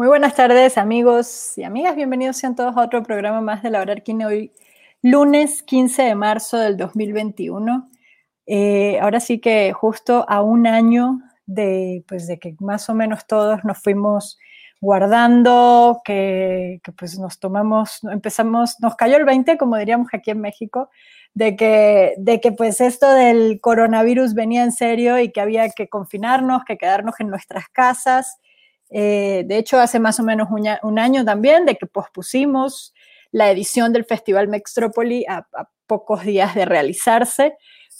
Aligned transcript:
Muy 0.00 0.08
buenas 0.08 0.34
tardes, 0.34 0.78
amigos 0.78 1.58
y 1.58 1.62
amigas. 1.62 1.94
Bienvenidos 1.94 2.38
sean 2.38 2.56
todos 2.56 2.74
a 2.74 2.80
otro 2.80 3.02
programa 3.02 3.42
más 3.42 3.62
de 3.62 3.68
la 3.68 3.82
hora 3.82 3.92
Arquine 3.92 4.24
hoy, 4.24 4.52
lunes 5.02 5.62
15 5.62 6.04
de 6.04 6.14
marzo 6.14 6.56
del 6.56 6.78
2021. 6.78 7.90
Eh, 8.46 8.98
ahora 8.98 9.20
sí 9.20 9.40
que 9.40 9.74
justo 9.74 10.24
a 10.26 10.40
un 10.40 10.66
año 10.66 11.20
de, 11.44 12.02
pues, 12.08 12.26
de 12.26 12.38
que 12.38 12.56
más 12.60 12.88
o 12.88 12.94
menos 12.94 13.26
todos 13.26 13.62
nos 13.62 13.76
fuimos 13.76 14.38
guardando, 14.80 16.00
que, 16.02 16.80
que, 16.82 16.92
pues 16.92 17.18
nos 17.18 17.38
tomamos, 17.38 18.02
empezamos, 18.04 18.80
nos 18.80 18.96
cayó 18.96 19.18
el 19.18 19.26
20, 19.26 19.58
como 19.58 19.76
diríamos 19.76 20.08
aquí 20.14 20.30
en 20.30 20.40
México, 20.40 20.88
de 21.34 21.56
que, 21.56 22.14
de 22.16 22.40
que 22.40 22.52
pues 22.52 22.80
esto 22.80 23.12
del 23.12 23.60
coronavirus 23.60 24.32
venía 24.32 24.64
en 24.64 24.72
serio 24.72 25.18
y 25.18 25.30
que 25.30 25.42
había 25.42 25.68
que 25.68 25.90
confinarnos, 25.90 26.64
que 26.64 26.78
quedarnos 26.78 27.20
en 27.20 27.28
nuestras 27.28 27.68
casas. 27.68 28.38
Eh, 28.90 29.44
de 29.46 29.56
hecho, 29.56 29.78
hace 29.78 29.98
más 29.98 30.18
o 30.20 30.22
menos 30.22 30.48
un, 30.50 30.98
año 30.98 31.24
también 31.24 31.64
de 31.64 31.76
que 31.76 31.86
pospusimos 31.86 32.92
la 33.30 33.50
edición 33.50 33.92
del 33.92 34.04
Festival 34.04 34.48
Mextrópoli 34.48 35.24
a, 35.28 35.46
a 35.54 35.70
pocos 35.86 36.22
días 36.24 36.54
de 36.54 36.64
realizarse. 36.64 37.54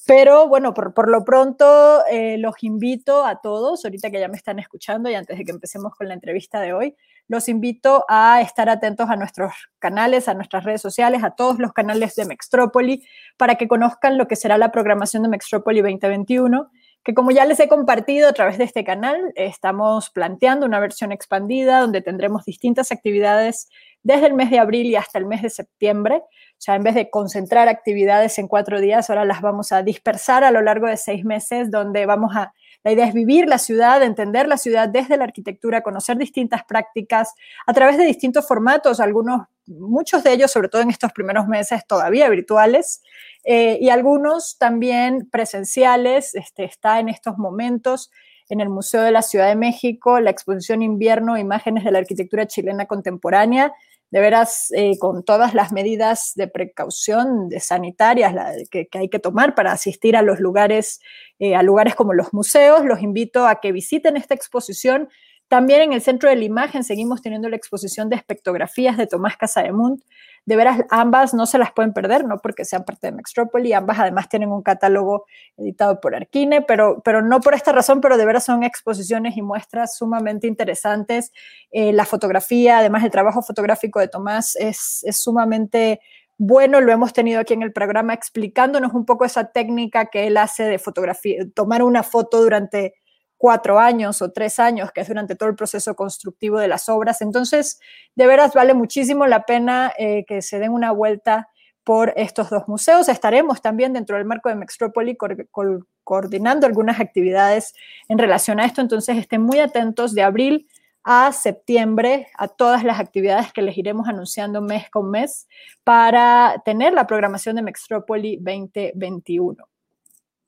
Pero 0.07 0.49
bueno, 0.49 0.75
por, 0.75 0.95
por 0.95 1.09
lo 1.09 1.25
pronto 1.25 2.05
eh, 2.11 2.39
los 2.39 2.55
invito 2.63 3.25
a 3.25 3.41
todos, 3.41 3.85
ahorita 3.85 4.11
que 4.11 4.19
ya 4.19 4.29
me 4.29 4.37
están 4.37 4.59
escuchando 4.59 5.11
y 5.11 5.15
antes 5.15 5.39
de 5.39 5.45
que 5.45 5.51
empecemos 5.51 5.95
con 5.95 6.09
la 6.09 6.15
entrevista 6.15 6.61
de 6.61 6.73
hoy, 6.73 6.97
los 7.29 7.49
invito 7.49 8.05
a 8.09 8.41
estar 8.41 8.69
atentos 8.69 9.09
a 9.09 9.17
nuestros 9.17 9.53
canales, 9.79 10.27
a 10.27 10.35
nuestras 10.35 10.65
redes 10.65 10.81
sociales, 10.81 11.23
a 11.23 11.31
todos 11.31 11.59
los 11.59 11.73
canales 11.73 12.17
de 12.17 12.25
Mextrópoli, 12.25 13.05
para 13.37 13.55
que 13.55 13.69
conozcan 13.69 14.19
lo 14.19 14.27
que 14.27 14.37
será 14.37 14.59
la 14.59 14.73
programación 14.73 15.23
de 15.23 15.29
Mextrópoli 15.29 15.81
2021 15.81 16.71
que 17.05 17.15
como 17.15 17.31
ya 17.31 17.45
les 17.45 17.59
he 17.61 17.69
compartido 17.69 18.29
a 18.29 18.33
través 18.33 18.59
de 18.59 18.65
este 18.65 18.85
canal, 18.85 19.33
estamos 19.35 20.11
planteando 20.11 20.67
una 20.67 20.81
versión 20.81 21.13
expandida 21.13 21.81
donde 21.81 22.03
tendremos 22.03 22.45
distintas 22.45 22.93
actividades 22.93 23.69
desde 24.03 24.27
el 24.27 24.35
mes 24.35 24.51
de 24.51 24.59
abril 24.59 24.87
y 24.87 24.97
hasta 24.97 25.19
el 25.19 25.27
mes 25.27 25.43
de 25.43 25.51
septiembre. 25.51 26.17
O 26.17 26.57
sea, 26.59 26.75
en 26.75 26.83
vez 26.83 26.95
de 26.95 27.11
concentrar 27.11 27.69
actividades 27.69 28.39
en 28.39 28.49
cuatro 28.49 28.81
días, 28.81 29.09
ahora 29.09 29.25
las 29.25 29.41
vamos 29.41 29.73
a 29.73 29.83
dispersar 29.83 30.45
a 30.45 30.51
lo 30.51 30.61
largo 30.61 30.87
de 30.87 30.97
seis 30.97 31.25
meses, 31.25 31.71
donde 31.71 32.05
vamos 32.07 32.37
a 32.37 32.53
la 32.83 32.93
idea 32.93 33.07
es 33.07 33.15
vivir 33.15 33.47
la 33.47 33.59
ciudad, 33.59 34.03
entender 34.03 34.49
la 34.49 34.57
ciudad 34.57 34.89
desde 34.89 35.17
la 35.17 35.25
arquitectura, 35.25 35.83
conocer 35.83 36.17
distintas 36.17 36.65
prácticas 36.65 37.35
a 37.67 37.73
través 37.75 37.99
de 37.99 38.05
distintos 38.05 38.47
formatos, 38.49 39.01
algunos, 39.01 39.43
muchos 39.67 40.25
de 40.25 40.33
ellos, 40.33 40.51
sobre 40.51 40.69
todo 40.69 40.83
en 40.83 40.91
estos 40.91 41.13
primeros 41.13 41.47
meses, 41.47 41.87
todavía 41.87 42.29
virtuales, 42.31 43.03
eh, 43.45 43.79
y 43.81 43.91
algunos 43.91 44.57
también 44.59 45.29
presenciales. 45.31 46.35
Este, 46.35 46.65
está 46.65 47.01
en 47.01 47.09
estos 47.09 47.37
momentos 47.37 48.11
en 48.49 48.61
el 48.61 48.69
Museo 48.69 49.03
de 49.03 49.13
la 49.13 49.23
Ciudad 49.23 49.49
de 49.49 49.57
México 49.57 50.19
la 50.21 50.31
exposición 50.31 50.83
Invierno, 50.83 51.39
Imágenes 51.39 51.85
de 51.85 51.93
la 51.93 51.99
Arquitectura 51.99 52.47
Chilena 52.47 52.87
Contemporánea, 52.87 53.73
de 54.11 54.21
veras 54.21 54.73
eh, 54.77 54.99
con 54.99 55.25
todas 55.25 55.55
las 55.55 55.73
medidas 55.73 56.33
de 56.35 56.49
precaución 56.49 57.49
de 57.49 57.61
sanitarias 57.61 58.35
que, 58.71 58.89
hay 58.93 59.09
que 59.09 59.19
tomar 59.19 59.55
para 59.55 59.73
asistir 59.73 60.17
a 60.17 60.23
los 60.23 60.41
lugares, 60.41 61.01
eh, 61.39 61.55
a 61.55 61.63
lugares 61.63 61.95
como 61.95 62.13
los 62.13 62.33
museos. 62.33 62.85
Los 62.85 63.03
invito 63.03 63.47
a 63.47 63.61
que 63.61 63.73
visiten 63.73 64.17
esta 64.17 64.35
exposición. 64.35 65.09
También 65.51 65.83
en 65.83 65.93
el 65.93 66.01
Centro 66.01 66.31
de 66.31 66.37
la 66.37 66.45
Imagen 66.45 66.85
seguimos 66.85 67.23
teniendo 67.23 67.49
la 67.49 67.57
exposición 67.57 68.09
de 68.09 68.15
espectrografías 68.15 68.97
de 68.97 69.09
Tomás 69.09 69.37
Casademunt, 69.37 70.01
de 70.47 70.55
veras, 70.55 70.83
ambas 70.91 71.35
no 71.35 71.45
se 71.45 71.59
las 71.59 71.73
pueden 71.73 71.93
perder, 71.93 72.25
no 72.25 72.39
porque 72.39 72.65
sean 72.65 72.85
parte 72.85 73.09
de 73.09 73.15
Mextropoli, 73.15 73.73
ambas 73.73 73.99
además 73.99 74.29
tienen 74.29 74.53
un 74.53 74.63
catálogo 74.63 75.27
editado 75.57 76.01
por 76.01 76.15
Arquine, 76.15 76.63
pero, 76.63 77.03
pero 77.05 77.21
no 77.21 77.41
por 77.41 77.55
esta 77.55 77.73
razón, 77.73 78.01
pero 78.01 78.17
de 78.17 78.27
veras 78.27 78.45
son 78.45 78.63
exposiciones 78.63 79.37
y 79.37 79.43
muestras 79.43 79.97
sumamente 79.97 80.47
interesantes. 80.47 81.33
Eh, 81.73 81.93
la 81.93 82.05
fotografía, 82.05 82.79
además 82.79 83.03
el 83.03 83.11
trabajo 83.11 83.43
fotográfico 83.43 83.99
de 83.99 84.07
Tomás 84.07 84.55
es, 84.55 85.03
es 85.03 85.21
sumamente 85.21 86.01
bueno, 86.39 86.81
lo 86.81 86.93
hemos 86.93 87.13
tenido 87.13 87.41
aquí 87.41 87.55
en 87.55 87.63
el 87.63 87.73
programa 87.73 88.15
explicándonos 88.15 88.95
un 88.95 89.05
poco 89.05 89.25
esa 89.25 89.51
técnica 89.51 90.07
que 90.07 90.29
él 90.29 90.37
hace 90.37 90.63
de 90.63 90.79
fotografía, 90.79 91.45
tomar 91.55 91.83
una 91.83 92.05
foto 92.05 92.41
durante 92.41 92.95
cuatro 93.41 93.79
años 93.79 94.21
o 94.21 94.33
tres 94.33 94.59
años, 94.59 94.93
que 94.93 95.01
es 95.01 95.09
durante 95.09 95.35
todo 95.35 95.49
el 95.49 95.55
proceso 95.55 95.97
constructivo 95.97 96.59
de 96.59 96.69
las 96.69 96.91
obras. 96.91 97.23
Entonces, 97.23 97.81
de 98.15 98.27
veras 98.27 98.53
vale 98.53 98.75
muchísimo 98.75 99.27
la 99.27 99.47
pena 99.47 99.95
eh, 99.97 100.27
que 100.27 100.43
se 100.43 100.59
den 100.59 100.73
una 100.73 100.93
vuelta 100.93 101.49
por 101.83 102.13
estos 102.17 102.51
dos 102.51 102.69
museos. 102.69 103.09
Estaremos 103.09 103.63
también 103.63 103.95
dentro 103.95 104.19
del 104.19 104.27
marco 104.27 104.51
de 104.51 104.57
Mextrópoli 104.57 105.17
co 105.17 105.27
co 105.51 105.63
coordinando 106.05 106.67
algunas 106.67 107.01
actividades 107.01 107.73
en 108.11 108.19
relación 108.19 108.61
a 108.61 108.67
esto, 108.67 108.83
entonces 108.83 109.17
estén 109.17 109.41
muy 109.41 109.59
atentos 109.59 110.13
de 110.13 110.23
abril 110.23 110.69
a 111.03 111.33
septiembre 111.33 112.27
a 112.37 112.47
todas 112.47 112.85
las 112.85 113.01
actividades 113.01 113.55
que 113.55 113.63
les 113.63 113.79
iremos 113.79 114.07
anunciando 114.07 114.61
mes 114.61 114.91
con 114.91 115.11
mes 115.11 115.49
para 115.83 116.61
tener 116.67 116.93
la 116.93 117.07
programación 117.07 117.57
de 117.57 117.63
Mextrópoli 117.63 118.37
2021. 118.37 119.67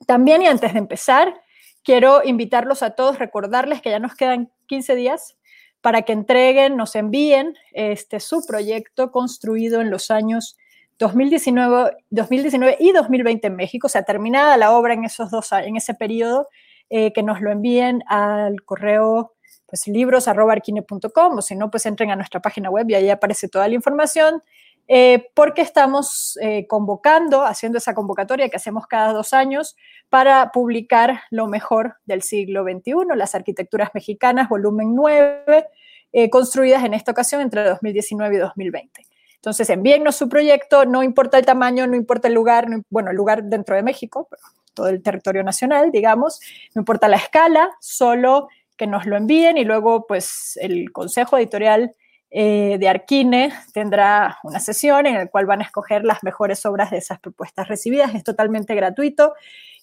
También 0.07 0.43
y 0.43 0.47
antes 0.47 0.75
de 0.75 0.79
empezar, 0.79 1.42
quiero 1.85 2.23
invitarlos 2.25 2.83
a 2.83 2.91
todos, 2.91 3.19
recordarles 3.19 3.83
que 3.83 3.91
ya 3.91 3.99
nos 3.99 4.15
quedan 4.15 4.51
15 4.67 4.95
días 4.95 5.37
para 5.81 6.03
que 6.03 6.13
entreguen, 6.13 6.77
nos 6.77 6.95
envíen 6.95 7.55
este, 7.73 8.21
su 8.21 8.47
proyecto 8.47 9.11
construido 9.11 9.81
en 9.81 9.91
los 9.91 10.11
años 10.11 10.57
2019, 10.99 11.97
2019 12.11 12.77
y 12.79 12.93
2020 12.93 13.47
en 13.49 13.57
México, 13.57 13.87
o 13.89 13.91
sea, 13.91 14.05
terminada 14.05 14.57
la 14.57 14.73
obra 14.73 14.95
en 14.95 15.05
esos 15.05 15.31
dos 15.31 15.51
en 15.53 15.77
ese 15.77 15.95
periodo, 15.95 16.49
eh, 16.91 17.13
que 17.13 17.23
nos 17.23 17.41
lo 17.41 17.51
envíen 17.51 18.03
al 18.07 18.63
correo 18.65 19.35
pues 19.67 19.89
libros.arquine.com 19.89 21.39
o 21.39 21.43
si 21.43 21.57
no, 21.57 21.71
pues 21.71 21.87
entren 21.87 22.11
a 22.11 22.17
nuestra 22.17 22.41
página 22.41 22.69
web 22.69 22.89
y 22.91 22.95
ahí 22.95 23.09
aparece 23.09 23.49
toda 23.49 23.67
la 23.67 23.75
información. 23.75 24.43
Eh, 24.89 25.31
porque 25.35 25.63
estamos 25.63 26.37
eh, 26.43 26.67
convocando, 26.67 27.45
haciendo 27.45 27.79
esa 27.79 27.95
convocatoria 27.95 28.49
que 28.49 28.57
hacemos 28.57 28.87
cada 28.87 29.13
dos 29.13 29.33
años 29.33 29.77
para 30.09 30.51
publicar 30.51 31.23
lo 31.31 31.47
mejor 31.47 31.97
del 32.05 32.23
siglo 32.23 32.65
XXI, 32.65 33.17
las 33.17 33.35
arquitecturas 33.35 33.91
mexicanas, 33.95 34.49
volumen 34.49 34.95
9, 34.95 35.67
eh, 36.13 36.31
construidas 36.31 36.85
en 36.85 36.95
esta 36.95 37.13
ocasión 37.13 37.41
entre 37.41 37.65
2019 37.65 38.35
y 38.35 38.39
2020. 38.39 39.07
Entonces, 39.37 39.71
envíennos 39.71 40.17
su 40.17 40.29
proyecto, 40.29 40.85
no 40.85 41.03
importa 41.03 41.39
el 41.39 41.47
tamaño, 41.47 41.87
no 41.87 41.97
importa 41.97 42.29
el 42.29 42.35
lugar, 42.35 42.69
no, 42.69 42.83
bueno, 42.91 43.11
el 43.11 43.17
lugar 43.17 43.45
dentro 43.45 43.75
de 43.75 43.83
México, 43.83 44.29
todo 44.75 44.89
el 44.89 45.03
territorio 45.03 45.43
nacional, 45.43 45.91
digamos, 45.91 46.41
no 46.75 46.81
importa 46.81 47.09
la 47.09 47.17
escala, 47.17 47.71
solo 47.81 48.49
que 48.77 48.87
nos 48.87 49.07
lo 49.07 49.17
envíen 49.17 49.59
y 49.59 49.65
luego, 49.65 50.07
pues, 50.07 50.59
el 50.61 50.93
consejo 50.93 51.39
editorial 51.39 51.95
eh, 52.35 52.79
de 52.81 52.89
Arquine 52.89 53.53
tendrá 53.75 54.39
una 54.43 54.59
sesión 54.59 55.05
en 55.05 55.15
la 55.15 55.27
cual 55.27 55.45
van 55.45 55.61
a 55.61 55.65
escoger 55.65 56.03
las 56.03 56.23
mejores 56.25 56.65
obras 56.65 56.91
de 56.91 56.97
esas 56.97 57.21
propuestas 57.21 57.69
recibidas. 57.69 58.15
Es 58.15 58.25
totalmente 58.25 58.75
gratuito 58.75 59.35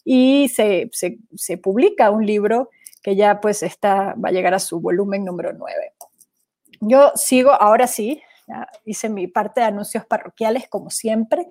y 0.03 0.49
se, 0.49 0.89
se, 0.91 1.57
publica 1.59 2.09
un 2.09 2.25
libro 2.25 2.71
que 3.03 3.15
ya 3.15 3.39
pues 3.39 3.61
está, 3.61 4.15
va 4.15 4.29
a 4.29 4.31
llegar 4.31 4.55
a 4.55 4.59
su 4.59 4.79
volumen 4.79 5.23
número 5.23 5.53
9. 5.53 5.93
Yo 6.81 7.11
sigo, 7.13 7.51
ahora 7.51 7.85
sí, 7.85 8.19
hice 8.83 9.09
mi 9.09 9.27
parte 9.27 9.61
de 9.61 9.67
anuncios 9.67 10.05
parroquiales 10.07 10.67
como 10.69 10.89
siempre. 10.89 11.49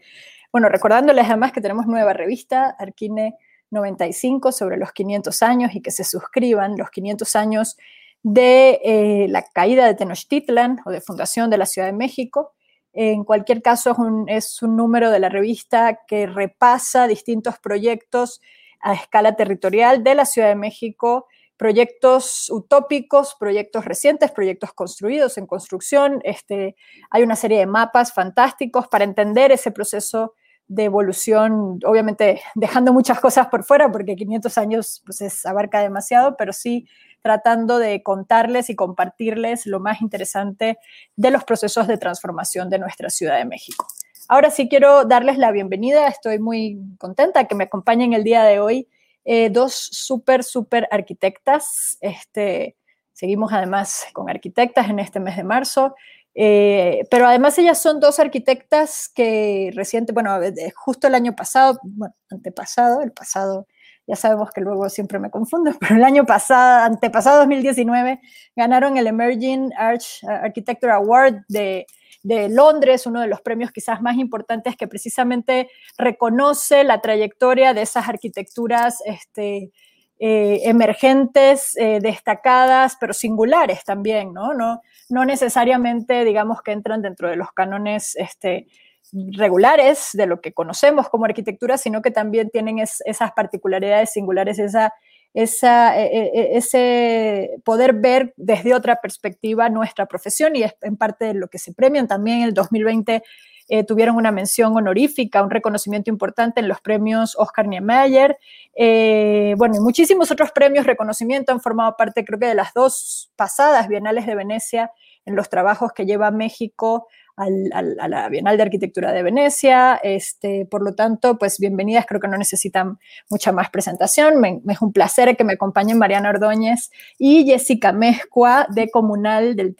Bueno, 0.50 0.68
recordándoles 0.68 1.26
además 1.26 1.52
que 1.52 1.60
tenemos 1.60 1.86
nueva 1.86 2.12
revista, 2.12 2.74
Arquine 2.76 3.36
95, 3.70 4.50
sobre 4.50 4.78
los 4.78 4.92
500 4.92 5.42
años 5.44 5.74
y 5.74 5.80
que 5.80 5.92
se 5.92 6.02
suscriban. 6.02 6.76
Los 6.76 6.90
500 6.90 7.36
años 7.36 7.76
de 8.22 8.80
eh, 8.84 9.26
la 9.28 9.42
caída 9.42 9.86
de 9.86 9.94
Tenochtitlan 9.94 10.80
o 10.84 10.90
de 10.90 11.00
fundación 11.00 11.50
de 11.50 11.58
la 11.58 11.66
Ciudad 11.66 11.88
de 11.88 11.94
México. 11.94 12.54
En 12.92 13.24
cualquier 13.24 13.62
caso, 13.62 13.92
es 13.92 13.98
un, 13.98 14.28
es 14.28 14.62
un 14.62 14.76
número 14.76 15.10
de 15.10 15.20
la 15.20 15.28
revista 15.28 16.00
que 16.06 16.26
repasa 16.26 17.06
distintos 17.06 17.58
proyectos 17.58 18.40
a 18.80 18.94
escala 18.94 19.36
territorial 19.36 20.02
de 20.02 20.14
la 20.14 20.24
Ciudad 20.24 20.48
de 20.48 20.54
México, 20.54 21.26
proyectos 21.56 22.48
utópicos, 22.50 23.36
proyectos 23.38 23.84
recientes, 23.84 24.30
proyectos 24.30 24.72
construidos 24.72 25.38
en 25.38 25.46
construcción. 25.46 26.20
Este, 26.22 26.76
hay 27.10 27.22
una 27.22 27.36
serie 27.36 27.58
de 27.58 27.66
mapas 27.66 28.14
fantásticos 28.14 28.88
para 28.88 29.04
entender 29.04 29.52
ese 29.52 29.72
proceso 29.72 30.34
de 30.68 30.84
evolución, 30.84 31.80
obviamente 31.84 32.42
dejando 32.54 32.92
muchas 32.92 33.20
cosas 33.20 33.48
por 33.48 33.64
fuera, 33.64 33.90
porque 33.90 34.14
500 34.14 34.58
años 34.58 35.02
pues, 35.04 35.44
abarca 35.46 35.80
demasiado, 35.80 36.36
pero 36.36 36.52
sí 36.52 36.86
tratando 37.28 37.78
de 37.78 38.02
contarles 38.02 38.70
y 38.70 38.74
compartirles 38.74 39.66
lo 39.66 39.80
más 39.80 40.00
interesante 40.00 40.78
de 41.14 41.30
los 41.30 41.44
procesos 41.44 41.86
de 41.86 41.98
transformación 41.98 42.70
de 42.70 42.78
nuestra 42.78 43.10
Ciudad 43.10 43.36
de 43.36 43.44
México. 43.44 43.86
Ahora 44.28 44.50
sí 44.50 44.66
quiero 44.66 45.04
darles 45.04 45.36
la 45.36 45.52
bienvenida, 45.52 46.08
estoy 46.08 46.38
muy 46.38 46.78
contenta 46.96 47.44
que 47.44 47.54
me 47.54 47.64
acompañen 47.64 48.14
el 48.14 48.24
día 48.24 48.44
de 48.44 48.60
hoy 48.60 48.88
eh, 49.26 49.50
dos 49.50 49.74
súper, 49.74 50.42
súper 50.42 50.88
arquitectas. 50.90 51.98
Este, 52.00 52.76
seguimos 53.12 53.52
además 53.52 54.06
con 54.14 54.30
arquitectas 54.30 54.88
en 54.88 54.98
este 54.98 55.20
mes 55.20 55.36
de 55.36 55.44
marzo. 55.44 55.94
Eh, 56.34 57.02
pero 57.10 57.26
además 57.26 57.58
ellas 57.58 57.78
son 57.78 58.00
dos 58.00 58.18
arquitectas 58.20 59.10
que 59.14 59.70
reciente, 59.74 60.14
bueno, 60.14 60.30
justo 60.74 61.08
el 61.08 61.14
año 61.14 61.36
pasado, 61.36 61.78
bueno, 61.82 62.14
antepasado, 62.30 63.02
el 63.02 63.12
pasado 63.12 63.66
ya 64.08 64.16
sabemos 64.16 64.50
que 64.50 64.62
luego 64.62 64.88
siempre 64.88 65.18
me 65.18 65.30
confundo, 65.30 65.70
pero 65.80 65.94
el 65.96 66.04
año 66.04 66.24
pasado, 66.24 66.84
antepasado 66.84 67.38
2019, 67.40 68.18
ganaron 68.56 68.96
el 68.96 69.06
Emerging 69.06 69.70
Arch 69.76 70.24
Architecture 70.26 70.92
Award 70.92 71.44
de, 71.48 71.86
de 72.22 72.48
Londres, 72.48 73.06
uno 73.06 73.20
de 73.20 73.28
los 73.28 73.42
premios 73.42 73.70
quizás 73.70 74.00
más 74.00 74.16
importantes 74.16 74.76
que 74.76 74.88
precisamente 74.88 75.68
reconoce 75.98 76.82
la 76.84 77.00
trayectoria 77.00 77.74
de 77.74 77.82
esas 77.82 78.08
arquitecturas 78.08 79.02
este, 79.04 79.70
eh, 80.18 80.62
emergentes, 80.64 81.76
eh, 81.76 82.00
destacadas, 82.00 82.96
pero 82.98 83.12
singulares 83.12 83.84
también, 83.84 84.32
¿no? 84.32 84.54
¿no? 84.54 84.80
No 85.10 85.24
necesariamente, 85.24 86.24
digamos, 86.24 86.62
que 86.62 86.72
entran 86.72 87.02
dentro 87.02 87.28
de 87.28 87.36
los 87.36 87.52
cánones 87.52 88.16
este, 88.16 88.66
regulares 89.12 90.10
de 90.12 90.26
lo 90.26 90.40
que 90.40 90.52
conocemos 90.52 91.08
como 91.08 91.24
arquitectura, 91.24 91.78
sino 91.78 92.02
que 92.02 92.10
también 92.10 92.50
tienen 92.50 92.78
esas 92.78 93.32
particularidades 93.32 94.12
singulares, 94.12 94.58
esa, 94.58 94.92
esa, 95.34 95.98
e, 95.98 96.06
e, 96.06 96.30
e, 96.34 96.56
ese 96.58 97.50
poder 97.64 97.94
ver 97.94 98.34
desde 98.36 98.74
otra 98.74 98.96
perspectiva 99.00 99.68
nuestra 99.68 100.06
profesión 100.06 100.56
y 100.56 100.62
es 100.62 100.74
en 100.82 100.96
parte 100.96 101.26
de 101.26 101.34
lo 101.34 101.48
que 101.48 101.58
se 101.58 101.72
premian. 101.72 102.08
También 102.08 102.38
en 102.38 102.44
el 102.44 102.54
2020 102.54 103.22
eh, 103.70 103.84
tuvieron 103.84 104.16
una 104.16 104.32
mención 104.32 104.74
honorífica, 104.76 105.42
un 105.42 105.50
reconocimiento 105.50 106.10
importante 106.10 106.60
en 106.60 106.68
los 106.68 106.80
premios 106.80 107.36
Oscar 107.38 107.68
Niemeyer. 107.68 108.38
Eh, 108.74 109.54
bueno, 109.58 109.76
y 109.76 109.80
muchísimos 109.80 110.30
otros 110.30 110.52
premios, 110.52 110.86
reconocimiento 110.86 111.52
han 111.52 111.60
formado 111.60 111.94
parte, 111.96 112.24
creo 112.24 112.38
que 112.38 112.46
de 112.46 112.54
las 112.54 112.72
dos 112.72 113.30
pasadas 113.36 113.88
Bienales 113.88 114.26
de 114.26 114.34
Venecia, 114.34 114.90
en 115.26 115.36
los 115.36 115.50
trabajos 115.50 115.92
que 115.92 116.06
lleva 116.06 116.30
México 116.30 117.06
a 117.38 118.08
la 118.08 118.28
Bienal 118.28 118.56
de 118.56 118.62
Arquitectura 118.64 119.12
de 119.12 119.22
Venecia. 119.22 120.00
Este, 120.02 120.66
por 120.66 120.82
lo 120.82 120.94
tanto, 120.94 121.38
pues 121.38 121.58
bienvenidas, 121.58 122.06
creo 122.06 122.20
que 122.20 122.28
no 122.28 122.36
necesitan 122.36 122.98
mucha 123.30 123.52
más 123.52 123.70
presentación. 123.70 124.40
Me, 124.40 124.60
es 124.68 124.82
un 124.82 124.92
placer 124.92 125.36
que 125.36 125.44
me 125.44 125.52
acompañen 125.52 125.98
Mariana 125.98 126.30
Ordóñez 126.30 126.90
y 127.18 127.44
Jessica 127.44 127.92
Mezcua 127.92 128.66
de 128.70 128.90
Comunal, 128.90 129.54
del, 129.56 129.76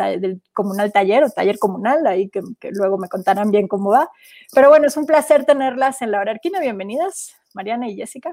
Comunal 0.53 0.93
Taller 0.93 1.25
o 1.25 1.31
Taller 1.31 1.59
Comunal, 1.59 2.07
ahí 2.07 2.29
que, 2.29 2.43
luego 2.71 2.99
me 2.99 3.09
contarán 3.09 3.51
bien 3.51 3.67
cómo 3.67 3.91
va. 3.91 4.11
Pero 4.55 4.69
bueno, 4.69 4.87
es 4.87 4.97
un 4.97 5.07
placer 5.07 5.45
tenerlas 5.45 6.01
en 6.03 6.13
la 6.13 6.21
hora. 6.21 6.39
Bienvenidas, 6.43 7.37
Mariana 7.55 7.89
y 7.89 7.97
Jessica. 7.97 8.33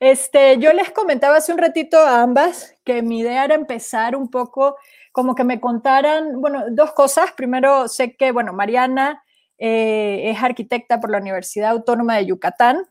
Este, 0.00 0.58
yo 0.58 0.72
les 0.72 0.90
comentaba 0.90 1.36
hace 1.36 1.52
un 1.52 1.58
ratito 1.58 1.96
a 1.96 2.22
ambas 2.22 2.76
que 2.84 3.02
mi 3.02 3.20
idea 3.20 3.44
era 3.44 3.54
empezar 3.54 4.16
un 4.16 4.30
poco 4.30 4.76
como 5.12 5.34
que 5.34 5.44
me 5.44 5.60
contaran, 5.60 6.40
bueno, 6.40 6.64
dos 6.70 6.92
cosas. 6.92 7.32
Primero, 7.32 7.86
sé 7.86 8.16
que, 8.16 8.32
bueno, 8.32 8.52
Mariana 8.52 9.22
eh, 9.58 10.30
es 10.30 10.42
arquitecta 10.42 11.00
por 11.00 11.10
la 11.10 11.18
Universidad 11.18 11.70
Autónoma 11.70 12.16
de 12.16 12.26
Yucatán. 12.26 12.86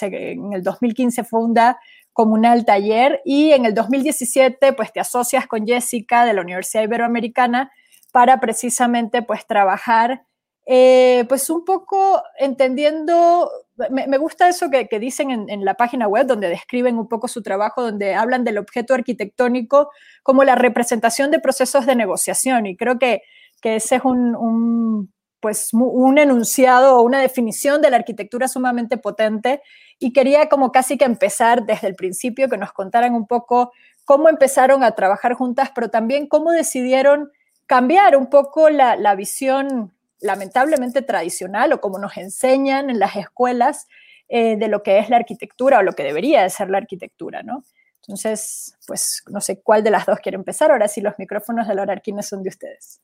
En 0.00 0.52
el 0.52 0.62
2015 0.62 1.22
funda 1.22 1.78
Comunal 2.12 2.64
Taller 2.64 3.20
y 3.24 3.52
en 3.52 3.66
el 3.66 3.74
2017 3.74 4.72
pues 4.72 4.92
te 4.92 5.00
asocias 5.00 5.46
con 5.46 5.66
Jessica 5.66 6.24
de 6.24 6.32
la 6.32 6.40
Universidad 6.40 6.82
Iberoamericana 6.82 7.70
para 8.10 8.40
precisamente 8.40 9.22
pues 9.22 9.46
trabajar 9.46 10.24
eh, 10.64 11.24
pues 11.28 11.48
un 11.50 11.64
poco 11.64 12.22
entendiendo, 12.38 13.48
me, 13.90 14.18
gusta 14.18 14.48
eso 14.48 14.70
que, 14.70 14.98
dicen 14.98 15.30
en, 15.48 15.64
la 15.64 15.74
página 15.74 16.08
web, 16.08 16.26
donde 16.26 16.48
describen 16.48 16.98
un 16.98 17.08
poco 17.08 17.28
su 17.28 17.42
trabajo, 17.42 17.82
donde 17.82 18.14
hablan 18.14 18.44
del 18.44 18.58
objeto 18.58 18.94
arquitectónico 18.94 19.90
como 20.22 20.44
la 20.44 20.54
representación 20.54 21.30
de 21.30 21.40
procesos 21.40 21.86
de 21.86 21.96
negociación. 21.96 22.66
Y 22.66 22.76
creo 22.76 22.98
que, 22.98 23.22
ese 23.62 23.96
es 23.96 24.04
un, 24.04 25.12
pues, 25.40 25.70
un 25.72 26.18
enunciado 26.18 26.96
o 26.96 27.02
una 27.02 27.20
definición 27.20 27.82
de 27.82 27.90
la 27.90 27.96
arquitectura 27.96 28.48
sumamente 28.48 28.96
potente. 28.96 29.60
Y 29.98 30.12
quería 30.12 30.48
como 30.48 30.70
casi 30.70 30.96
que 30.96 31.04
empezar 31.04 31.66
desde 31.66 31.88
el 31.88 31.96
principio, 31.96 32.48
que 32.48 32.58
nos 32.58 32.72
contaran 32.72 33.14
un 33.14 33.26
poco 33.26 33.72
cómo 34.04 34.28
empezaron 34.28 34.84
a 34.84 34.92
trabajar 34.92 35.34
juntas, 35.34 35.72
pero 35.74 35.90
también 35.90 36.28
cómo 36.28 36.52
decidieron 36.52 37.30
cambiar 37.66 38.16
un 38.16 38.30
poco 38.30 38.70
la, 38.70 39.14
visión 39.16 39.92
lamentablemente 40.20 41.02
tradicional 41.02 41.72
o 41.72 41.80
como 41.80 41.98
nos 41.98 42.16
enseñan 42.16 42.90
en 42.90 42.98
las 42.98 43.16
escuelas 43.16 43.86
eh, 44.28 44.56
de 44.56 44.68
lo 44.68 44.82
que 44.82 44.98
es 44.98 45.08
la 45.08 45.16
arquitectura 45.16 45.78
o 45.78 45.82
lo 45.82 45.92
que 45.92 46.02
debería 46.02 46.42
de 46.42 46.50
ser 46.50 46.70
la 46.70 46.78
arquitectura, 46.78 47.42
¿no? 47.42 47.64
Entonces, 48.02 48.76
pues 48.86 49.22
no 49.30 49.40
sé 49.40 49.60
cuál 49.62 49.82
de 49.82 49.90
las 49.90 50.06
dos 50.06 50.20
quiere 50.20 50.36
empezar. 50.36 50.70
Ahora 50.70 50.88
sí, 50.88 51.00
los 51.00 51.14
micrófonos 51.18 51.66
de 51.66 51.74
Laura 51.74 51.92
Arquines 51.92 52.26
son 52.26 52.42
de 52.42 52.50
ustedes. 52.50 53.00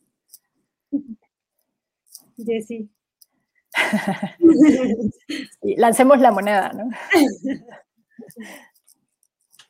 Jessy. 2.37 2.89
lancemos 5.77 6.21
la 6.21 6.31
moneda, 6.31 6.73
¿no? 6.73 6.91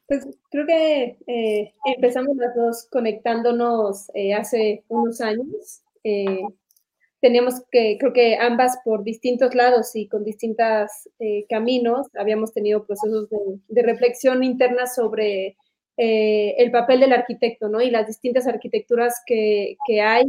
Pues 0.07 0.27
creo 0.51 0.67
que 0.67 1.19
eh, 1.27 1.75
empezamos 1.85 2.37
las 2.37 2.55
dos 2.55 2.87
conectándonos 2.91 4.11
eh, 4.15 4.35
hace 4.35 4.85
unos 4.89 5.21
años 5.21 5.83
teníamos 7.23 7.63
que, 7.71 7.97
creo 8.01 8.13
que 8.13 8.37
ambas 8.37 8.79
por 8.85 9.05
distintos 9.05 9.55
lados 9.55 9.95
y 9.95 10.09
con 10.09 10.25
distintos 10.25 10.91
eh, 11.21 11.47
caminos, 11.49 12.09
habíamos 12.19 12.53
tenido 12.53 12.85
procesos 12.85 13.29
de, 13.69 13.83
reflexión 13.83 14.43
interna 14.43 14.89
sobre 14.89 15.57
eh, 15.97 16.55
el 16.59 16.73
papel 16.73 16.99
del 16.99 17.13
arquitecto, 17.13 17.69
¿no? 17.69 17.81
Y 17.81 17.91
las 17.91 18.09
distintas 18.09 18.49
arquitecturas 18.49 19.23
que, 19.25 19.77
hay 20.03 20.25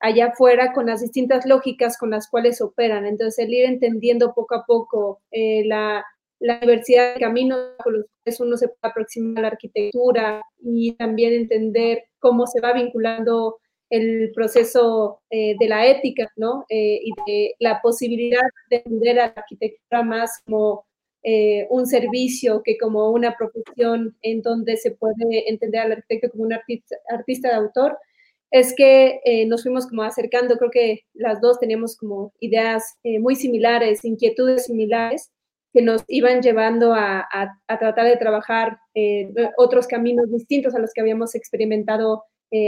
allá 0.00 0.26
afuera 0.26 0.72
con 0.72 0.86
las 0.86 1.00
distintas 1.00 1.46
lógicas 1.46 1.96
con 1.96 2.10
las 2.10 2.28
cuales 2.28 2.60
operan. 2.60 3.06
Entonces, 3.06 3.46
el 3.46 3.54
ir 3.54 3.64
entendiendo 3.64 4.34
poco 4.34 4.56
a 4.56 4.64
poco 4.66 5.22
eh, 5.30 5.64
la, 5.64 6.04
la, 6.40 6.58
diversidad 6.58 7.14
de 7.14 7.20
caminos 7.20 7.60
con 7.84 7.92
los 7.92 8.06
cuales 8.24 8.40
uno 8.40 8.56
se 8.56 8.66
puede 8.66 8.90
aproximar 8.90 9.38
a 9.38 9.42
la 9.42 9.48
arquitectura 9.48 10.42
y 10.58 10.96
también 10.96 11.34
entender 11.34 12.02
cómo 12.18 12.48
se 12.48 12.60
va 12.60 12.72
vinculando 12.72 13.58
el 13.92 14.32
proceso 14.34 15.20
eh, 15.28 15.54
de 15.60 15.68
la 15.68 15.86
ética, 15.86 16.32
¿no? 16.36 16.64
Eh, 16.70 17.00
y 17.04 17.12
de 17.26 17.54
la 17.58 17.82
posibilidad 17.82 18.40
de 18.70 18.76
entender 18.76 19.20
a 19.20 19.26
la 19.26 19.32
arquitectura 19.36 20.02
más 20.02 20.40
como 20.46 20.86
eh, 21.22 21.66
un 21.68 21.86
servicio 21.86 22.62
que 22.64 22.78
como 22.78 23.10
una 23.10 23.36
profesión 23.36 24.16
en 24.22 24.40
donde 24.40 24.78
se 24.78 24.92
puede 24.92 25.46
entender 25.50 25.82
al 25.82 25.92
arquitecto 25.92 26.30
como 26.30 26.44
un 26.44 26.54
artista, 26.54 26.96
artista 27.10 27.48
de 27.48 27.54
autor, 27.56 27.98
es 28.50 28.74
que 28.74 29.20
nos 29.46 29.62
fuimos 29.62 29.86
como 29.86 30.02
acercando, 30.02 30.58
creo 30.58 30.70
que 30.70 31.00
las 31.14 31.40
dos 31.40 31.58
teníamos 31.58 31.96
como 31.96 32.34
ideas 32.38 32.98
muy 33.02 33.34
similares, 33.34 34.04
inquietudes 34.04 34.66
similares, 34.66 35.30
que 35.72 35.80
nos 35.80 36.04
iban 36.06 36.42
llevando 36.42 36.92
a, 36.92 37.26
a 37.32 37.78
tratar 37.78 38.04
de 38.04 38.18
trabajar 38.18 38.76
otros 39.56 39.86
caminos 39.86 40.30
distintos 40.30 40.74
a 40.74 40.80
los 40.80 40.92
que 40.92 41.00
habíamos 41.00 41.34
experimentado 41.34 42.24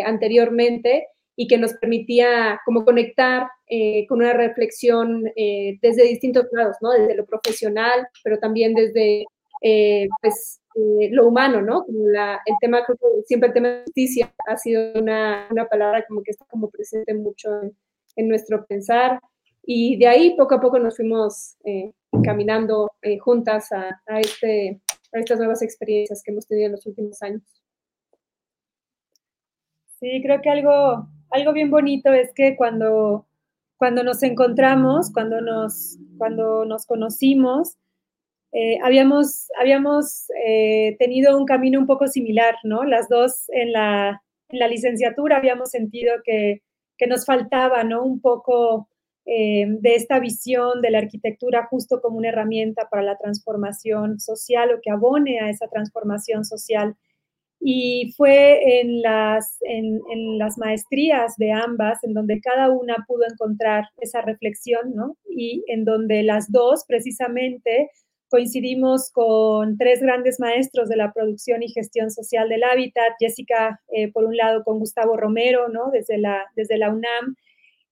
anteriormente 0.06 1.08
y 1.36 1.46
que 1.48 1.58
nos 1.58 1.74
permitía 1.74 2.60
como 2.64 2.84
conectar 2.84 3.48
eh, 3.66 4.06
con 4.06 4.18
una 4.18 4.32
reflexión 4.32 5.24
eh, 5.36 5.78
desde 5.82 6.04
distintos 6.04 6.46
lados, 6.52 6.76
¿no? 6.80 6.90
Desde 6.90 7.16
lo 7.16 7.26
profesional, 7.26 8.06
pero 8.22 8.38
también 8.38 8.74
desde 8.74 9.24
eh, 9.62 10.06
pues, 10.20 10.60
lo 11.10 11.26
humano, 11.26 11.62
¿no? 11.62 11.84
Como 11.84 12.08
la, 12.08 12.40
el 12.46 12.54
tema, 12.60 12.84
creo 12.84 12.98
que 12.98 13.22
siempre 13.26 13.48
el 13.48 13.54
tema 13.54 13.68
de 13.68 13.82
justicia 13.84 14.32
ha 14.46 14.56
sido 14.56 14.92
una, 14.94 15.48
una 15.50 15.66
palabra 15.66 16.04
como 16.06 16.22
que 16.22 16.30
está 16.30 16.44
como 16.46 16.70
presente 16.70 17.14
mucho 17.14 17.48
en, 18.16 18.28
nuestro 18.28 18.64
pensar 18.66 19.18
y 19.64 19.96
de 19.96 20.06
ahí 20.06 20.36
poco 20.36 20.54
a 20.54 20.60
poco 20.60 20.78
nos 20.78 20.96
fuimos 20.96 21.56
caminando 22.22 22.92
juntas 23.20 23.72
a, 23.72 24.00
a, 24.06 24.20
este, 24.20 24.80
a 25.12 25.18
estas 25.18 25.38
nuevas 25.38 25.62
experiencias 25.62 26.22
que 26.22 26.30
hemos 26.30 26.46
tenido 26.46 26.66
en 26.66 26.72
los 26.72 26.86
últimos 26.86 27.20
años. 27.22 27.42
Sí, 29.98 30.20
creo 30.22 30.42
que 30.42 30.50
algo 30.50 31.08
algo 31.34 31.52
bien 31.52 31.70
bonito 31.70 32.12
es 32.12 32.32
que 32.32 32.56
cuando, 32.56 33.26
cuando 33.76 34.04
nos 34.04 34.22
encontramos, 34.22 35.12
cuando 35.12 35.40
nos, 35.40 35.98
cuando 36.16 36.64
nos 36.64 36.86
conocimos, 36.86 37.76
eh, 38.52 38.78
habíamos, 38.84 39.48
habíamos 39.60 40.26
eh, 40.46 40.96
tenido 41.00 41.36
un 41.36 41.44
camino 41.44 41.80
un 41.80 41.86
poco 41.86 42.06
similar, 42.06 42.54
¿no? 42.62 42.84
Las 42.84 43.08
dos 43.08 43.46
en 43.48 43.72
la, 43.72 44.22
la 44.48 44.68
licenciatura 44.68 45.38
habíamos 45.38 45.70
sentido 45.70 46.14
que, 46.24 46.62
que, 46.96 47.08
nos 47.08 47.26
faltaba, 47.26 47.82
¿no? 47.82 48.04
Un 48.04 48.20
poco 48.20 48.88
eh, 49.26 49.66
de 49.66 49.96
esta 49.96 50.20
visión 50.20 50.82
de 50.82 50.90
la 50.92 50.98
arquitectura 50.98 51.66
justo 51.66 52.00
como 52.00 52.18
una 52.18 52.28
herramienta 52.28 52.88
para 52.88 53.02
la 53.02 53.18
transformación 53.18 54.20
social 54.20 54.72
o 54.72 54.80
que 54.80 54.92
abone 54.92 55.40
a 55.40 55.50
esa 55.50 55.66
transformación 55.66 56.44
social 56.44 56.94
y 57.66 58.12
fue 58.18 58.80
en 58.80 59.00
las, 59.00 59.56
en, 59.62 60.02
las 60.36 60.58
maestrías 60.58 61.34
de 61.38 61.50
ambas 61.50 62.04
en 62.04 62.12
donde 62.12 62.38
cada 62.42 62.68
una 62.68 63.06
pudo 63.08 63.24
encontrar 63.24 63.84
esa 64.02 64.20
reflexión, 64.20 64.94
¿no? 64.94 65.16
Y 65.26 65.64
en 65.68 65.86
donde 65.86 66.22
las 66.24 66.52
dos 66.52 66.84
precisamente 66.86 67.90
coincidimos 68.28 69.10
con 69.12 69.78
tres 69.78 70.02
grandes 70.02 70.38
maestros 70.40 70.90
de 70.90 70.96
la 70.96 71.14
producción 71.14 71.62
y 71.62 71.70
gestión 71.70 72.10
social 72.10 72.50
del 72.50 72.64
hábitat, 72.64 73.14
Jessica, 73.18 73.80
eh, 73.88 74.12
por 74.12 74.26
un 74.26 74.36
lado, 74.36 74.62
con 74.62 74.78
Gustavo 74.78 75.16
Romero, 75.16 75.70
¿no? 75.70 75.90
Desde 75.90 76.18
la, 76.18 76.44
desde 76.56 76.76
la 76.76 76.90
UNAM, 76.90 77.34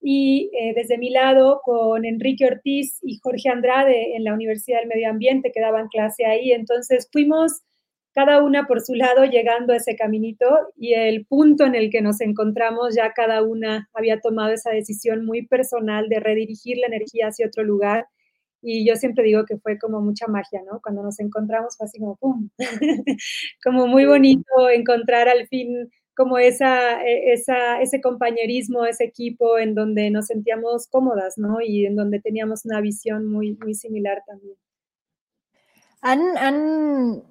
y 0.02 0.50
eh, 0.52 0.74
desde 0.74 0.98
mi 0.98 1.08
lado 1.08 1.62
con 1.64 2.04
Enrique 2.04 2.44
Ortiz 2.44 2.98
y 3.02 3.20
Jorge 3.22 3.48
Andrade 3.48 4.16
en 4.16 4.24
la 4.24 4.34
Universidad 4.34 4.80
del 4.80 4.88
Medio 4.88 5.08
Ambiente 5.08 5.50
que 5.50 5.60
daban 5.60 5.88
clase 5.88 6.26
ahí. 6.26 6.52
Entonces 6.52 7.08
fuimos 7.10 7.62
cada 8.14 8.42
una 8.42 8.66
por 8.66 8.82
su 8.82 8.94
lado 8.94 9.24
llegando 9.24 9.72
a 9.72 9.76
ese 9.76 9.96
caminito 9.96 10.46
y 10.76 10.94
el 10.94 11.24
punto 11.26 11.64
en 11.64 11.74
el 11.74 11.90
que 11.90 12.02
nos 12.02 12.20
encontramos 12.20 12.94
ya 12.94 13.12
cada 13.12 13.42
una 13.42 13.88
había 13.94 14.20
tomado 14.20 14.52
esa 14.52 14.70
decisión 14.70 15.24
muy 15.24 15.46
personal 15.46 16.08
de 16.08 16.20
redirigir 16.20 16.78
la 16.78 16.88
energía 16.88 17.28
hacia 17.28 17.46
otro 17.46 17.64
lugar 17.64 18.06
y 18.60 18.86
yo 18.86 18.96
siempre 18.96 19.24
digo 19.24 19.44
que 19.44 19.58
fue 19.58 19.78
como 19.78 20.00
mucha 20.00 20.28
magia, 20.28 20.62
¿no? 20.70 20.80
Cuando 20.80 21.02
nos 21.02 21.18
encontramos 21.18 21.76
fue 21.76 21.86
así 21.86 21.98
como 21.98 22.16
¡pum! 22.16 22.48
como 23.64 23.88
muy 23.88 24.06
bonito 24.06 24.70
encontrar 24.70 25.28
al 25.28 25.48
fin 25.48 25.90
como 26.14 26.38
esa, 26.38 27.02
e, 27.02 27.32
esa, 27.32 27.80
ese 27.80 28.00
compañerismo, 28.00 28.84
ese 28.84 29.04
equipo 29.04 29.58
en 29.58 29.74
donde 29.74 30.10
nos 30.10 30.26
sentíamos 30.26 30.86
cómodas, 30.86 31.38
¿no? 31.38 31.60
Y 31.60 31.86
en 31.86 31.96
donde 31.96 32.20
teníamos 32.20 32.64
una 32.64 32.80
visión 32.80 33.26
muy, 33.26 33.54
muy 33.54 33.74
similar 33.74 34.22
también. 34.26 34.56
Han, 36.02 36.36
han 36.36 37.22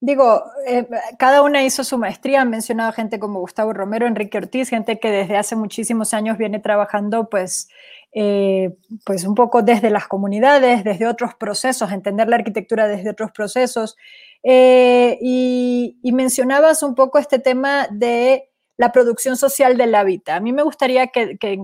digo, 0.00 0.44
eh, 0.66 0.86
cada 1.18 1.42
una 1.42 1.64
hizo 1.64 1.84
su 1.84 1.98
maestría, 1.98 2.42
han 2.42 2.50
mencionado 2.50 2.92
gente 2.92 3.18
como 3.18 3.40
Gustavo 3.40 3.72
Romero, 3.72 4.06
Enrique 4.06 4.38
Ortiz, 4.38 4.68
gente 4.68 4.98
que 5.00 5.10
desde 5.10 5.36
hace 5.36 5.56
muchísimos 5.56 6.14
años 6.14 6.38
viene 6.38 6.60
trabajando, 6.60 7.28
pues, 7.28 7.68
eh, 8.12 8.76
pues 9.04 9.24
un 9.24 9.34
poco 9.34 9.62
desde 9.62 9.90
las 9.90 10.06
comunidades, 10.08 10.84
desde 10.84 11.06
otros 11.06 11.34
procesos, 11.34 11.92
entender 11.92 12.28
la 12.28 12.36
arquitectura 12.36 12.88
desde 12.88 13.10
otros 13.10 13.32
procesos. 13.32 13.96
Eh, 14.42 15.18
y, 15.20 15.98
mencionabas 16.12 16.82
un 16.82 16.94
poco 16.94 17.18
este 17.18 17.38
tema 17.38 17.86
de 17.90 18.48
la 18.76 18.92
producción 18.92 19.36
social 19.36 19.76
del 19.76 19.94
hábitat. 19.94 20.36
A 20.36 20.40
mí 20.40 20.52
me 20.52 20.62
gustaría 20.62 21.08
que, 21.08 21.36
que, 21.38 21.58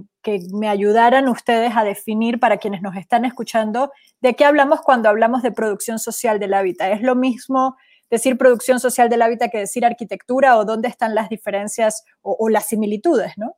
me 0.53 0.69
ayudaran 0.69 1.29
ustedes 1.29 1.77
a 1.77 1.85
definir 1.85 2.41
para 2.41 2.59
quienes 2.59 2.83
nos 2.83 2.97
están 2.97 3.25
escuchando 3.25 3.93
de 4.21 4.35
qué 4.35 4.45
hablamos 4.45 4.81
cuando 4.81 5.09
hablamos 5.09 5.43
de 5.43 5.53
producción 5.53 5.99
social 5.99 6.39
del 6.41 6.55
hábitat. 6.55 6.93
¿Es 6.93 7.03
lo 7.03 7.15
mismo 7.15 7.77
decir 8.15 8.39
producción 8.39 8.81
social 8.81 9.09
del 9.09 9.23
hábitat 9.23 9.51
que 9.51 9.59
decir 9.59 9.85
arquitectura 9.85 10.59
o 10.59 10.65
dónde 10.65 10.89
están 10.89 11.15
las 11.15 11.29
diferencias 11.29 12.05
o, 12.23 12.49
las 12.49 12.67
similitudes, 12.67 13.33
¿no? 13.37 13.57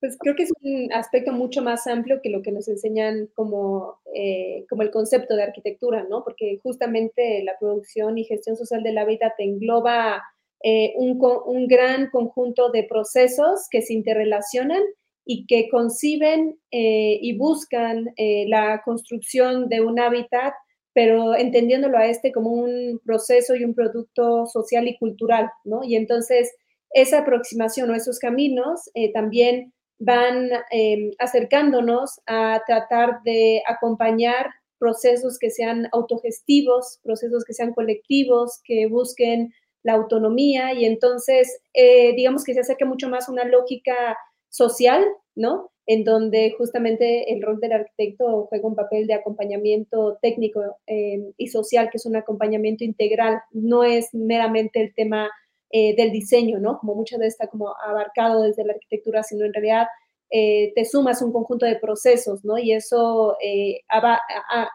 Pues 0.00 0.16
creo 0.20 0.36
que 0.36 0.44
es 0.44 0.52
un 0.62 0.92
aspecto 0.92 1.32
mucho 1.32 1.60
más 1.60 1.88
amplio 1.88 2.20
que 2.22 2.30
lo 2.30 2.40
que 2.42 2.52
nos 2.52 2.68
enseñan 2.68 3.28
como, 3.34 3.98
eh, 4.14 4.64
como 4.68 4.82
el 4.82 4.92
concepto 4.92 5.34
de 5.34 5.42
arquitectura, 5.42 6.06
¿no? 6.08 6.22
Porque 6.22 6.60
justamente 6.62 7.42
la 7.42 7.58
producción 7.58 8.16
y 8.16 8.24
gestión 8.24 8.56
social 8.56 8.84
del 8.84 8.98
hábitat 8.98 9.32
engloba 9.38 10.22
eh, 10.62 10.92
un, 10.96 11.18
un, 11.46 11.66
gran 11.66 12.10
conjunto 12.10 12.70
de 12.70 12.84
procesos 12.84 13.66
que 13.70 13.82
se 13.82 13.92
interrelacionan 13.92 14.82
y 15.24 15.46
que 15.46 15.68
conciben 15.68 16.58
eh, 16.70 17.18
y 17.20 17.36
buscan 17.36 18.06
la 18.46 18.82
construcción 18.84 19.68
de 19.68 19.80
un 19.80 19.98
hábitat, 20.00 20.54
pero 20.98 21.36
entendiéndolo 21.36 21.96
a 21.96 22.06
este 22.06 22.32
como 22.32 22.50
un 22.50 23.00
proceso 23.04 23.54
y 23.54 23.62
un 23.62 23.72
producto 23.72 24.46
social 24.46 24.88
y 24.88 24.98
cultural, 24.98 25.48
¿no? 25.62 25.84
Y 25.84 25.94
entonces 25.94 26.52
esa 26.90 27.20
aproximación 27.20 27.88
o 27.88 27.94
esos 27.94 28.18
caminos 28.18 28.90
también 29.14 29.72
van 30.00 30.50
em, 30.72 31.12
acercándonos 31.20 32.18
a 32.26 32.60
tratar 32.66 33.22
de 33.24 33.62
acompañar 33.68 34.50
procesos 34.80 35.38
que 35.38 35.50
sean 35.50 35.88
autogestivos, 35.92 36.98
procesos 37.04 37.44
que 37.44 37.54
sean 37.54 37.74
colectivos, 37.74 38.60
que 38.64 38.88
busquen 38.88 39.54
la 39.84 39.92
autonomía 39.92 40.72
y 40.72 40.84
entonces 40.84 41.60
eh, 41.74 42.12
digamos 42.16 42.42
que 42.42 42.54
se 42.54 42.60
acerca 42.60 42.86
mucho 42.86 43.08
más 43.08 43.28
una 43.28 43.44
lógica 43.44 44.18
social, 44.48 45.06
¿no? 45.36 45.70
En 45.90 46.04
donde 46.04 46.54
justamente 46.58 47.32
el 47.32 47.40
rol 47.40 47.60
del 47.60 47.72
arquitecto 47.72 48.46
juega 48.50 48.68
un 48.68 48.74
papel 48.74 49.06
de 49.06 49.14
acompañamiento 49.14 50.18
técnico 50.20 50.60
em, 50.86 51.32
y 51.38 51.46
social, 51.48 51.88
que 51.90 51.96
es 51.96 52.04
un 52.04 52.14
acompañamiento 52.14 52.84
integral, 52.84 53.40
no 53.52 53.84
es 53.84 54.12
meramente 54.12 54.82
el 54.82 54.92
tema 54.94 55.30
eh, 55.70 55.96
del 55.96 56.12
diseño, 56.12 56.58
¿no? 56.58 56.78
Como 56.78 56.94
muchas 56.94 57.18
veces 57.18 57.34
está 57.34 57.46
como 57.46 57.74
abarcado 57.82 58.42
desde 58.42 58.64
la 58.64 58.74
arquitectura, 58.74 59.22
sino 59.22 59.46
en 59.46 59.54
realidad 59.54 59.86
eh, 60.30 60.72
te 60.74 60.84
sumas 60.84 61.22
un 61.22 61.32
conjunto 61.32 61.64
de 61.64 61.76
procesos, 61.76 62.44
¿no? 62.44 62.58
Y 62.58 62.72
eso 62.72 63.38
eh, 63.42 63.80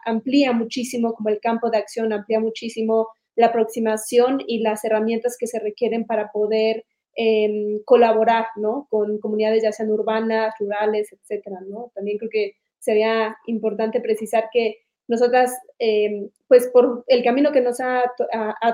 amplía 0.04 0.52
muchísimo 0.52 1.14
como 1.14 1.28
el 1.28 1.38
campo 1.38 1.70
de 1.70 1.78
acción, 1.78 2.12
amplía 2.12 2.40
muchísimo 2.40 3.08
la 3.36 3.46
aproximación 3.46 4.40
y 4.46 4.58
las 4.58 4.84
herramientas 4.84 5.36
que 5.38 5.46
se 5.46 5.60
requieren 5.60 6.06
para 6.06 6.32
poder 6.32 6.84
em, 7.16 7.82
colaborar, 7.84 8.46
¿no? 8.56 8.86
Con 8.90 9.18
comunidades 9.18 9.62
ya 9.62 9.72
sean 9.72 9.90
urbanas, 9.90 10.54
rurales, 10.58 11.12
etcétera, 11.12 11.60
¿no? 11.66 11.92
También 11.94 12.18
creo 12.18 12.30
que 12.30 12.52
sería 12.78 13.36
importante 13.46 14.00
precisar 14.00 14.48
que 14.52 14.78
nosotras, 15.06 15.52
em, 15.78 16.30
pues 16.48 16.68
por 16.68 17.04
el 17.08 17.22
camino 17.22 17.52
que 17.52 17.60
nos 17.60 17.78
ha, 17.80 18.04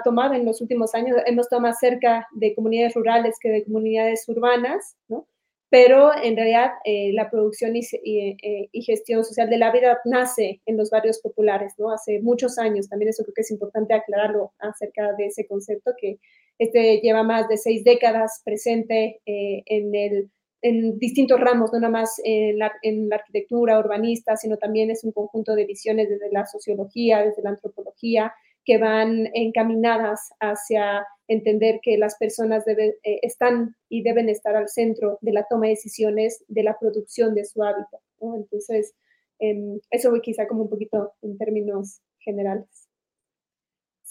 tomado 0.04 0.34
en 0.34 0.44
los 0.44 0.60
últimos 0.60 0.94
años, 0.94 1.16
hemos 1.26 1.46
estado 1.46 1.62
más 1.62 1.78
cerca 1.78 2.26
de 2.32 2.54
comunidades 2.54 2.94
rurales 2.94 3.36
que 3.40 3.48
de 3.50 3.64
comunidades 3.64 4.28
urbanas, 4.28 4.96
¿no? 5.08 5.26
Pero 5.70 6.10
en 6.22 6.36
realidad 6.36 6.72
eh, 6.84 7.12
la 7.12 7.30
producción 7.30 7.76
eh, 7.76 8.68
y, 8.72 8.82
gestión 8.82 9.24
social 9.24 9.48
de 9.48 9.58
la 9.58 9.70
vida 9.72 10.00
nace 10.04 10.60
en 10.66 10.76
los 10.76 10.90
barrios 10.90 11.20
populares, 11.20 11.74
¿no? 11.78 11.92
Hace 11.92 12.20
muchos 12.20 12.58
años, 12.58 12.88
también 12.88 13.10
eso 13.10 13.22
creo 13.24 13.34
que 13.34 13.42
es 13.42 13.50
importante 13.50 13.94
aclararlo 13.94 14.52
acerca 14.58 15.12
de 15.14 15.26
ese 15.26 15.46
concepto 15.46 15.92
que 16.00 16.18
este 16.60 17.00
lleva 17.00 17.22
más 17.22 17.48
de 17.48 17.56
seis 17.56 17.82
décadas 17.84 18.42
presente 18.44 19.20
eh, 19.24 19.62
en 19.66 19.94
el 19.94 20.30
en 20.62 20.98
distintos 20.98 21.40
ramos, 21.40 21.72
no 21.72 21.80
nada 21.80 21.90
más 21.90 22.20
en 22.22 22.58
la, 22.58 22.70
arquitectura 23.14 23.78
urbanista, 23.78 24.36
sino 24.36 24.58
también 24.58 24.90
es 24.90 25.04
un 25.04 25.12
conjunto 25.12 25.54
de 25.54 25.64
visiones 25.64 26.10
desde 26.10 26.30
la 26.30 26.44
sociología, 26.44 27.24
desde 27.24 27.40
la 27.42 27.50
antropología, 27.50 28.34
que 28.62 28.76
van 28.76 29.30
encaminadas 29.32 30.34
hacia 30.38 31.06
entender 31.28 31.80
que 31.82 31.96
las 31.96 32.16
personas 32.18 32.66
eh, 32.68 32.94
están 33.22 33.74
y 33.88 34.02
deben 34.02 34.28
estar 34.28 34.54
al 34.54 34.68
centro 34.68 35.16
de 35.22 35.32
la 35.32 35.46
toma 35.48 35.64
de 35.64 35.70
decisiones, 35.70 36.44
de 36.46 36.62
la 36.62 36.76
producción 36.78 37.34
de 37.34 37.46
su 37.46 37.62
hábitat. 37.62 38.02
Entonces, 38.20 38.92
em, 39.38 39.80
eso 39.90 40.12
quizá 40.20 40.46
como 40.46 40.64
un 40.64 40.68
poquito 40.68 41.14
en 41.22 41.38
términos 41.38 42.02
generales. 42.18 42.89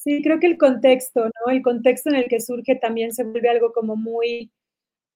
Sí, 0.01 0.21
creo 0.23 0.39
que 0.39 0.47
el 0.47 0.57
contexto, 0.57 1.25
¿no? 1.25 1.51
El 1.51 1.61
contexto 1.61 2.09
en 2.09 2.15
el 2.15 2.29
que 2.29 2.39
surge 2.39 2.75
también 2.75 3.13
se 3.13 3.25
vuelve 3.25 3.49
algo 3.49 3.73
como 3.73 3.95
muy 3.95 4.51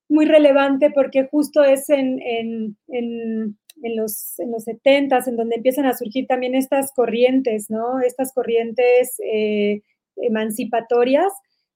muy 0.10 0.25
relevante 0.25 0.92
porque 0.92 1.28
justo 1.32 1.63
es 1.63 1.90
en, 1.90 2.22
en, 2.22 2.78
en, 2.90 3.58
en 3.82 3.96
los, 3.96 4.38
en 4.40 4.52
los 4.52 4.63
70 4.66 5.22
en 5.25 5.38
donde 5.38 5.56
empiezan 5.56 5.86
a 5.86 5.98
surgir 5.98 6.28
también 6.28 6.54
estas 6.54 6.92
corrientes, 6.94 7.70
¿no? 7.70 8.02
Estas 8.02 8.34
corrientes 8.34 9.16
eh, 9.25 9.82
emancipatorias 10.18 11.32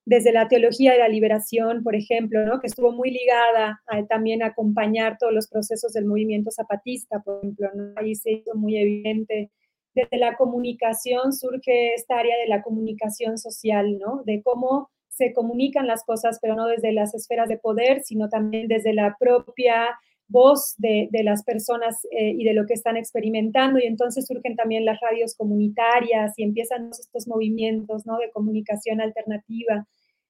desde 0.05 0.31
la 0.31 0.47
teología 0.47 0.93
de 0.93 0.99
la 0.99 1.09
liberación, 1.09 1.83
por 1.83 1.93
ejemplo, 1.95 2.45
¿no? 2.45 2.61
que 2.61 2.67
estuvo 2.67 2.93
muy 2.93 3.11
ligada 3.11 3.81
a, 3.87 4.05
también 4.05 4.41
acompañar 4.41 5.17
todos 5.19 5.33
los 5.33 5.49
procesos 5.49 5.91
del 5.91 6.05
movimiento 6.05 6.49
zapatista, 6.49 7.19
por 7.19 7.39
ejemplo, 7.39 7.69
¿no? 7.75 7.93
ahí 7.97 8.15
se 8.15 8.31
hizo 8.31 8.55
muy 8.55 8.77
evidente. 8.77 9.51
Desde 9.97 10.17
la 10.17 10.37
comunicación 10.37 11.33
surge 11.33 11.95
esta 11.95 12.19
área 12.19 12.37
de 12.37 12.47
la 12.47 12.61
comunicación 12.61 13.39
social, 13.39 13.97
¿no? 13.97 14.21
de 14.25 14.43
cómo 14.43 14.91
se 15.09 15.33
comunican 15.33 15.87
las 15.87 16.03
cosas, 16.03 16.37
pero 16.39 16.53
no 16.53 16.67
desde 16.67 16.91
las 16.91 17.15
esferas 17.15 17.49
de 17.49 17.57
poder, 17.57 18.03
sino 18.03 18.29
también 18.29 18.67
desde 18.67 18.93
la 18.93 19.15
propia 19.19 19.97
voz 20.27 20.75
de, 20.77 21.09
las 21.23 21.43
personas 21.43 21.97
eh, 22.11 22.29
y 22.37 22.43
de 22.43 22.53
lo 22.53 22.67
que 22.67 22.75
están 22.75 22.95
experimentando. 22.95 23.79
Y 23.79 23.87
entonces 23.87 24.27
surgen 24.27 24.55
también 24.55 24.85
las 24.85 24.99
radios 25.01 25.33
comunitarias 25.35 26.37
y 26.37 26.43
empiezan 26.43 26.91
estos 26.91 27.27
movimientos 27.27 28.05
¿no? 28.05 28.19
de 28.19 28.29
comunicación 28.29 29.01
alternativa. 29.01 29.87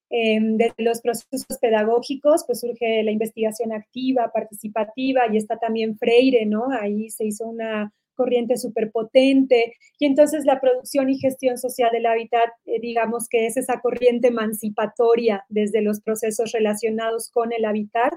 Em, 0.10 0.56
desde 0.56 0.82
los 0.82 1.02
procesos 1.02 1.58
pedagógicos, 1.60 2.46
pues 2.48 2.62
surge 2.62 3.04
la 3.04 3.12
investigación 3.12 3.74
activa, 3.74 4.32
participativa, 4.34 5.24
y 5.30 5.36
está 5.36 5.58
también 5.58 5.98
Freire, 5.98 6.46
¿no? 6.46 6.68
Ahí 6.72 7.10
se 7.10 7.26
hizo 7.26 7.46
una 7.46 7.92
corriente 8.18 8.58
súper 8.58 8.92
potente. 8.92 9.76
Y 10.00 10.06
entonces 10.06 10.44
la 10.44 10.60
producción 10.60 11.10
y 11.10 11.20
gestión 11.20 11.58
social 11.58 11.92
del 11.94 12.08
hábitat, 12.08 12.50
eh, 12.66 12.80
digamos 12.82 13.30
que 13.30 13.46
es 13.46 13.56
esa 13.56 13.80
corriente 13.80 14.28
emancipatoria 14.28 15.46
desde 15.48 15.82
los 15.82 16.02
procesos 16.02 16.52
relacionados 16.52 17.32
con 17.32 17.54
el 17.54 17.64
hábitat. 17.64 18.14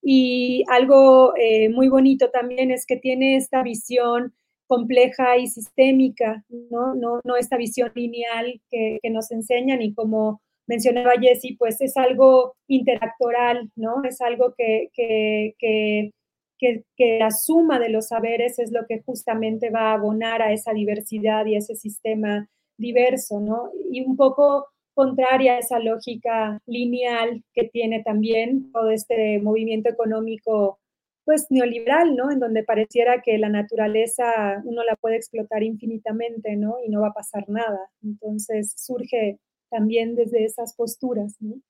Y 0.00 0.62
algo 0.68 1.34
eh, 1.36 1.68
muy 1.70 1.88
bonito 1.88 2.30
también 2.30 2.70
es 2.70 2.86
que 2.86 2.96
tiene 2.96 3.36
esta 3.36 3.64
visión 3.64 4.34
compleja 4.68 5.38
y 5.38 5.48
sistémica, 5.48 6.44
¿no? 6.70 6.94
No, 6.94 7.20
no 7.24 7.36
esta 7.36 7.56
visión 7.56 7.90
lineal 7.94 8.60
que, 8.70 8.98
que 9.02 9.10
nos 9.10 9.32
enseñan 9.32 9.82
y 9.82 9.94
como 9.94 10.40
mencionaba 10.68 11.14
Jessie, 11.20 11.56
pues 11.58 11.80
es 11.80 11.96
algo 11.96 12.54
interactoral, 12.68 13.70
¿no? 13.74 14.04
Es 14.04 14.20
algo 14.20 14.54
que, 14.56 14.90
que 14.94 16.12
que, 16.58 16.84
la 17.18 17.30
suma 17.30 17.78
de 17.78 17.88
los 17.88 18.08
saberes 18.08 18.58
es 18.58 18.72
lo 18.72 18.86
que 18.86 19.02
justamente 19.02 19.70
va 19.70 19.90
a 19.90 19.94
abonar 19.94 20.42
a 20.42 20.52
esa 20.52 20.72
diversidad 20.72 21.46
y 21.46 21.54
a 21.54 21.58
ese 21.58 21.76
sistema 21.76 22.48
diverso, 22.78 23.40
¿no? 23.40 23.70
Y 23.90 24.04
un 24.04 24.16
poco 24.16 24.66
contraria 24.94 25.54
a 25.54 25.58
esa 25.58 25.78
lógica 25.78 26.60
lineal 26.66 27.44
que 27.54 27.68
tiene 27.68 28.02
también 28.02 28.72
todo 28.72 28.90
este 28.90 29.40
movimiento 29.40 29.88
económico 29.88 30.78
pues 31.24 31.46
neoliberal, 31.50 32.16
¿no? 32.16 32.30
En 32.30 32.40
donde 32.40 32.64
pareciera 32.64 33.20
que 33.22 33.36
la 33.38 33.50
naturaleza 33.50 34.62
uno 34.64 34.82
la 34.82 34.96
puede 34.96 35.16
explotar 35.16 35.62
infinitamente, 35.62 36.56
¿no? 36.56 36.76
Y 36.84 36.88
no 36.88 37.02
va 37.02 37.08
a 37.08 37.12
pasar 37.12 37.48
nada. 37.48 37.78
Entonces 38.02 38.72
surge 38.76 39.38
también 39.70 40.14
desde 40.14 40.44
esas 40.44 40.74
posturas, 40.74 41.36
¿no? 41.40 41.60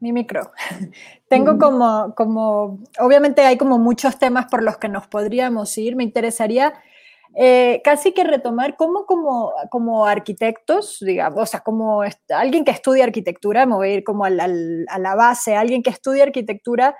Mi 0.00 0.12
micro. 0.12 0.52
Tengo 1.28 1.58
como, 1.58 2.14
como, 2.14 2.78
obviamente 2.98 3.42
hay 3.42 3.56
como 3.56 3.78
muchos 3.78 4.18
temas 4.18 4.46
por 4.46 4.62
los 4.62 4.78
que 4.78 4.88
nos 4.88 5.06
podríamos 5.06 5.76
ir. 5.76 5.96
Me 5.96 6.04
interesaría 6.04 6.74
eh, 7.34 7.82
casi 7.84 8.12
que 8.12 8.24
retomar 8.24 8.76
cómo 8.76 9.06
como, 9.06 9.52
como 9.70 10.06
arquitectos, 10.06 10.98
digamos, 11.00 11.40
o 11.40 11.46
sea, 11.46 11.60
como 11.60 12.02
alguien 12.30 12.64
que 12.64 12.70
estudia 12.70 13.04
arquitectura, 13.04 13.66
me 13.66 13.74
voy 13.74 13.88
a 13.88 13.94
ir 13.94 14.04
como 14.04 14.24
a 14.24 14.30
la 14.30 15.14
base, 15.14 15.54
alguien 15.54 15.82
que 15.82 15.90
estudia 15.90 16.24
arquitectura, 16.24 16.96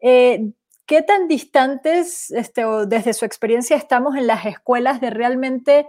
eh, 0.00 0.52
¿qué 0.86 1.02
tan 1.02 1.28
distantes 1.28 2.30
este, 2.30 2.64
desde 2.86 3.14
su 3.14 3.24
experiencia 3.24 3.76
estamos 3.76 4.16
en 4.16 4.26
las 4.26 4.44
escuelas 4.44 5.00
de 5.00 5.10
realmente 5.10 5.86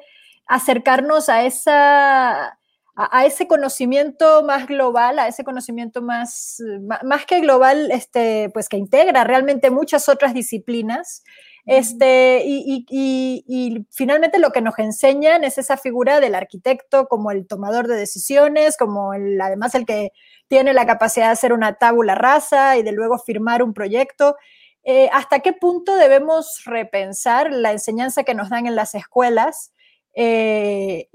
acercarnos 0.47 1.29
a 1.29 1.43
esa 1.43 2.59
a, 2.95 3.25
ese 3.25 3.47
conocimiento 3.47 4.43
más 4.43 4.67
global, 4.67 5.19
a 5.19 5.27
ese 5.27 5.43
conocimiento 5.43 6.01
más, 6.01 6.61
más 7.03 7.25
que 7.25 7.39
global, 7.39 7.89
este, 7.91 8.49
pues 8.53 8.67
que 8.67 8.77
integra 8.77 9.23
realmente 9.23 9.69
muchas 9.69 10.09
otras 10.09 10.33
disciplinas. 10.33 11.23
Este, 11.65 12.41
y, 12.43 12.85
y, 12.89 13.85
finalmente 13.91 14.39
lo 14.39 14.51
que 14.51 14.61
nos 14.61 14.77
enseñan 14.79 15.43
es 15.43 15.59
esa 15.59 15.77
figura 15.77 16.19
del 16.19 16.33
arquitecto 16.33 17.07
como 17.07 17.31
el 17.31 17.45
tomador 17.47 17.87
de 17.87 17.95
decisiones, 17.95 18.77
como 18.77 19.13
el, 19.13 19.39
además 19.39 19.75
el 19.75 19.85
que 19.85 20.11
tiene 20.47 20.73
la 20.73 20.87
capacidad 20.87 21.27
de 21.27 21.33
hacer 21.33 21.53
una 21.53 21.75
tábula 21.75 22.15
rasa 22.15 22.77
y 22.77 22.83
de 22.83 22.91
luego 22.91 23.19
firmar 23.19 23.61
un 23.63 23.73
proyecto. 23.73 24.35
Eh, 24.83 25.09
¿Hasta 25.13 25.39
qué 25.41 25.53
punto 25.53 25.95
debemos 25.95 26.63
repensar 26.65 27.53
la 27.53 27.71
enseñanza 27.71 28.23
que 28.23 28.33
nos 28.33 28.49
dan 28.49 28.65
en 28.65 28.75
las 28.75 28.95
escuelas? 28.95 29.71
Eh, 30.13 31.07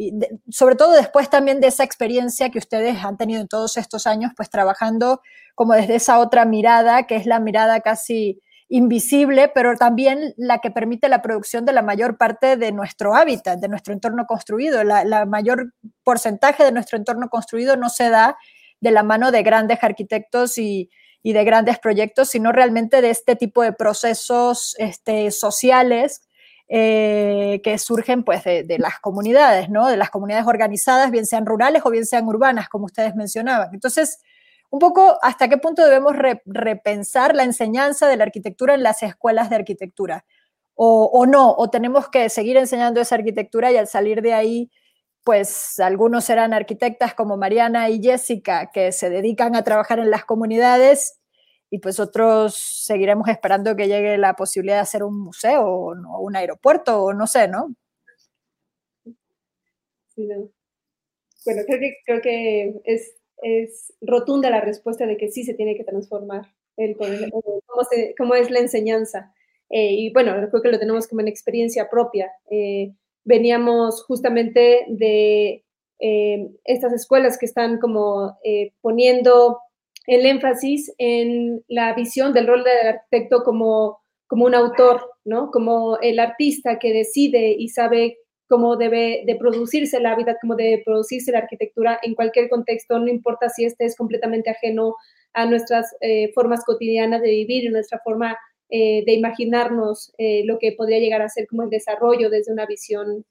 sobre 0.50 0.74
todo 0.74 0.92
después 0.92 1.28
también 1.28 1.60
de 1.60 1.68
esa 1.68 1.84
experiencia 1.84 2.50
que 2.50 2.58
ustedes 2.58 3.04
han 3.04 3.16
tenido 3.16 3.40
en 3.40 3.48
todos 3.48 3.76
estos 3.76 4.06
años, 4.06 4.32
pues 4.36 4.48
trabajando 4.48 5.20
como 5.54 5.74
desde 5.74 5.96
esa 5.96 6.18
otra 6.18 6.44
mirada, 6.44 7.06
que 7.06 7.16
es 7.16 7.26
la 7.26 7.40
mirada 7.40 7.80
casi 7.80 8.40
invisible, 8.68 9.48
pero 9.54 9.76
también 9.76 10.34
la 10.36 10.58
que 10.58 10.70
permite 10.70 11.08
la 11.08 11.22
producción 11.22 11.64
de 11.64 11.72
la 11.72 11.82
mayor 11.82 12.18
parte 12.18 12.56
de 12.56 12.72
nuestro 12.72 13.14
hábitat, 13.14 13.60
de 13.60 13.68
nuestro 13.68 13.92
entorno 13.92 14.26
construido. 14.26 14.82
La, 14.82 15.24
mayor 15.24 15.72
porcentaje 16.02 16.64
de 16.64 16.72
nuestro 16.72 16.98
entorno 16.98 17.28
construido 17.28 17.76
no 17.76 17.88
se 17.88 18.10
da 18.10 18.36
de 18.80 18.90
la 18.90 19.02
mano 19.02 19.30
de 19.30 19.42
grandes 19.42 19.78
arquitectos 19.82 20.58
y, 20.58 20.90
de 21.22 21.44
grandes 21.44 21.80
proyectos, 21.80 22.28
sino 22.28 22.52
realmente 22.52 23.00
de 23.00 23.10
este 23.10 23.34
tipo 23.34 23.62
de 23.62 23.72
procesos 23.72 24.76
este, 24.78 25.32
sociales 25.32 26.20
eh, 26.68 27.61
que 27.62 27.78
surgen 27.78 28.25
pues 28.25 28.42
de, 28.42 28.76
las 28.78 28.99
comunidades, 28.99 29.68
¿no? 29.70 29.87
De 29.87 29.96
las 29.96 30.11
comunidades 30.11 30.46
organizadas, 30.46 31.11
bien 31.12 31.25
sean 31.25 31.46
rurales 31.46 31.82
o 31.85 31.90
bien 31.90 32.06
sean 32.06 32.26
urbanas, 32.26 32.68
como 32.68 32.87
ustedes 32.87 33.14
mencionaban. 33.14 33.70
Entonces, 33.73 34.18
un 34.70 34.80
poco 34.80 35.16
hasta 35.23 35.49
qué 35.49 35.58
punto 35.58 35.85
debemos 35.85 36.16
repensar 36.44 37.37
la 37.37 37.44
enseñanza 37.44 38.08
de 38.08 38.16
la 38.16 38.25
arquitectura 38.25 38.75
en 38.75 38.82
las 38.82 39.02
escuelas 39.02 39.49
de 39.49 39.56
arquitectura. 39.56 40.25
O, 40.78 41.25
no, 41.26 41.54
o 41.56 41.70
tenemos 41.70 42.11
que 42.11 42.28
seguir 42.28 42.58
enseñando 42.58 43.00
esa 43.00 43.14
arquitectura 43.14 43.73
y 43.73 43.78
al 43.78 43.87
salir 43.88 44.20
de 44.20 44.35
ahí, 44.35 44.70
pues 45.25 45.78
algunos 45.80 46.25
serán 46.25 46.52
arquitectas 46.52 47.14
como 47.14 47.38
Mariana 47.38 47.88
y 47.88 48.02
Jessica, 48.02 48.70
que 48.73 48.92
se 48.92 49.08
dedican 49.08 49.56
a 49.56 49.64
trabajar 49.64 50.00
en 50.00 50.11
las 50.11 50.26
comunidades 50.26 51.18
y 51.70 51.78
pues 51.78 51.99
otros 51.99 52.54
seguiremos 52.56 53.29
esperando 53.29 53.74
que 53.74 53.88
llegue 53.88 54.18
la 54.18 54.35
posibilidad 54.35 54.76
de 54.76 54.83
hacer 54.83 55.02
un 55.02 55.18
museo 55.18 55.64
o, 55.66 56.20
un 56.20 56.37
aeropuerto 56.37 57.02
o 57.02 57.12
no 57.12 57.26
sé, 57.26 57.48
¿no? 57.48 57.74
Bueno, 60.16 61.62
creo 61.66 61.81
que, 61.81 61.96
creo 62.05 62.20
que 62.22 62.81
es, 62.85 63.14
es, 63.42 63.92
rotunda 64.00 64.50
la 64.50 64.61
respuesta 64.61 65.07
de 65.07 65.16
que 65.16 65.29
sí 65.31 65.44
se 65.44 65.55
tiene 65.55 65.76
que 65.76 65.85
transformar 65.85 66.46
el, 66.76 66.96
cómo, 68.16 68.35
es 68.35 68.50
la 68.50 68.61
enseñanza. 68.61 69.35
Eh, 69.68 69.92
y 69.92 70.12
bueno, 70.12 70.33
creo 70.50 70.62
que 70.62 70.70
lo 70.70 70.79
tenemos 70.79 71.07
como 71.07 71.20
en 71.20 71.29
experiencia 71.29 71.88
propia. 71.90 72.33
Eh, 72.50 72.94
veníamos 73.24 74.05
justamente 74.05 74.87
de 74.88 75.64
eh, 75.98 76.48
estas 76.64 76.92
escuelas 76.92 77.38
que 77.38 77.46
están 77.46 77.79
como 77.79 78.38
poniendo 78.81 79.61
el 80.07 80.27
énfasis 80.27 80.92
en 80.99 81.62
la 81.69 81.95
visión 81.95 82.33
del 82.33 82.47
rol 82.47 82.64
del 82.64 82.95
arquitecto 82.95 83.42
como, 83.42 83.99
como 84.27 84.45
un 84.45 84.55
autor, 84.55 85.11
¿no? 85.25 85.51
Como 85.51 85.99
el 86.01 86.19
artista 86.19 86.79
que 86.79 86.92
decide 86.92 87.55
y 87.59 87.69
sabe 87.69 88.19
cómo 88.49 88.77
debe 88.77 89.23
de 89.27 89.37
producirse 89.37 90.01
la 90.01 90.14
vida, 90.14 90.37
cómo 90.40 90.55
debe 90.55 90.83
producirse 90.85 91.33
la 91.33 91.38
arquitectura 91.38 91.99
en 92.03 92.14
cualquier 92.14 92.49
contexto, 92.49 92.99
no 92.99 93.09
importa 93.09 93.49
si 93.49 93.64
este 93.64 93.85
es 93.85 93.97
completamente 93.97 94.51
ajeno 94.51 94.95
a 95.33 95.47
nuestras 95.47 95.95
eh, 96.01 96.33
formas 96.33 96.64
cotidianas 96.64 97.21
de 97.23 97.31
vivir 97.31 97.71
nuestra 97.71 98.01
forma 98.03 98.37
eh, 98.69 99.05
de 99.05 99.12
imaginarnos 99.12 100.12
eh, 100.19 100.42
lo 100.45 100.59
que 100.59 100.73
podría 100.73 100.99
llegar 100.99 101.23
a 101.23 101.29
ser 101.29 101.47
como 101.47 101.62
el 101.62 101.71
desarrollo 101.71 102.31
desde 102.31 102.53
una 102.53 102.66
visión 102.66 103.25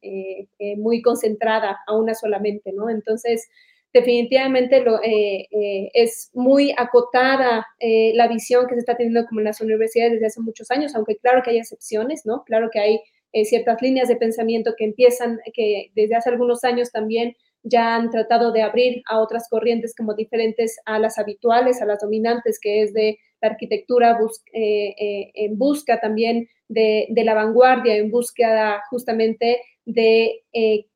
muy 0.78 1.02
concentrada 1.02 1.80
a 1.88 1.98
una 1.98 2.14
solamente, 2.14 2.72
¿no? 2.72 2.90
Entonces, 2.90 3.48
definitivamente 3.96 4.82
lo, 4.82 5.02
eh, 5.02 5.48
eh, 5.50 5.90
es 5.94 6.30
muy 6.34 6.74
acotada 6.78 7.66
eh, 7.80 8.12
la 8.14 8.28
visión 8.28 8.68
que 8.68 8.74
se 8.74 8.82
está 8.82 8.98
teniendo 8.98 9.26
como 9.26 9.40
en 9.40 9.46
las 9.46 9.62
universidades 9.62 10.12
desde 10.12 10.26
hace 10.26 10.42
muchos 10.42 10.70
años, 10.70 10.94
aunque 10.96 11.16
claro 11.16 11.42
que 11.42 11.52
hay 11.52 11.60
excepciones, 11.60 12.26
¿no? 12.26 12.44
Claro 12.44 12.70
que 12.70 12.80
hay 12.80 13.00
ciertas 13.46 13.82
líneas 13.82 14.08
de 14.08 14.16
pensamiento 14.16 14.76
que 14.78 14.86
empiezan, 14.86 15.40
que 15.54 15.92
desde 15.94 16.16
hace 16.16 16.30
algunos 16.30 16.64
años 16.64 16.92
también 16.92 17.36
ya 17.64 17.96
han 17.96 18.10
tratado 18.10 18.52
de 18.54 18.62
abrir 18.62 19.02
a 19.10 19.20
otras 19.20 19.48
corrientes 19.50 19.94
como 19.96 20.14
diferentes 20.14 20.78
a 20.86 21.00
las 21.00 21.18
habituales, 21.18 21.82
a 21.82 21.86
las 21.86 22.00
dominantes, 22.00 22.60
que 22.62 22.82
es 22.82 22.94
de 22.94 23.18
la 23.42 23.50
arquitectura 23.50 24.18
en 24.54 25.58
busca 25.58 26.00
también 26.00 26.48
de, 26.70 27.08
de, 27.10 27.24
la 27.26 27.34
vanguardia, 27.34 27.98
en 27.98 28.10
búsqueda 28.10 28.82
justamente 28.90 29.60
de 29.84 30.44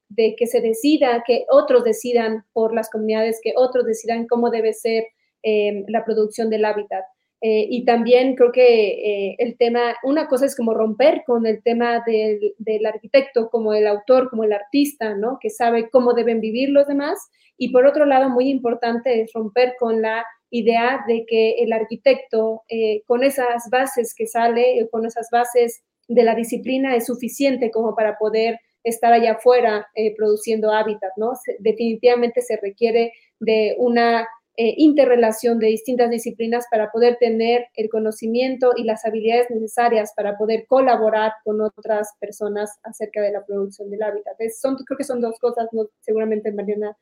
de 0.09 0.35
que 0.35 0.47
se 0.47 0.59
decida, 0.59 1.23
que 1.25 1.45
otros 1.49 1.83
decidan 1.83 2.43
por 2.51 2.73
las 2.73 2.89
comunidades, 2.89 3.39
que 3.41 3.53
otros 3.55 3.85
decidan 3.85 4.27
cómo 4.27 4.49
debe 4.49 4.73
ser 4.73 5.05
eh, 5.43 5.85
la 5.87 6.03
producción 6.03 6.49
del 6.49 6.65
hábitat. 6.65 7.05
Eh, 7.41 7.67
y 7.69 7.85
también 7.85 8.35
creo 8.35 8.51
que 8.51 9.29
eh, 9.29 9.35
el 9.37 9.55
tema, 9.57 9.95
una 10.03 10.27
cosa 10.27 10.45
es 10.45 10.57
como 10.57 10.73
romper 10.73 11.23
con 11.25 11.45
el 11.45 11.63
tema 11.63 12.03
del, 12.05 12.53
del, 12.57 12.85
arquitecto, 12.85 13.49
como 13.49 13.73
el 13.73 13.87
autor, 13.87 14.29
como 14.29 14.43
el 14.43 14.51
artista, 14.51 15.15
¿no? 15.15 15.37
Que 15.39 15.49
sabe 15.49 15.89
cómo 15.89 16.13
deben 16.13 16.41
vivir 16.41 16.69
los 16.69 16.87
demás. 16.87 17.17
Y 17.57 17.71
por 17.71 17.85
otro 17.85 18.05
lado, 18.05 18.29
muy 18.29 18.49
importante 18.49 19.21
es 19.21 19.31
romper 19.31 19.75
con 19.79 20.01
la 20.01 20.25
idea 20.49 21.05
de 21.07 21.25
que 21.25 21.51
el 21.59 21.71
arquitecto, 21.71 22.63
con 23.05 23.23
esas 23.23 23.69
bases 23.69 24.15
que 24.15 24.25
sale, 24.25 24.87
con 24.91 25.05
esas 25.05 25.27
bases 25.31 25.83
de 26.07 26.23
la 26.23 26.33
disciplina, 26.33 26.95
es 26.95 27.05
suficiente 27.05 27.69
como 27.69 27.95
para 27.95 28.17
poder 28.17 28.59
estar 28.83 29.13
allá 29.13 29.33
afuera 29.33 29.87
eh, 29.95 30.15
produciendo 30.15 30.71
hábitat, 30.71 31.11
¿no? 31.17 31.33
definitivamente 31.59 32.41
se 32.41 32.57
requiere 32.61 33.13
de 33.39 33.75
una 33.77 34.27
eh, 34.57 34.73
interrelación 34.77 35.57
de 35.59 35.67
distintas 35.67 36.09
disciplinas 36.09 36.65
para 36.69 36.91
poder 36.91 37.17
tener 37.17 37.67
el 37.75 37.89
conocimiento 37.89 38.73
y 38.75 38.83
las 38.83 39.05
habilidades 39.05 39.49
necesarias 39.49 40.11
para 40.15 40.37
poder 40.37 40.65
colaborar 40.67 41.31
con 41.45 41.61
otras 41.61 42.09
personas 42.19 42.77
acerca 42.83 43.21
de 43.21 43.31
la 43.31 43.45
producción 43.45 43.89
del 43.89 44.03
hábitat. 44.03 44.35
son, 44.59 44.75
creo 44.75 44.97
que 44.97 45.05
son 45.05 45.21
dos 45.21 45.39
cosas, 45.39 45.67
no, 45.71 45.87
seguramente 46.01 46.51
Mariana 46.51 46.97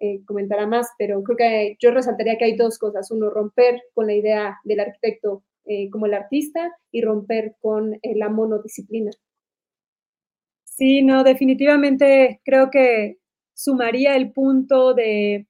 eh, 0.00 0.24
comentará 0.24 0.66
más, 0.66 0.88
pero 0.98 1.22
creo 1.22 1.36
que 1.36 1.76
yo 1.80 1.92
resaltaría 1.92 2.38
que 2.38 2.44
hay 2.44 2.56
dos 2.56 2.78
cosas. 2.78 3.10
Uno, 3.10 3.30
romper 3.30 3.82
con 3.94 4.06
la 4.06 4.14
idea 4.14 4.58
del 4.64 4.80
arquitecto 4.80 5.42
como 5.90 6.06
el 6.06 6.14
artista 6.14 6.70
y 6.92 7.02
romper 7.02 7.56
con 7.60 7.98
la 8.02 8.28
monodisciplina. 8.28 9.10
Sí, 10.78 11.02
no, 11.02 11.24
definitivamente 11.24 12.42
creo 12.44 12.70
que 12.70 13.16
sumaría 13.54 14.14
el 14.14 14.32
punto 14.32 14.92
de, 14.92 15.46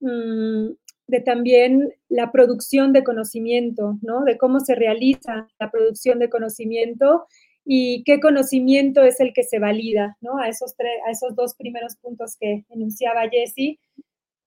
mm, 0.00 0.70
de 1.08 1.20
también 1.20 1.92
la 2.08 2.32
producción 2.32 2.94
de 2.94 3.04
conocimiento, 3.04 3.98
¿no? 4.02 4.24
De 4.24 4.38
cómo 4.38 4.60
se 4.60 4.74
realiza 4.74 5.46
la 5.60 5.70
producción 5.70 6.18
de 6.20 6.30
conocimiento 6.30 7.26
y 7.66 8.02
qué 8.04 8.18
conocimiento 8.20 9.02
es 9.02 9.20
el 9.20 9.34
que 9.34 9.42
se 9.44 9.58
valida, 9.58 10.16
¿no? 10.22 10.38
A 10.38 10.48
esos, 10.48 10.74
tres, 10.76 10.92
a 11.06 11.10
esos 11.10 11.36
dos 11.36 11.54
primeros 11.56 11.96
puntos 11.96 12.36
que 12.40 12.64
enunciaba 12.70 13.28
Jessie, 13.30 13.78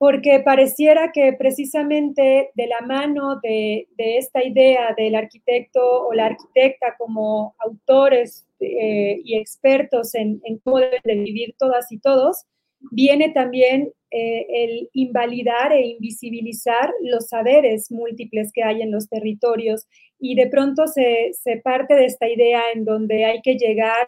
porque 0.05 0.39
pareciera 0.39 1.11
que 1.11 1.33
precisamente 1.33 2.51
de 2.53 2.67
la 2.67 2.81
mano 2.81 3.39
de, 3.41 3.87
de 3.97 4.19
esta 4.19 4.43
idea 4.43 4.93
del 4.95 5.15
arquitecto 5.15 5.81
o 5.81 6.13
la 6.13 6.27
arquitecta 6.27 6.93
como 6.95 7.55
autores 7.57 8.45
eh, 8.59 9.19
y 9.23 9.35
expertos 9.35 10.13
en, 10.13 10.39
cómo 10.63 10.77
deben 10.77 11.01
de 11.03 11.15
vivir 11.15 11.55
todas 11.57 11.91
y 11.91 11.97
todos, 11.97 12.45
viene 12.91 13.29
también 13.29 13.93
eh, 14.11 14.45
el 14.47 14.89
invalidar 14.93 15.73
e 15.73 15.87
invisibilizar 15.87 16.93
los 17.01 17.29
saberes 17.29 17.89
múltiples 17.89 18.51
que 18.53 18.61
hay 18.61 18.83
en 18.83 18.91
los 18.91 19.09
territorios. 19.09 19.87
Y 20.19 20.35
de 20.35 20.45
pronto 20.45 20.85
se, 20.85 21.31
se 21.33 21.57
parte 21.57 21.95
de 21.95 22.05
esta 22.05 22.29
idea 22.29 22.61
en 22.75 22.85
donde 22.85 23.25
hay 23.25 23.41
que 23.41 23.55
llegar 23.55 24.07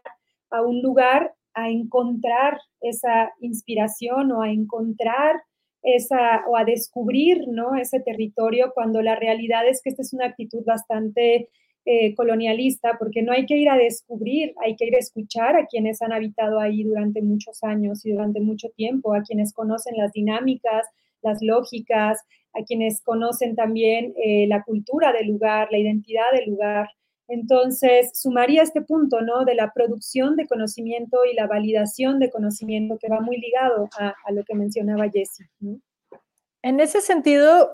a 0.51 0.61
un 0.61 0.79
lugar 0.83 1.33
a 1.55 1.71
encontrar 1.71 2.59
esa 2.81 3.33
inspiración 3.39 4.31
o 4.31 4.43
a 4.43 4.51
encontrar 4.51 5.41
esa 5.83 6.43
o 6.47 6.57
a 6.57 6.65
descubrir 6.65 7.47
¿no? 7.47 7.75
ese 7.75 7.99
territorio 7.99 8.71
cuando 8.73 9.01
la 9.01 9.15
realidad 9.15 9.67
es 9.67 9.81
que 9.81 9.89
esta 9.89 10.01
es 10.01 10.13
una 10.13 10.25
actitud 10.25 10.63
bastante 10.65 11.49
eh, 11.89 12.13
colonialista, 12.15 12.97
porque 12.99 13.21
no 13.21 13.31
hay 13.31 13.45
que 13.45 13.55
ir 13.55 13.69
a 13.69 13.77
descubrir, 13.77 14.53
hay 14.61 14.75
que 14.75 14.87
ir 14.87 14.95
a 14.95 14.99
escuchar 14.99 15.55
a 15.55 15.67
quienes 15.67 16.01
han 16.01 16.11
habitado 16.11 16.59
ahí 16.59 16.83
durante 16.83 17.21
muchos 17.21 17.63
años 17.63 18.05
y 18.05 18.11
durante 18.11 18.41
mucho 18.41 18.67
tiempo, 18.75 19.13
a 19.13 19.21
quienes 19.21 19.53
conocen 19.53 19.95
las 19.95 20.11
dinámicas, 20.11 20.85
las 21.21 21.41
lógicas, 21.41 22.19
a 22.53 22.63
quienes 22.65 23.01
conocen 23.01 23.55
también 23.55 24.13
eh, 24.21 24.47
la 24.47 24.63
cultura 24.63 25.13
del 25.13 25.27
lugar, 25.27 25.69
la 25.71 25.77
identidad 25.77 26.29
del 26.33 26.49
lugar. 26.49 26.89
Entonces, 27.27 28.11
sumaría 28.13 28.63
este 28.63 28.81
punto, 28.81 29.21
¿no? 29.21 29.43
De 29.43 29.55
la 29.55 29.73
producción 29.73 30.35
de 30.35 30.47
conocimiento 30.47 31.25
y 31.25 31.35
la 31.35 31.47
validación 31.47 32.19
de 32.19 32.29
conocimiento 32.29 32.97
que 32.99 33.09
va 33.09 33.19
muy 33.19 33.37
ligado 33.37 33.89
a, 33.99 34.15
lo 34.31 34.43
que 34.43 34.55
mencionaba 34.55 35.09
Jessie. 35.09 35.47
En 36.61 36.79
ese 36.79 37.01
sentido, 37.01 37.71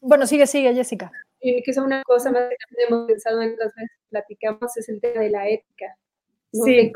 bueno, 0.00 0.26
sigue, 0.26 0.46
sigue, 0.46 0.74
Jessica 0.74 1.12
que 1.64 1.70
es 1.70 1.76
una 1.76 2.02
cosa 2.04 2.30
más 2.30 2.48
que 2.48 2.82
hemos 2.88 3.06
pensado 3.06 3.42
en 3.42 3.54
otras 3.54 3.74
veces, 3.74 3.98
platicamos, 4.08 4.76
es 4.76 4.88
el 4.88 5.00
tema 5.00 5.20
de 5.20 5.30
la 5.30 5.48
ética. 5.48 5.96
Sí. 6.52 6.92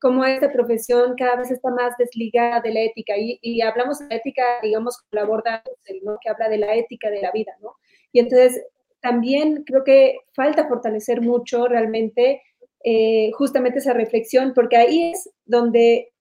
cómo, 0.00 0.24
esta 0.24 0.52
profesión 0.52 1.14
cada 1.16 1.36
vez 1.36 1.50
está 1.50 1.70
más 1.70 1.96
desligada 1.98 2.60
de 2.60 2.72
la 2.72 2.80
ética. 2.80 3.14
Y, 3.16 3.60
hablamos 3.60 3.98
de 3.98 4.06
la 4.08 4.16
ética, 4.16 4.42
digamos, 4.62 4.98
con 4.98 5.20
la 5.20 5.24
borda, 5.26 5.62
¿no? 6.02 6.16
que 6.20 6.28
habla 6.30 6.48
de 6.48 6.58
la 6.58 6.74
ética 6.74 7.10
de 7.10 7.20
la 7.20 7.32
vida, 7.32 7.52
¿no? 7.60 7.74
Y 8.12 8.20
entonces 8.20 8.64
también 9.02 9.64
creo 9.64 9.84
que 9.84 10.16
falta 10.34 10.68
fortalecer 10.68 11.20
mucho 11.20 11.66
realmente 11.66 12.42
eh, 12.84 13.30
justamente 13.32 13.78
esa 13.78 13.92
reflexión, 13.92 14.52
porque 14.54 14.76
ahí 14.76 15.10
es 15.12 15.30
donde 15.44 16.12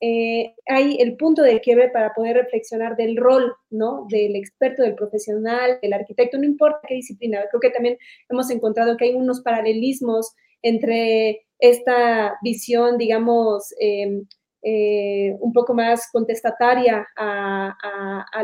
eh, 0.00 0.54
hay 0.66 0.96
el 1.00 1.16
punto 1.16 1.42
de 1.42 1.60
quiebre 1.60 1.90
para 1.90 2.14
poder 2.14 2.36
reflexionar 2.36 2.96
del 2.96 3.16
rol, 3.16 3.52
¿no? 3.70 4.06
Del 4.08 4.36
experto, 4.36 4.82
del 4.82 4.94
profesional, 4.94 5.78
del 5.82 5.92
arquitecto, 5.92 6.38
no 6.38 6.44
importa 6.44 6.80
qué 6.86 6.94
disciplina. 6.94 7.44
Creo 7.50 7.60
que 7.60 7.70
también 7.70 7.98
hemos 8.28 8.50
encontrado 8.50 8.96
que 8.96 9.06
hay 9.06 9.14
unos 9.14 9.40
paralelismos 9.40 10.34
entre 10.62 11.46
esta 11.58 12.36
visión, 12.42 12.98
digamos, 12.98 13.74
em, 13.80 14.26
eh, 14.70 15.34
un 15.40 15.54
poco 15.54 15.72
más 15.72 16.10
contestataria 16.12 17.08
a, 17.16 17.74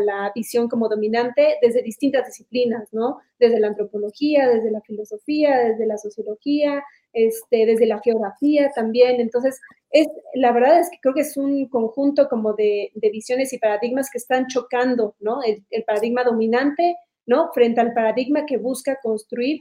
la 0.01 0.33
visión 0.35 0.69
como 0.69 0.89
dominante 0.89 1.57
desde 1.61 1.83
distintas 1.83 2.27
disciplinas, 2.27 2.89
¿no? 2.93 3.19
Desde 3.39 3.61
la 3.61 3.69
antropología, 3.69 4.49
desde 4.49 4.71
la 4.71 4.81
filosofía, 4.81 5.59
desde 5.59 5.87
la 5.87 5.99
sociología, 5.99 6.83
este, 7.13 7.67
desde 7.67 7.85
la 7.85 8.01
geografía 8.01 8.71
también. 8.75 9.21
Entonces, 9.21 9.61
es, 9.91 10.09
la 10.33 10.53
verdad 10.53 10.81
es 10.81 10.89
que 10.89 10.97
creo 11.03 11.13
que 11.13 11.21
es 11.21 11.37
un 11.37 11.69
conjunto 11.69 12.27
como 12.31 12.55
de, 12.55 12.91
visiones 13.13 13.53
y 13.53 13.59
paradigmas 13.59 14.09
que 14.11 14.17
están 14.17 14.47
chocando, 14.47 15.17
¿no? 15.21 15.41
El, 15.43 15.85
paradigma 15.85 16.25
dominante, 16.25 16.97
¿no? 17.27 17.51
Frente 17.53 17.83
al 17.83 17.93
paradigma 17.93 18.47
que 18.47 18.57
busca 18.57 18.99
construir, 19.03 19.61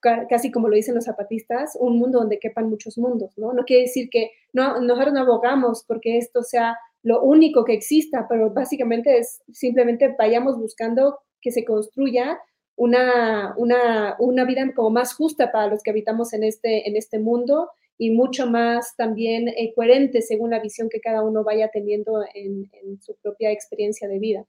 casi 0.00 0.50
como 0.50 0.68
lo 0.68 0.76
dicen 0.76 0.94
los 0.94 1.04
zapatistas, 1.04 1.76
un 1.80 1.98
mundo 1.98 2.20
donde 2.20 2.38
quepan 2.38 2.68
muchos 2.68 2.98
mundos, 2.98 3.36
¿no? 3.36 3.52
No 3.52 3.64
quiere 3.64 3.82
decir 3.82 4.08
que 4.10 4.30
no, 4.52 4.80
nosotros 4.80 5.14
no 5.14 5.20
abogamos 5.20 5.84
porque 5.86 6.18
esto 6.18 6.42
sea 6.42 6.76
lo 7.02 7.22
único 7.22 7.64
que 7.64 7.74
exista, 7.74 8.26
pero 8.28 8.50
básicamente 8.50 9.18
es 9.18 9.40
simplemente 9.52 10.14
vayamos 10.18 10.58
buscando 10.58 11.18
que 11.40 11.50
se 11.50 11.64
construya 11.64 12.38
una, 12.76 13.54
una, 13.56 14.16
una, 14.18 14.44
vida 14.44 14.70
como 14.74 14.90
más 14.90 15.14
justa 15.14 15.50
para 15.50 15.68
los 15.68 15.82
que 15.82 15.90
habitamos 15.90 16.32
en 16.32 16.44
este, 16.44 16.88
en 16.88 16.96
este 16.96 17.18
mundo 17.18 17.70
y 17.98 18.10
mucho 18.10 18.46
más 18.46 18.94
también 18.96 19.48
eh, 19.48 19.72
coherente 19.74 20.20
según 20.20 20.50
la 20.50 20.60
visión 20.60 20.88
que 20.90 21.00
cada 21.00 21.22
uno 21.22 21.44
vaya 21.44 21.70
teniendo 21.72 22.22
en, 22.34 22.68
su 23.00 23.14
propia 23.16 23.50
experiencia 23.52 24.08
de 24.08 24.18
vida. 24.18 24.44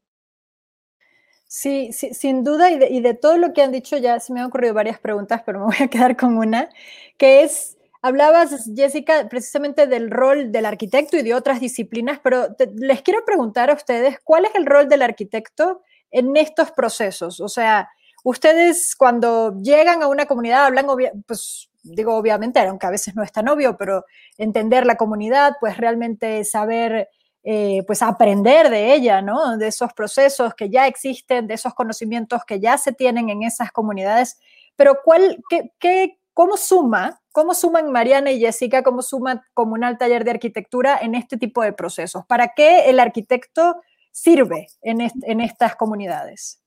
Sí, 1.48 1.92
sí 1.94 2.14
sin 2.14 2.44
duda, 2.44 2.72
y 2.72 3.02
de, 3.02 3.14
todo 3.14 3.38
lo 3.38 3.54
que 3.54 3.62
han 3.62 3.72
dicho 3.72 3.98
ya 3.98 4.20
se 4.20 4.34
me 4.34 4.42
han 4.42 4.48
ocurrido 4.48 4.74
varias 4.74 5.00
preguntas, 5.00 5.42
pero 5.46 5.60
me 5.60 5.66
voy 5.66 5.76
a 5.80 5.88
quedar 5.90 6.18
con 6.18 6.38
una, 6.38 6.70
que 7.18 7.44
es, 7.44 7.78
hablabas, 8.02 8.70
Jessica, 8.76 9.28
precisamente 9.30 9.88
del 9.88 10.12
rol 10.12 10.52
del 10.52 10.66
arquitecto 10.66 11.18
y 11.18 11.24
de 11.24 11.34
otras 11.34 11.62
disciplinas, 11.62 12.20
pero 12.22 12.48
les 12.76 13.02
quiero 13.02 13.24
preguntar 13.26 13.70
a 13.70 13.76
ustedes, 13.76 14.20
¿cuál 14.24 14.46
es 14.46 14.56
el 14.56 14.66
rol 14.66 14.90
del 14.90 15.02
arquitecto 15.02 15.82
en 16.12 16.36
estos 16.36 16.72
procesos? 16.72 17.40
O 17.40 17.48
sea, 17.48 17.90
Ustedes 18.30 18.94
cuando 18.98 19.58
llegan 19.62 20.04
a 20.04 20.08
una 20.08 20.26
comunidad 20.26 20.66
hablan, 20.66 20.86
pues 21.26 21.70
digo 21.82 22.14
obviamente, 22.14 22.60
aunque 22.60 22.86
a 22.86 22.90
veces 22.90 23.16
no 23.16 23.24
es 23.24 23.32
tan 23.32 23.48
obvio, 23.48 23.78
pero 23.78 24.04
entender 24.38 24.86
la 24.86 24.98
comunidad, 24.98 25.54
pues 25.62 25.78
realmente 25.78 26.44
saber, 26.44 27.08
eh, 27.44 27.84
pues 27.88 28.02
aprender 28.02 28.70
de 28.70 28.94
ella, 28.94 29.22
¿no? 29.22 29.58
De 29.58 29.68
esos 29.68 29.94
procesos 29.94 30.54
que 30.54 30.70
ya 30.70 30.88
existen, 30.88 31.48
de 31.48 31.54
esos 31.54 31.74
conocimientos 31.74 32.44
que 32.46 32.60
ya 32.60 32.78
se 32.78 32.92
tienen 32.92 33.30
en 33.30 33.44
esas 33.44 33.72
comunidades. 33.72 34.38
Pero 34.76 35.00
¿cuál, 35.04 35.42
qué, 35.80 36.18
¿cómo 36.34 36.58
suma? 36.58 37.22
¿Cómo 37.32 37.54
suman 37.54 37.92
Mariana 37.92 38.32
y 38.32 38.40
Jessica? 38.40 38.84
¿Cómo 38.84 39.02
suma 39.02 39.46
Comunal 39.54 39.98
Taller 39.98 40.24
de 40.24 40.32
Arquitectura 40.32 41.00
en 41.02 41.16
este 41.16 41.38
tipo 41.38 41.62
de 41.62 41.74
procesos? 41.74 42.26
¿Para 42.26 42.54
qué 42.56 42.90
el 42.90 43.00
arquitecto 43.00 43.82
sirve 44.12 44.68
en, 44.82 45.02
estas 45.42 45.76
comunidades? 45.76 46.62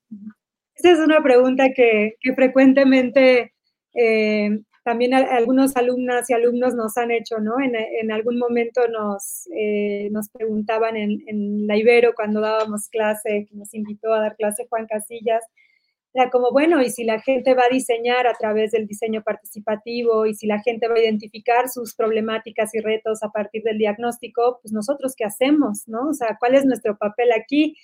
Esta 0.74 0.92
es 0.92 0.98
una 0.98 1.22
pregunta 1.22 1.66
que, 1.74 2.14
frecuentemente 2.34 3.52
eh, 3.94 4.60
también 4.82 5.12
algunos 5.12 5.76
alumnas 5.76 6.30
y 6.30 6.32
alumnos 6.32 6.74
nos 6.74 6.96
han 6.96 7.10
hecho, 7.10 7.38
¿no? 7.38 7.56
En, 7.60 8.10
algún 8.10 8.38
momento 8.38 8.88
nos, 8.88 9.46
eh, 9.54 10.08
nos 10.10 10.30
preguntaban 10.30 10.96
en, 10.96 11.66
la 11.66 11.76
Ibero 11.76 12.14
cuando 12.14 12.40
dábamos 12.40 12.88
clase, 12.88 13.46
que 13.48 13.56
nos 13.56 13.74
invitó 13.74 14.12
a 14.12 14.20
dar 14.20 14.36
clase 14.36 14.66
Juan 14.68 14.86
Casillas, 14.86 15.44
era 16.12 16.28
como, 16.30 16.50
bueno, 16.50 16.82
y 16.82 16.90
si 16.90 17.04
la 17.04 17.20
gente 17.20 17.54
va 17.54 17.64
a 17.66 17.72
diseñar 17.74 18.26
a 18.26 18.34
través 18.34 18.72
del 18.72 18.86
diseño 18.88 19.22
participativo 19.22 20.26
y 20.26 20.34
si 20.34 20.46
la 20.46 20.60
gente 20.60 20.88
va 20.88 20.94
a 20.94 21.00
identificar 21.00 21.68
sus 21.68 21.94
problemáticas 21.94 22.74
y 22.74 22.80
retos 22.80 23.22
a 23.22 23.28
partir 23.30 23.62
del 23.62 23.78
diagnóstico, 23.78 24.58
pues 24.60 24.72
nosotros 24.72 25.14
qué 25.16 25.24
hacemos, 25.24 25.86
¿no? 25.86 26.08
O 26.08 26.14
sea, 26.14 26.36
¿cuál 26.40 26.56
es 26.56 26.64
nuestro 26.64 26.96
papel 26.96 27.30
aquí? 27.32 27.76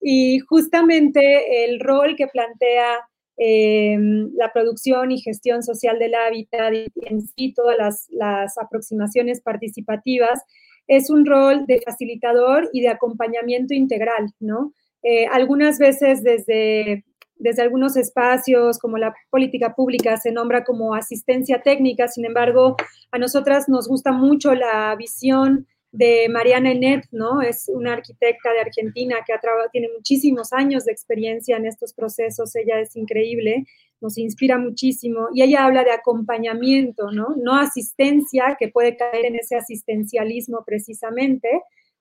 Y 0.00 0.40
justamente 0.40 1.64
el 1.66 1.78
rol 1.78 2.16
que 2.16 2.26
plantea 2.26 2.98
em, 3.38 4.30
la 4.34 4.52
producción 4.52 5.10
y 5.10 5.20
gestión 5.20 5.62
social 5.62 5.98
del 5.98 6.14
hábitat 6.14 6.74
y 6.74 6.86
en 7.06 7.22
sí 7.22 7.52
todas 7.54 8.08
las, 8.10 8.58
aproximaciones 8.58 9.40
participativas 9.40 10.42
es 10.86 11.10
un 11.10 11.24
rol 11.24 11.66
de 11.66 11.80
facilitador 11.84 12.68
y 12.72 12.80
de 12.80 12.88
acompañamiento 12.88 13.74
integral, 13.74 14.32
¿no? 14.40 14.72
Eh, 15.02 15.26
algunas 15.26 15.78
veces 15.78 16.22
desde, 16.22 17.04
desde 17.36 17.62
algunos 17.62 17.96
espacios 17.96 18.78
como 18.78 18.98
la 18.98 19.14
política 19.30 19.74
pública 19.74 20.16
se 20.16 20.32
nombra 20.32 20.64
como 20.64 20.94
asistencia 20.94 21.62
técnica, 21.62 22.08
sin 22.08 22.24
embargo, 22.24 22.76
a 23.12 23.18
nosotras 23.18 23.68
nos 23.68 23.88
gusta 23.88 24.12
mucho 24.12 24.54
la 24.54 24.94
visión 24.96 25.66
de 25.90 26.28
Mariana 26.28 26.72
Enet, 26.72 27.06
¿no? 27.12 27.40
Es 27.40 27.68
una 27.68 27.94
arquitecta 27.94 28.52
de 28.52 28.60
Argentina 28.60 29.16
que 29.26 29.32
ha 29.32 29.40
tiene 29.72 29.88
muchísimos 29.94 30.52
años 30.52 30.84
de 30.84 30.92
experiencia 30.92 31.56
en 31.56 31.66
estos 31.66 31.94
procesos, 31.94 32.54
ella 32.56 32.80
es 32.80 32.94
increíble, 32.96 33.64
nos 34.00 34.18
inspira 34.18 34.58
muchísimo 34.58 35.28
y 35.32 35.42
ella 35.42 35.64
habla 35.64 35.84
de 35.84 35.90
acompañamiento, 35.90 37.10
¿no? 37.10 37.34
No 37.36 37.56
asistencia, 37.56 38.56
que 38.58 38.68
puede 38.68 38.96
caer 38.96 39.26
en 39.26 39.36
ese 39.36 39.56
asistencialismo 39.56 40.62
precisamente, 40.64 41.48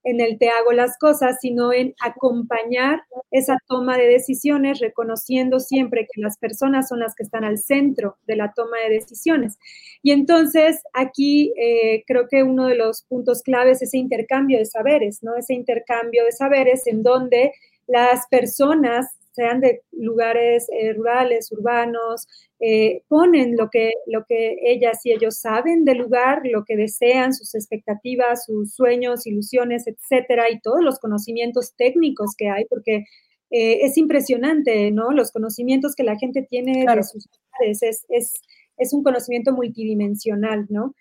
en 0.03 0.21
el 0.21 0.37
te 0.37 0.49
hago 0.49 0.71
las 0.71 0.97
cosas, 0.97 1.37
sino 1.41 1.73
en 1.73 1.93
acompañar 2.01 3.01
esa 3.31 3.57
toma 3.67 3.97
de 3.97 4.07
decisiones, 4.07 4.79
reconociendo 4.79 5.59
siempre 5.59 6.07
que 6.11 6.21
las 6.21 6.37
personas 6.37 6.87
son 6.87 6.99
las 6.99 7.15
que 7.15 7.23
están 7.23 7.43
al 7.43 7.57
centro 7.57 8.17
de 8.25 8.35
la 8.35 8.53
toma 8.53 8.77
de 8.85 8.95
decisiones. 8.95 9.57
Y 10.01 10.11
entonces 10.11 10.81
aquí 10.93 11.53
eh, 11.57 12.03
creo 12.07 12.27
que 12.29 12.43
uno 12.43 12.67
de 12.67 12.75
los 12.75 13.03
puntos 13.03 13.41
claves 13.43 13.81
es 13.81 13.89
ese 13.89 13.97
intercambio 13.97 14.57
de 14.59 14.65
saberes, 14.65 15.19
¿no? 15.23 15.35
Ese 15.35 15.53
intercambio 15.53 16.23
de 16.25 16.31
saberes 16.31 16.87
en 16.87 17.03
donde 17.03 17.53
las 17.87 18.27
personas 18.27 19.16
sean 19.37 19.61
de 19.61 19.83
lugares 19.91 20.67
eh, 20.71 20.93
rurales, 20.93 21.51
urbanos, 21.51 22.27
eh, 22.59 23.03
ponen 23.07 23.55
lo 23.55 23.69
que, 23.69 23.91
lo 24.07 24.25
que 24.27 24.57
ellas 24.63 25.05
y 25.05 25.11
ellos 25.11 25.39
saben 25.39 25.85
del 25.85 25.99
lugar, 25.99 26.41
lo 26.43 26.65
que 26.65 26.75
desean, 26.75 27.33
sus 27.33 27.53
expectativas, 27.53 28.45
sus 28.45 28.73
sueños, 28.73 29.27
ilusiones, 29.27 29.85
etcétera, 29.85 30.49
y 30.49 30.59
todos 30.59 30.81
los 30.81 30.97
conocimientos 30.97 31.75
técnicos 31.77 32.31
que 32.35 32.49
hay, 32.49 32.65
porque 32.65 33.05
eh, 33.51 33.85
es 33.85 33.95
impresionante, 33.97 34.89
¿no? 34.89 35.11
Los 35.11 35.31
conocimientos 35.31 35.93
que 35.93 36.03
la 36.03 36.17
gente 36.17 36.41
tiene 36.49 36.83
de 36.83 37.03
sus 37.03 37.27
lugares, 37.27 37.83
es, 37.83 38.05
es, 38.09 38.33
es, 38.77 38.93
un 38.93 39.03
conocimiento 39.03 39.53
multidimensional, 39.53 40.65
¿no? 40.69 40.95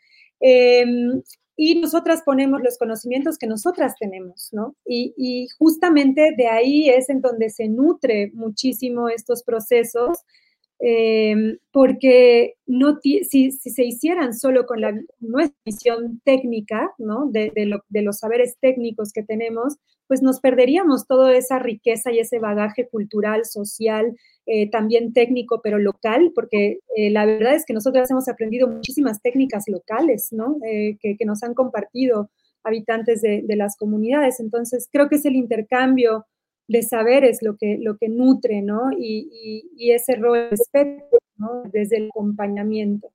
Y 1.57 1.81
nosotras 1.81 2.23
ponemos 2.25 2.61
los 2.63 2.77
conocimientos 2.77 3.39
que 3.39 3.47
nosotras 3.47 3.95
tenemos, 3.99 4.51
¿no? 4.53 4.77
Y, 4.85 5.49
justamente 5.59 6.35
de 6.37 6.49
ahí 6.49 6.91
es 6.91 7.09
en 7.09 7.23
donde 7.23 7.49
se 7.49 7.69
nutre 7.69 8.31
muchísimo 8.35 9.09
estos 9.09 9.43
procesos, 9.43 10.19
em, 10.79 11.57
porque 11.73 12.55
no 12.67 12.99
si, 13.03 13.51
se 13.53 13.85
hicieran 13.85 14.35
solo 14.35 14.67
con 14.67 14.83
la, 14.83 14.93
nuestra 15.21 15.57
visión 15.65 16.21
técnica, 16.25 16.93
¿no? 16.99 17.27
De, 17.31 17.53
de 17.89 18.03
los 18.03 18.19
saberes 18.19 18.57
técnicos 18.61 19.13
que 19.13 19.23
tenemos, 19.23 19.79
pues 20.09 20.23
nos 20.23 20.41
perderíamos 20.41 21.07
toda 21.07 21.35
esa 21.37 21.59
riqueza 21.59 22.13
y 22.13 22.19
ese 22.19 22.39
bagaje 22.39 22.89
cultural, 22.89 23.45
social, 23.45 24.15
eh, 24.49 24.71
también 24.71 25.13
técnico, 25.13 25.61
pero 25.61 25.77
local, 25.77 26.31
porque 26.33 26.79
eh, 26.95 27.11
la 27.11 27.27
verdad 27.27 27.57
es 27.57 27.67
que 27.67 27.73
nosotros 27.73 28.09
hemos 28.09 28.29
aprendido 28.29 28.69
muchísimas 28.69 29.21
técnicas 29.21 29.65
locales, 29.67 30.29
¿no? 30.31 30.59
Eh, 30.65 30.97
que, 31.01 31.17
nos 31.27 31.43
han 31.43 31.53
compartido 31.53 32.31
habitantes 32.63 33.23
de, 33.23 33.45
las 33.57 33.77
comunidades. 33.77 34.39
Entonces, 34.39 34.89
creo 34.93 35.09
que 35.09 35.17
es 35.17 35.25
el 35.25 35.35
intercambio 35.35 36.27
de 36.69 36.83
saberes 36.83 37.43
lo 37.43 37.57
que, 37.57 37.77
lo 37.81 37.97
que 37.97 38.09
nutre, 38.09 38.63
¿no? 38.63 38.91
Y, 38.97 39.91
ese 39.91 40.15
rol 40.15 40.35
de 40.35 40.51
respeto. 40.51 41.19
Desde 41.73 41.99
el 41.99 42.09
acompañamiento. 42.09 43.13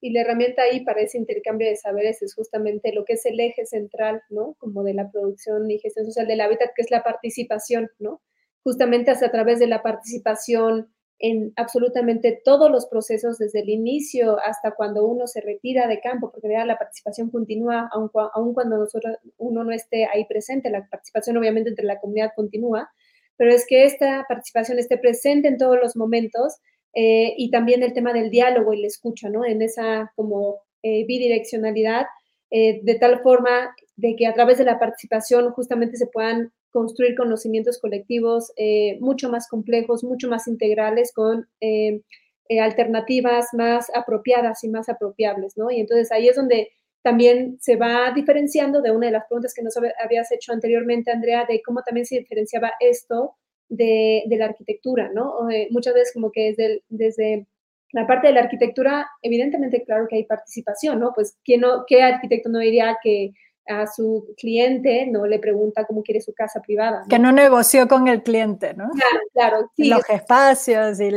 Y 0.00 0.10
la 0.10 0.20
herramienta 0.20 0.62
ahí 0.62 0.84
para 0.84 1.00
ese 1.00 1.16
intercambio 1.16 1.68
de 1.68 1.76
saberes 1.76 2.20
es 2.22 2.34
justamente 2.34 2.92
lo 2.92 3.04
que 3.04 3.14
es 3.14 3.24
el 3.24 3.40
eje 3.40 3.64
central, 3.64 4.20
¿no? 4.28 4.54
Como 4.58 4.84
de 4.84 4.94
la 4.94 5.10
producción 5.10 5.70
y 5.70 5.78
gestión 5.78 6.04
social 6.04 6.26
del 6.26 6.42
hábitat, 6.42 6.70
que 6.76 6.82
es 6.82 6.90
la 6.90 7.02
participación, 7.02 7.88
¿no? 7.98 8.20
Justamente 8.62 9.10
hasta 9.10 9.26
a 9.26 9.30
través 9.30 9.58
de 9.58 9.66
la 9.66 9.82
participación 9.82 10.88
en 11.22 11.52
absolutamente 11.54 12.40
todos 12.44 12.68
los 12.70 12.86
procesos, 12.86 13.38
desde 13.38 13.60
el 13.60 13.68
inicio 13.68 14.38
hasta 14.44 14.72
cuando 14.72 15.06
uno 15.06 15.28
se 15.28 15.40
retira 15.40 15.86
de 15.86 16.00
campo, 16.00 16.32
porque 16.32 16.48
la 16.48 16.76
participación 16.76 17.30
continúa, 17.30 17.88
aun, 17.92 18.54
cuando 18.54 18.76
nosotros, 18.76 19.16
uno 19.38 19.62
no 19.62 19.70
esté 19.70 20.06
ahí 20.06 20.24
presente, 20.24 20.68
la 20.68 20.84
participación 20.88 21.36
obviamente 21.36 21.70
entre 21.70 21.84
la 21.84 22.00
comunidad 22.00 22.32
continúa, 22.34 22.90
pero 23.36 23.52
es 23.52 23.64
que 23.68 23.84
esta 23.84 24.24
participación 24.28 24.80
esté 24.80 24.98
presente 24.98 25.46
en 25.46 25.58
todos 25.58 25.78
los 25.80 25.94
momentos 25.94 26.56
eh, 26.92 27.34
y 27.38 27.50
también 27.52 27.84
el 27.84 27.92
tema 27.92 28.12
del 28.12 28.30
diálogo 28.30 28.72
y 28.72 28.80
la 28.80 28.88
escucha, 28.88 29.30
¿no? 29.30 29.44
En 29.44 29.62
esa 29.62 30.12
como 30.16 30.60
eh, 30.82 31.06
bidireccionalidad, 31.06 32.06
eh, 32.50 32.80
de 32.82 32.94
tal 32.96 33.20
forma 33.22 33.74
de 33.94 34.16
que 34.16 34.26
a 34.26 34.34
través 34.34 34.58
de 34.58 34.64
la 34.64 34.80
participación 34.80 35.52
justamente 35.52 35.96
se 35.96 36.08
puedan 36.08 36.52
construir 36.72 37.14
conocimientos 37.14 37.78
colectivos 37.78 38.52
eh, 38.56 38.98
mucho 39.00 39.30
más 39.30 39.48
complejos, 39.48 40.02
mucho 40.02 40.28
más 40.28 40.48
integrales, 40.48 41.12
con 41.14 41.46
eh, 41.60 42.00
eh, 42.48 42.60
alternativas 42.60 43.48
más 43.52 43.86
apropiadas 43.94 44.64
y 44.64 44.68
más 44.68 44.88
apropiables, 44.88 45.56
¿no? 45.56 45.70
Y 45.70 45.80
entonces 45.80 46.10
ahí 46.10 46.28
es 46.28 46.36
donde 46.36 46.70
también 47.02 47.58
se 47.60 47.76
va 47.76 48.12
diferenciando 48.14 48.80
de 48.80 48.90
una 48.90 49.06
de 49.06 49.12
las 49.12 49.26
preguntas 49.26 49.54
que 49.54 49.62
nos 49.62 49.74
habías 49.76 50.30
hecho 50.32 50.52
anteriormente, 50.52 51.10
Andrea, 51.10 51.44
de 51.48 51.60
cómo 51.62 51.82
también 51.82 52.06
se 52.06 52.18
diferenciaba 52.18 52.72
esto 52.80 53.36
de, 53.68 54.24
la 54.28 54.46
arquitectura, 54.46 55.10
¿no? 55.12 55.48
muchas 55.70 55.94
veces 55.94 56.12
como 56.12 56.30
que 56.30 56.54
desde, 56.54 56.82
desde 56.88 57.46
la 57.92 58.06
parte 58.06 58.28
de 58.28 58.34
la 58.34 58.40
arquitectura, 58.40 59.08
evidentemente, 59.20 59.82
claro 59.84 60.06
que 60.08 60.16
hay 60.16 60.24
participación, 60.24 61.00
¿no? 61.00 61.12
Pues, 61.14 61.38
no, 61.58 61.84
¿qué 61.86 62.02
arquitecto 62.02 62.48
no 62.48 62.58
diría 62.60 62.96
que 63.02 63.32
a 63.66 63.86
su 63.86 64.34
cliente, 64.36 65.06
no 65.06 65.26
le 65.26 65.38
pregunta 65.38 65.84
cómo 65.84 66.02
quiere 66.02 66.20
su 66.20 66.32
casa 66.32 66.60
privada. 66.60 67.04
Que 67.08 67.18
no 67.18 67.32
negoció 67.32 67.88
con 67.88 68.08
el 68.08 68.22
cliente, 68.22 68.74
¿no? 68.74 68.90
Claro, 68.90 69.20
claro. 69.32 69.70
Los 69.76 70.08
espacios 70.10 71.00
y 71.00 71.10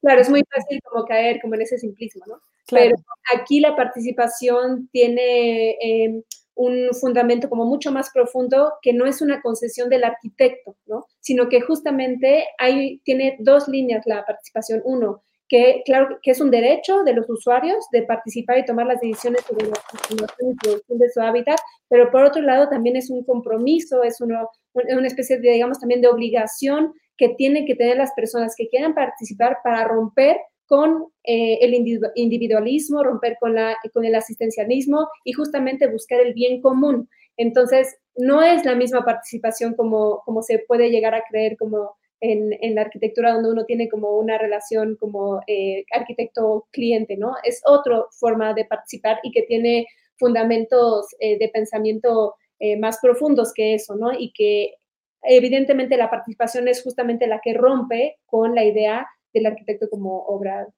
Claro, 0.00 0.20
es 0.20 0.28
muy 0.28 0.42
fácil 0.52 0.80
como 0.82 1.04
caer 1.04 1.40
como 1.40 1.54
en 1.54 1.62
ese 1.62 1.78
simplismo, 1.78 2.24
¿no? 2.26 2.40
Pero 2.68 2.96
aquí 3.36 3.60
la 3.60 3.76
participación 3.76 4.88
tiene 4.90 5.76
em, 5.80 6.22
un 6.54 6.88
fundamento 7.00 7.48
como 7.48 7.64
mucho 7.64 7.92
más 7.92 8.10
profundo 8.10 8.74
que 8.82 8.92
no 8.92 9.06
es 9.06 9.22
una 9.22 9.40
concesión 9.40 9.88
del 9.88 10.04
arquitecto, 10.04 10.76
¿no? 10.86 11.06
Sino 11.20 11.48
que 11.48 11.60
justamente 11.60 12.46
hay, 12.58 12.98
tiene 13.04 13.36
dos 13.40 13.68
líneas 13.68 14.04
la 14.06 14.24
participación. 14.24 14.82
Uno, 14.84 15.22
que 15.52 15.82
claro 15.84 16.18
que 16.22 16.30
es 16.30 16.40
un 16.40 16.50
derecho 16.50 17.02
de 17.02 17.12
los 17.12 17.28
usuarios 17.28 17.84
de 17.92 18.04
participar 18.04 18.56
y 18.56 18.64
tomar 18.64 18.86
las 18.86 19.02
decisiones 19.02 19.42
sobre 19.44 21.10
su 21.10 21.20
hábitat, 21.20 21.58
pero 21.90 22.10
por 22.10 22.24
otro 22.24 22.40
lado 22.40 22.70
también 22.70 22.96
es 22.96 23.10
un 23.10 23.22
compromiso, 23.22 24.02
es 24.02 24.18
una 24.22 25.06
especie 25.06 25.38
de, 25.38 25.50
digamos, 25.50 25.78
también 25.78 26.00
de 26.00 26.08
obligación 26.08 26.94
que 27.18 27.34
tienen 27.36 27.66
que 27.66 27.74
tener 27.74 27.98
las 27.98 28.12
personas 28.14 28.54
que 28.56 28.66
quieran 28.68 28.94
participar 28.94 29.58
para 29.62 29.86
romper 29.86 30.38
con 30.64 31.08
eh, 31.24 31.58
el 31.60 31.74
individualismo, 32.14 33.04
romper 33.04 33.36
con, 33.38 33.54
la, 33.54 33.76
con 33.92 34.06
el 34.06 34.14
asistencialismo 34.14 35.06
y 35.22 35.34
justamente 35.34 35.86
buscar 35.86 36.18
el 36.22 36.32
bien 36.32 36.62
común. 36.62 37.10
Entonces, 37.36 37.94
no 38.16 38.42
es 38.42 38.64
la 38.64 38.74
misma 38.74 39.04
participación 39.04 39.74
como, 39.74 40.22
como 40.24 40.40
se 40.42 40.60
puede 40.60 40.88
llegar 40.88 41.14
a 41.14 41.24
creer 41.28 41.58
como 41.58 41.94
en, 42.22 42.74
la 42.74 42.82
arquitectura 42.82 43.32
donde 43.32 43.50
uno 43.50 43.64
tiene 43.64 43.88
como 43.88 44.16
una 44.16 44.38
relación 44.38 44.96
como 44.96 45.40
eh, 45.48 45.84
arquitecto-cliente, 45.92 47.16
¿no? 47.16 47.34
Es 47.42 47.60
otra 47.66 48.04
forma 48.12 48.54
de 48.54 48.64
participar 48.64 49.18
y 49.24 49.32
que 49.32 49.42
tiene 49.42 49.88
fundamentos 50.16 51.06
eh, 51.18 51.36
de 51.38 51.48
pensamiento 51.48 52.36
eh, 52.60 52.78
más 52.78 52.98
profundos 53.02 53.52
que 53.52 53.74
eso, 53.74 53.96
¿no? 53.96 54.12
Y 54.16 54.32
que 54.32 54.74
evidentemente 55.22 55.96
la 55.96 56.10
participación 56.10 56.68
es 56.68 56.82
justamente 56.82 57.26
la 57.26 57.40
que 57.42 57.54
rompe 57.54 58.18
con 58.26 58.54
la 58.54 58.64
idea 58.64 59.06
del 59.34 59.46
arquitecto 59.46 59.88
como 59.90 60.24
obra, 60.26 60.68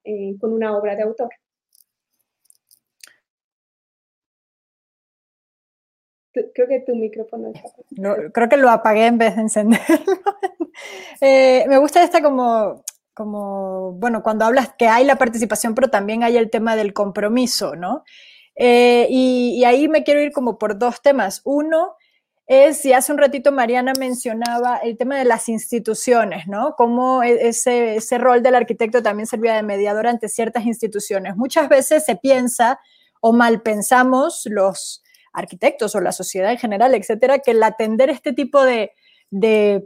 con 0.40 0.52
una 0.52 0.76
obra 0.78 0.96
de 0.96 1.02
autor. 1.02 1.28
Creo 6.54 6.68
que 6.68 6.80
tu 6.80 6.96
micrófono 6.96 7.52
está... 7.54 7.68
Creo 8.32 8.48
que 8.48 8.56
lo 8.56 8.68
apagué 8.68 9.06
en 9.06 9.18
vez 9.18 9.36
de 9.36 9.42
encenderlo. 9.42 9.84
Eh, 11.20 11.64
me 11.68 11.78
gusta 11.78 12.02
esta 12.02 12.20
como, 12.20 12.82
como, 13.14 13.92
bueno, 13.92 14.24
cuando 14.24 14.44
hablas 14.44 14.74
que 14.76 14.88
hay 14.88 15.04
la 15.04 15.14
participación, 15.14 15.72
pero 15.72 15.88
también 15.88 16.24
hay 16.24 16.36
el 16.36 16.50
tema 16.50 16.74
del 16.74 16.92
compromiso, 16.92 17.76
¿no? 17.76 18.02
Eh, 18.56 19.06
y, 19.08 19.62
ahí 19.62 19.86
me 19.86 20.02
quiero 20.02 20.20
ir 20.20 20.32
como 20.32 20.58
por 20.58 20.76
dos 20.76 21.00
temas. 21.00 21.40
Uno 21.44 21.94
es, 22.48 22.84
y 22.84 22.92
hace 22.92 23.12
un 23.12 23.18
ratito 23.18 23.52
Mariana 23.52 23.92
mencionaba 23.96 24.78
el 24.78 24.96
tema 24.96 25.16
de 25.16 25.24
las 25.24 25.48
instituciones, 25.48 26.48
¿no? 26.48 26.74
Cómo 26.76 27.22
e, 27.22 27.48
ese, 27.48 27.94
ese 27.94 28.18
rol 28.18 28.42
del 28.42 28.56
arquitecto 28.56 29.00
también 29.00 29.28
servía 29.28 29.54
de 29.54 29.62
mediador 29.62 30.08
ante 30.08 30.28
ciertas 30.28 30.66
instituciones. 30.66 31.36
Muchas 31.36 31.68
veces 31.68 32.04
se 32.04 32.16
piensa 32.16 32.80
o 33.20 33.32
mal 33.32 33.62
pensamos 33.62 34.42
los 34.46 35.03
arquitectos 35.34 35.94
o 35.94 36.00
la 36.00 36.12
sociedad 36.12 36.52
en 36.52 36.58
general, 36.58 36.94
etcétera, 36.94 37.40
que 37.40 37.50
el 37.50 37.62
atender 37.62 38.08
este 38.08 38.32
tipo 38.32 38.64
de, 38.64 38.92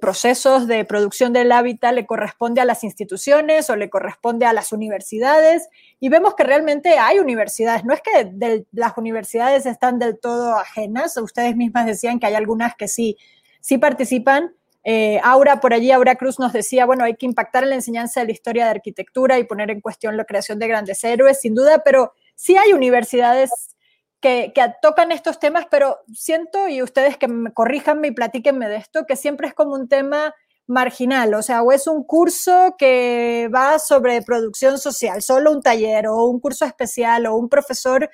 procesos 0.00 0.66
de 0.66 0.84
producción 0.84 1.32
del 1.32 1.50
hábitat 1.52 1.94
le 1.94 2.04
corresponde 2.04 2.60
a 2.60 2.66
las 2.66 2.84
instituciones 2.84 3.70
o 3.70 3.76
le 3.76 3.88
corresponde 3.88 4.44
a 4.44 4.52
las 4.52 4.72
universidades 4.72 5.68
y 6.00 6.10
vemos 6.10 6.34
que 6.34 6.44
realmente 6.44 6.98
hay 6.98 7.18
universidades. 7.18 7.82
No 7.82 7.94
es 7.94 8.02
que 8.02 8.66
las 8.72 8.98
universidades 8.98 9.64
están 9.64 9.98
del 9.98 10.18
todo 10.18 10.54
ajenas, 10.54 11.16
ustedes 11.16 11.56
mismas 11.56 11.86
decían 11.86 12.20
que 12.20 12.26
hay 12.26 12.34
algunas 12.34 12.74
que 12.76 12.88
sí, 12.88 13.16
sí 13.60 13.78
participan. 13.78 14.52
Eh, 14.84 15.18
Aura, 15.24 15.60
por 15.60 15.72
allí, 15.72 15.92
Aura 15.92 16.16
Cruz 16.16 16.38
nos 16.38 16.52
decía, 16.52 16.84
bueno, 16.84 17.04
hay 17.04 17.16
que 17.16 17.24
impactar 17.24 17.62
en 17.62 17.70
la 17.70 17.76
enseñanza 17.76 18.20
de 18.20 18.26
la 18.26 18.32
historia 18.32 18.64
de 18.64 18.72
arquitectura 18.72 19.38
y 19.38 19.44
poner 19.44 19.70
en 19.70 19.80
cuestión 19.80 20.18
la 20.18 20.24
creación 20.24 20.58
de 20.58 20.68
grandes 20.68 21.02
héroes, 21.04 21.40
sin 21.40 21.54
duda, 21.54 21.82
pero 21.82 22.12
sí 22.34 22.58
hay 22.58 22.74
universidades 22.74 23.77
que, 24.20 24.52
tocan 24.82 25.12
estos 25.12 25.38
temas, 25.38 25.66
pero 25.70 25.98
siento, 26.12 26.68
y 26.68 26.82
ustedes 26.82 27.16
que 27.16 27.28
me 27.28 27.52
corríjanme 27.52 28.08
y 28.08 28.12
platíquenme 28.12 28.68
de 28.68 28.76
esto, 28.76 29.06
que 29.06 29.16
siempre 29.16 29.48
es 29.48 29.54
como 29.54 29.74
un 29.74 29.88
tema 29.88 30.34
marginal, 30.66 31.32
o 31.34 31.42
sea, 31.42 31.62
o 31.62 31.72
es 31.72 31.86
un 31.86 32.04
curso 32.04 32.74
que 32.78 33.48
va 33.54 33.78
sobre 33.78 34.20
producción 34.22 34.78
social, 34.78 35.22
solo 35.22 35.50
un 35.50 35.62
taller 35.62 36.08
o 36.08 36.24
un 36.24 36.40
curso 36.40 36.64
especial 36.66 37.26
o 37.26 37.36
un 37.36 37.48
profesor 37.48 38.10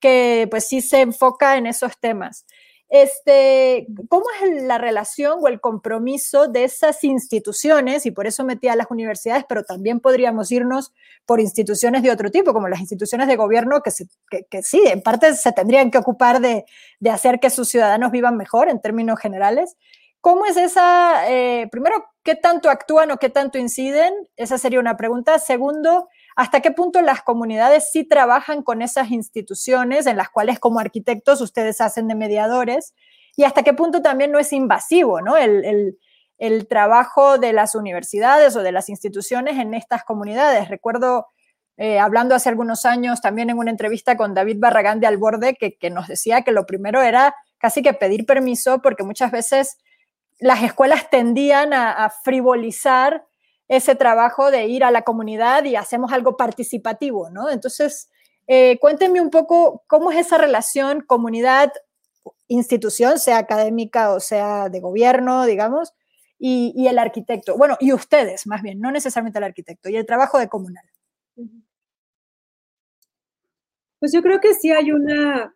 que 0.00 0.46
pues 0.50 0.66
sí 0.68 0.80
se 0.80 1.00
enfoca 1.00 1.56
en 1.56 1.66
esos 1.66 1.98
temas. 1.98 2.46
Este, 2.88 3.86
¿Cómo 4.08 4.24
es 4.42 4.62
la 4.62 4.78
relación 4.78 5.40
o 5.42 5.48
el 5.48 5.60
compromiso 5.60 6.48
de 6.48 6.64
esas 6.64 7.04
instituciones? 7.04 8.06
Y 8.06 8.10
por 8.10 8.26
eso 8.26 8.44
metí 8.44 8.68
a 8.68 8.76
las 8.76 8.90
universidades, 8.90 9.44
pero 9.46 9.62
también 9.62 10.00
podríamos 10.00 10.50
irnos 10.50 10.92
por 11.26 11.40
instituciones 11.40 12.02
de 12.02 12.10
otro 12.10 12.30
tipo, 12.30 12.54
como 12.54 12.68
las 12.68 12.80
instituciones 12.80 13.28
de 13.28 13.36
gobierno, 13.36 13.82
que, 13.82 14.44
que, 14.48 14.62
sí, 14.62 14.82
en 14.86 15.02
parte 15.02 15.34
se 15.34 15.52
tendrían 15.52 15.90
que 15.90 15.98
ocupar 15.98 16.40
de, 16.40 16.64
de, 16.98 17.10
hacer 17.10 17.40
que 17.40 17.50
sus 17.50 17.68
ciudadanos 17.68 18.10
vivan 18.10 18.38
mejor 18.38 18.70
en 18.70 18.80
términos 18.80 19.20
generales. 19.20 19.76
¿Cómo 20.22 20.46
es 20.46 20.56
esa, 20.56 21.30
eh, 21.30 21.68
primero, 21.70 22.04
qué 22.22 22.34
tanto 22.34 22.70
actúan 22.70 23.10
o 23.10 23.18
qué 23.18 23.28
tanto 23.28 23.58
inciden? 23.58 24.14
Esa 24.36 24.56
sería 24.56 24.80
una 24.80 24.96
pregunta. 24.96 25.38
Segundo, 25.38 26.08
hasta 26.38 26.60
qué 26.60 26.70
punto 26.70 27.02
las 27.02 27.22
comunidades 27.22 27.90
sí 27.90 28.04
trabajan 28.04 28.62
con 28.62 28.80
esas 28.80 29.10
instituciones 29.10 30.06
en 30.06 30.16
las 30.16 30.28
cuales 30.28 30.60
como 30.60 30.78
arquitectos 30.78 31.40
ustedes 31.40 31.80
hacen 31.80 32.06
de 32.06 32.14
mediadores 32.14 32.94
y 33.34 33.42
hasta 33.42 33.64
qué 33.64 33.72
punto 33.72 34.02
también 34.02 34.30
no 34.30 34.38
es 34.38 34.52
invasivo, 34.52 35.20
¿no? 35.20 35.36
El, 35.36 35.96
trabajo 36.68 37.38
de 37.38 37.52
las 37.52 37.74
universidades 37.74 38.54
o 38.54 38.62
de 38.62 38.70
las 38.70 38.88
instituciones 38.88 39.58
en 39.58 39.74
estas 39.74 40.04
comunidades. 40.04 40.68
Recuerdo 40.68 41.26
eh, 41.76 41.98
hablando 41.98 42.36
hace 42.36 42.48
algunos 42.48 42.86
años 42.86 43.20
también 43.20 43.50
en 43.50 43.58
una 43.58 43.72
entrevista 43.72 44.16
con 44.16 44.32
David 44.32 44.58
Barragán 44.60 45.00
de 45.00 45.08
Alborde, 45.08 45.56
que, 45.56 45.90
nos 45.90 46.06
decía 46.06 46.42
que 46.42 46.52
lo 46.52 46.66
primero 46.66 47.02
era 47.02 47.34
casi 47.58 47.82
que 47.82 47.94
pedir 47.94 48.26
permiso 48.26 48.80
porque 48.80 49.02
muchas 49.02 49.32
veces 49.32 49.76
las 50.38 50.62
escuelas 50.62 51.10
tendían 51.10 51.72
a, 51.72 52.12
frivolizar 52.22 53.24
ese 53.68 53.94
trabajo 53.94 54.50
de 54.50 54.66
ir 54.66 54.84
a 54.84 54.90
la 54.90 55.02
comunidad 55.02 55.64
y 55.64 55.76
hacemos 55.76 56.12
algo 56.12 56.36
participativo, 56.36 57.30
¿no? 57.30 57.50
Entonces, 57.50 58.10
eh, 58.46 58.78
cuéntenme 58.80 59.20
un 59.20 59.30
poco 59.30 59.84
cómo 59.86 60.10
es 60.10 60.26
esa 60.26 60.38
relación 60.38 61.02
comunidad, 61.02 61.72
institución, 62.48 63.18
sea 63.18 63.38
académica 63.38 64.12
o 64.12 64.20
sea 64.20 64.68
de 64.70 64.80
gobierno, 64.80 65.44
digamos, 65.44 65.92
y, 66.38 66.72
y, 66.76 66.88
el 66.88 66.98
arquitecto. 66.98 67.56
Bueno, 67.58 67.76
y 67.80 67.92
ustedes, 67.92 68.46
más 68.46 68.62
bien, 68.62 68.80
no 68.80 68.90
necesariamente 68.90 69.38
el 69.38 69.44
arquitecto, 69.44 69.88
y 69.90 69.96
el 69.96 70.06
trabajo 70.06 70.38
de 70.38 70.48
comunal. 70.48 70.84
Pues 73.98 74.12
yo 74.12 74.22
creo 74.22 74.40
que 74.40 74.54
sí 74.54 74.70
hay 74.70 74.92
una, 74.92 75.54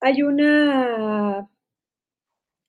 hay 0.00 0.22
una 0.22 1.48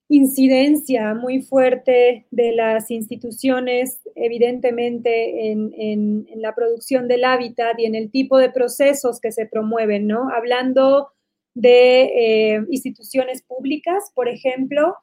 incidencia 0.09 1.13
muy 1.13 1.41
fuerte 1.43 2.25
de 2.31 2.51
las 2.51 2.89
instituciones, 2.89 4.01
evidentemente, 4.15 5.51
en, 5.51 6.27
la 6.35 6.55
producción 6.55 7.07
del 7.07 7.25
hábitat 7.25 7.79
y 7.79 7.85
en 7.85 7.95
el 7.95 8.09
tipo 8.09 8.37
de 8.37 8.49
procesos 8.49 9.19
que 9.19 9.31
se 9.31 9.45
promueven, 9.45 10.07
¿no? 10.07 10.29
Hablando 10.29 11.09
de 11.53 12.03
eh, 12.55 12.65
instituciones 12.71 13.43
públicas, 13.43 14.11
por 14.15 14.27
ejemplo, 14.27 14.95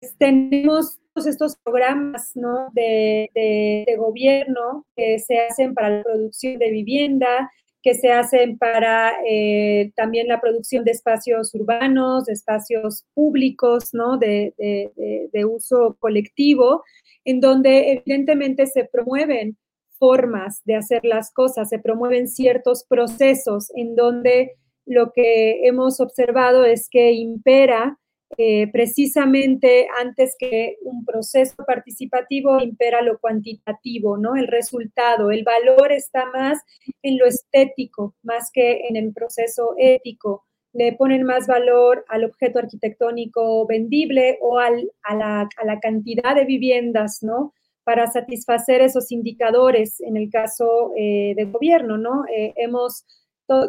pues, 0.00 0.16
tenemos 0.16 0.98
todos 1.12 1.26
estos 1.26 1.56
programas 1.56 2.30
¿no? 2.36 2.68
de, 2.72 3.28
de, 3.34 3.96
gobierno 3.96 4.86
que 4.96 5.18
se 5.18 5.38
hacen 5.40 5.74
para 5.74 5.98
la 5.98 6.02
producción 6.04 6.58
de 6.58 6.70
vivienda, 6.70 7.50
que 7.82 7.94
se 7.94 8.10
hacen 8.10 8.58
para 8.58 9.12
eh, 9.26 9.92
también 9.94 10.28
la 10.28 10.40
producción 10.40 10.84
de 10.84 10.90
espacios 10.90 11.54
urbanos, 11.54 12.24
de 12.24 12.32
espacios 12.32 13.04
públicos, 13.14 13.90
¿no? 13.92 14.18
De, 14.18 14.54
de, 14.56 15.44
uso 15.44 15.96
colectivo, 16.00 16.82
en 17.24 17.40
donde 17.40 17.92
evidentemente 17.92 18.66
se 18.66 18.84
promueven 18.84 19.56
formas 19.98 20.62
de 20.64 20.76
hacer 20.76 21.04
las 21.04 21.32
cosas, 21.32 21.68
se 21.68 21.78
promueven 21.78 22.28
ciertos 22.28 22.84
procesos 22.84 23.70
en 23.74 23.94
donde 23.96 24.52
lo 24.86 25.12
que 25.12 25.66
hemos 25.66 26.00
observado 26.00 26.64
es 26.64 26.88
que 26.88 27.12
impera 27.12 27.98
eh, 28.36 28.70
precisamente 28.70 29.88
antes 30.00 30.36
que 30.38 30.76
un 30.82 31.04
proceso 31.04 31.56
participativo 31.66 32.60
impera 32.60 33.00
lo 33.00 33.18
cuantitativo, 33.18 34.18
¿no? 34.18 34.36
El 34.36 34.48
resultado, 34.48 35.30
el 35.30 35.44
valor 35.44 35.92
está 35.92 36.26
más 36.26 36.58
en 37.02 37.18
lo 37.18 37.26
estético, 37.26 38.14
más 38.22 38.50
que 38.52 38.86
en 38.88 38.96
el 38.96 39.12
proceso 39.14 39.74
ético. 39.78 40.44
Le 40.74 40.92
ponen 40.92 41.22
más 41.22 41.46
valor 41.46 42.04
al 42.08 42.24
objeto 42.24 42.58
arquitectónico 42.58 43.66
vendible 43.66 44.38
o 44.42 44.58
a, 44.58 44.70
la, 45.14 45.80
cantidad 45.80 46.34
de 46.34 46.44
viviendas, 46.44 47.22
¿no? 47.22 47.54
Para 47.82 48.10
satisfacer 48.10 48.82
esos 48.82 49.10
indicadores 49.10 50.00
en 50.00 50.18
el 50.18 50.30
caso 50.30 50.92
eh, 50.96 51.32
del 51.34 51.50
gobierno, 51.50 51.96
¿no? 51.96 52.24
Eh, 52.26 52.52
hemos 52.56 53.06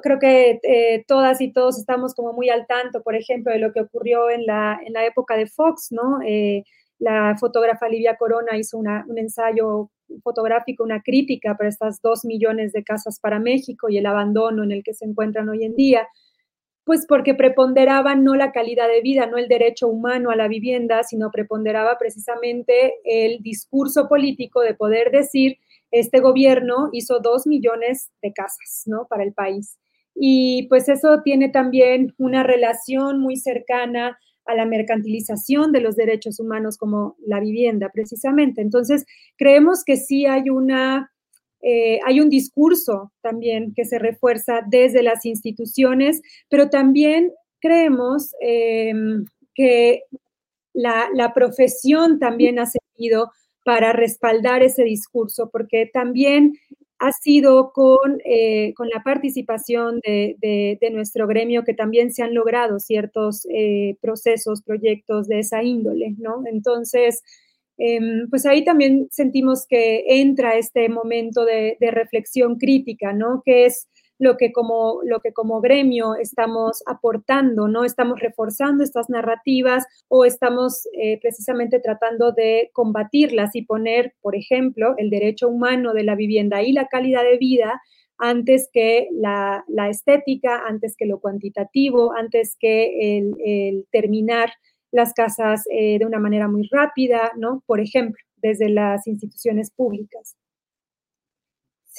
creo 0.02 0.20
que 0.20 0.60
eh, 0.63 1.06
todas 1.08 1.42
y 1.42 1.52
todos 1.52 1.80
estamos 1.80 2.13
como 2.13 2.34
muy 2.34 2.50
al 2.50 2.68
tanto, 2.68 3.02
por 3.02 3.15
ejemplo, 3.15 3.52
de 3.52 3.60
lo 3.60 3.72
que 3.72 3.82
ocurrió 3.82 4.30
en 4.30 4.46
la, 4.46 4.80
en 4.86 4.94
la 4.94 5.06
época 5.06 5.38
de 5.38 5.48
Fox, 5.48 5.92
¿no? 5.92 6.20
Eh, 6.26 6.63
la 7.00 7.38
fotógrafa 7.39 7.88
Livia 7.88 8.18
Corona 8.18 8.58
hizo 8.58 8.78
un 8.78 9.18
ensayo 9.18 9.89
fotográfico, 10.22 10.84
una 10.84 11.02
crítica 11.02 11.56
para 11.56 11.70
estas 11.70 12.02
dos 12.02 12.26
millones 12.26 12.74
de 12.74 12.84
casas 12.84 13.20
para 13.22 13.39
México 13.39 13.89
y 13.89 13.98
el 13.98 14.06
abandono 14.06 14.63
en 14.63 14.72
el 14.72 14.84
que 14.84 14.94
se 14.94 15.06
encuentran 15.06 15.48
hoy 15.48 15.63
en 15.63 15.76
día, 15.76 16.08
pues 16.84 17.06
porque 17.08 17.36
preponderaba 17.36 18.15
no 18.15 18.36
la 18.36 18.52
calidad 18.52 18.89
de 18.89 19.02
vida, 19.02 19.28
no 19.28 19.38
el 19.38 19.48
derecho 19.48 19.88
humano 19.88 20.32
a 20.32 20.36
la 20.36 20.48
vivienda, 20.48 21.04
sino 21.04 21.32
preponderaba 21.32 21.98
precisamente 21.98 22.96
el 23.06 23.42
discurso 23.42 24.10
político 24.10 24.62
de 24.62 24.74
poder 24.74 25.12
decir 25.12 25.58
este 25.91 26.19
gobierno 26.19 26.89
hizo 26.91 27.19
dos 27.19 27.47
millones 27.47 28.12
de 28.21 28.34
casas, 28.34 28.84
¿no? 28.86 29.08
Para 29.10 29.23
el 29.23 29.34
país. 29.34 29.78
Y 30.15 30.67
pues 30.67 30.89
eso 30.89 31.21
tiene 31.23 31.49
también 31.49 32.13
una 32.17 32.43
relación 32.43 33.19
muy 33.19 33.38
cercana 33.38 34.17
a 34.45 34.56
la 34.56 34.65
mercantilización 34.65 35.71
de 35.71 35.82
los 35.82 35.95
derechos 35.95 36.39
humanos 36.39 36.78
como 36.78 37.15
la 37.25 37.39
vivienda, 37.39 37.89
precisamente. 37.93 38.62
Entonces, 38.62 39.06
creemos 39.38 39.84
que 39.84 39.95
sí 39.95 40.25
hay 40.25 40.49
una, 40.49 41.12
eh, 41.62 41.99
hay 42.06 42.19
un 42.19 42.30
discurso 42.30 43.13
también 43.21 43.73
que 43.75 43.86
se 43.86 43.99
refuerza 43.99 44.62
desde 44.67 45.04
las 45.04 45.25
instituciones, 45.25 46.21
pero 46.49 46.69
también 46.69 47.32
creemos 47.62 48.34
em, 48.41 49.25
que 49.54 50.04
la, 50.73 51.10
la, 51.13 51.34
profesión 51.34 52.19
también 52.19 52.58
ha 52.60 52.65
seguido 52.65 53.32
para 53.70 53.94
respaldar 53.94 54.64
ese 54.64 54.84
discurso, 54.84 55.52
porque 55.52 55.86
también 55.86 56.56
ha 56.98 57.12
sido 57.12 57.72
con, 57.72 58.20
eh, 58.26 58.74
con 58.74 58.90
la 58.90 59.04
participación 59.04 60.00
de, 60.00 60.80
nuestro 60.92 61.28
gremio 61.28 61.64
que 61.64 61.76
también 61.76 62.12
se 62.12 62.24
han 62.24 62.34
logrado 62.34 62.80
ciertos 62.80 63.46
eh, 63.54 63.96
procesos, 64.02 64.64
proyectos 64.64 65.28
de 65.28 65.42
esa 65.42 65.62
índole, 65.62 66.16
¿no? 66.18 66.42
Entonces, 66.52 67.22
em, 67.78 68.28
pues 68.32 68.48
ahí 68.48 68.64
también 68.64 69.08
sentimos 69.12 69.68
que 69.68 70.04
entra 70.20 70.58
este 70.58 70.90
momento 70.90 71.46
de, 71.46 71.78
de 71.80 71.92
reflexión 71.92 72.58
crítica, 72.58 73.14
¿no? 73.14 73.44
Que 73.46 73.68
es 73.68 73.88
lo 74.20 74.36
que 74.38 74.52
como, 74.52 75.00
lo 75.04 75.22
que 75.22 75.32
como 75.32 75.62
gremio 75.62 76.16
estamos 76.16 76.84
aportando, 76.86 77.68
¿no? 77.70 77.86
Estamos 77.86 78.20
reforzando 78.20 78.84
estas 78.84 79.10
narrativas 79.10 79.86
o 80.10 80.26
estamos 80.26 80.88
eh, 80.94 81.20
precisamente 81.22 81.80
tratando 81.80 82.34
de 82.34 82.70
combatirlas 82.74 83.56
y 83.56 83.64
poner, 83.64 84.14
por 84.22 84.36
ejemplo, 84.36 84.94
el 84.98 85.10
derecho 85.10 85.48
humano 85.48 85.94
de 85.94 86.04
la 86.04 86.16
vivienda 86.16 86.62
y 86.62 86.74
la 86.74 86.88
calidad 86.88 87.24
de 87.24 87.38
vida 87.38 87.82
antes 88.20 88.70
que 88.74 89.08
la, 89.14 89.64
estética, 89.90 90.64
antes 90.68 90.96
que 90.98 91.06
lo 91.06 91.22
cuantitativo, 91.22 92.12
antes 92.12 92.58
que 92.60 93.18
el, 93.18 93.88
terminar 93.92 94.52
las 94.92 95.14
casas 95.14 95.64
eh, 95.72 95.98
de 96.00 96.06
una 96.06 96.20
manera 96.20 96.50
muy 96.50 96.68
rápida, 96.70 97.32
¿no? 97.38 97.64
Por 97.66 97.80
ejemplo, 97.80 98.22
desde 98.36 98.68
las 98.68 99.08
instituciones 99.08 99.72
públicas. 99.72 100.36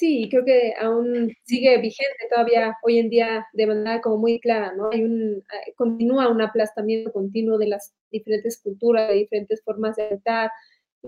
Sí, 0.01 0.29
creo 0.31 0.47
que 0.47 0.73
aún 0.81 1.31
sigue 1.45 1.77
vigente 1.79 2.27
todavía 2.31 2.75
hoy 2.83 2.99
en 2.99 3.11
día 3.11 3.47
de 3.53 3.67
manera 3.67 4.01
como 4.01 4.17
muy 4.17 4.41
clara, 4.41 4.73
¿no? 4.75 4.89
Hay 4.91 5.03
un, 5.05 5.39
eh, 5.41 5.75
continúa 5.77 6.29
un 6.31 6.41
aplastamiento 6.41 7.13
continuo 7.13 7.59
de 7.59 7.67
las 7.69 7.93
diferentes 8.11 8.59
culturas, 8.63 9.09
de 9.09 9.15
diferentes 9.17 9.63
formas 9.63 9.97
de 9.97 10.05
habitar, 10.05 10.51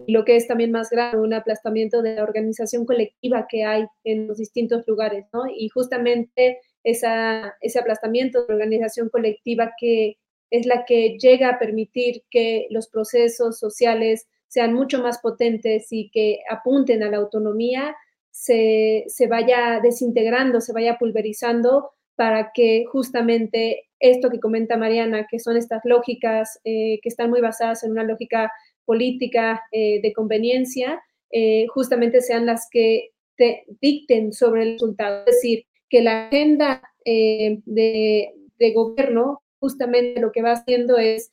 y 0.07 0.13
lo 0.13 0.25
que 0.27 0.37
es 0.37 0.47
también 0.47 0.73
más 0.73 0.91
grave, 0.91 1.19
un 1.21 1.33
aplastamiento 1.33 2.03
de 2.03 2.17
la 2.17 2.23
organización 2.23 2.85
colectiva 2.85 3.47
que 3.49 3.65
hay 3.65 3.87
en 4.05 4.27
los 4.29 4.37
distintos 4.37 4.87
lugares, 4.87 5.25
¿no? 5.33 5.45
Y 5.49 5.69
justamente 5.71 6.59
esa, 6.85 7.55
ese 7.63 7.79
aplastamiento 7.79 8.43
de 8.43 8.49
la 8.49 8.55
organización 8.57 9.09
colectiva 9.09 9.73
que 9.79 10.19
es 10.51 10.67
la 10.67 10.85
que 10.85 11.17
llega 11.19 11.49
a 11.49 11.59
permitir 11.59 12.25
que 12.31 12.67
los 12.71 12.89
procesos 12.89 13.59
sociales 13.59 14.29
sean 14.49 14.75
mucho 14.75 15.03
más 15.03 15.19
potentes 15.21 15.87
y 15.93 16.11
que 16.11 16.41
apunten 16.51 17.03
a 17.03 17.11
la 17.11 17.17
autonomía, 17.17 17.97
se, 18.33 19.07
vaya 19.29 19.79
desintegrando, 19.81 20.61
se 20.61 20.73
vaya 20.73 20.97
pulverizando 20.99 21.91
para 22.17 22.51
que 22.53 22.85
justamente 22.91 23.89
esto 24.01 24.31
que 24.31 24.41
comenta 24.41 24.77
Mariana, 24.77 25.27
que 25.31 25.39
son 25.39 25.57
estas 25.57 25.83
lógicas 25.85 26.59
eh, 26.65 26.99
que 27.03 27.09
están 27.09 27.31
muy 27.31 27.41
basadas 27.41 27.85
en 27.85 27.93
una 27.93 28.03
lógica 28.03 28.51
política 28.85 29.63
de 29.71 29.97
eh, 29.97 30.01
de 30.03 30.13
conveniencia, 30.13 31.01
eh, 31.31 31.67
justamente 31.69 32.21
sean 32.21 32.47
las 32.47 32.69
que 32.71 33.11
te 33.37 33.65
dicten 33.81 34.33
sobre 34.33 34.63
el 34.63 34.73
resultado. 34.73 35.21
Es 35.27 35.37
decir, 35.37 35.65
que 35.89 36.03
la 36.03 36.27
agenda 36.27 36.83
de, 37.05 37.61
de, 37.65 38.73
gobierno 38.73 39.43
justamente 39.59 40.21
lo 40.21 40.31
que 40.31 40.43
va 40.43 40.53
haciendo 40.53 40.97
es 40.99 41.33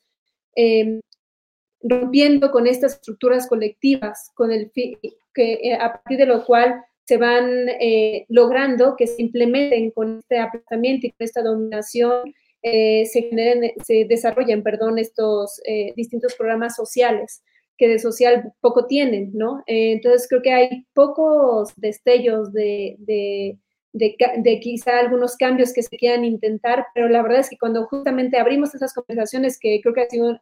rompiendo 1.82 2.50
con 2.50 2.66
estas 2.66 2.94
estructuras 2.94 3.48
colectivas, 3.48 4.30
con 4.34 4.50
el 4.50 4.70
que 4.72 5.74
a 5.74 5.92
partir 5.92 6.18
de 6.18 6.26
lo 6.26 6.44
cual 6.44 6.82
se 7.10 7.16
van 7.16 7.68
eh, 7.80 8.24
logrando 8.28 8.94
que 8.96 9.08
se 9.08 9.20
implementen 9.20 9.90
con 9.90 10.20
este 10.20 10.38
aplazamiento 10.38 11.08
y 11.08 11.10
con 11.10 11.24
esta 11.24 11.42
dominación, 11.42 12.32
eh, 12.62 13.04
se, 13.06 13.22
generen, 13.22 13.72
se 13.84 14.04
desarrollen, 14.04 14.62
perdón, 14.62 14.96
estos 14.96 15.60
eh, 15.66 15.92
distintos 15.96 16.36
programas 16.36 16.76
sociales 16.76 17.42
que 17.76 17.88
de 17.88 17.98
social 17.98 18.52
poco 18.60 18.86
tienen, 18.86 19.32
¿no? 19.34 19.64
entonces 19.66 20.28
creo 20.28 20.42
que 20.42 20.52
hay 20.52 20.86
pocos 20.92 21.72
destellos 21.76 22.52
de, 22.52 22.94
de, 22.98 23.58
de, 23.92 24.60
quizá 24.60 25.00
algunos 25.00 25.34
cambios 25.36 25.72
que 25.72 25.82
se 25.82 25.96
quieran 25.96 26.24
intentar, 26.24 26.86
pero 26.94 27.08
la 27.08 27.22
verdad 27.22 27.40
es 27.40 27.48
que 27.48 27.58
cuando 27.58 27.86
justamente 27.86 28.38
abrimos 28.38 28.72
esas 28.74 28.92
conversaciones, 28.92 29.58
que 29.58 29.80
creo 29.82 29.94
que 29.94 30.02
ha 30.02 30.10
sido 30.10 30.38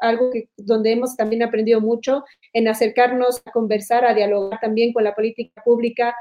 algo 0.00 0.30
que, 0.30 0.48
donde 0.56 0.92
hemos 0.92 1.16
también 1.16 1.42
aprendido 1.42 1.80
mucho 1.80 2.24
en 2.52 2.68
acercarnos 2.68 3.42
a 3.44 3.50
conversar, 3.50 4.04
a 4.04 4.14
dialogar 4.14 4.60
también 4.60 4.92
con 4.92 5.04
la 5.04 5.14
política 5.14 5.62
pública, 5.64 6.14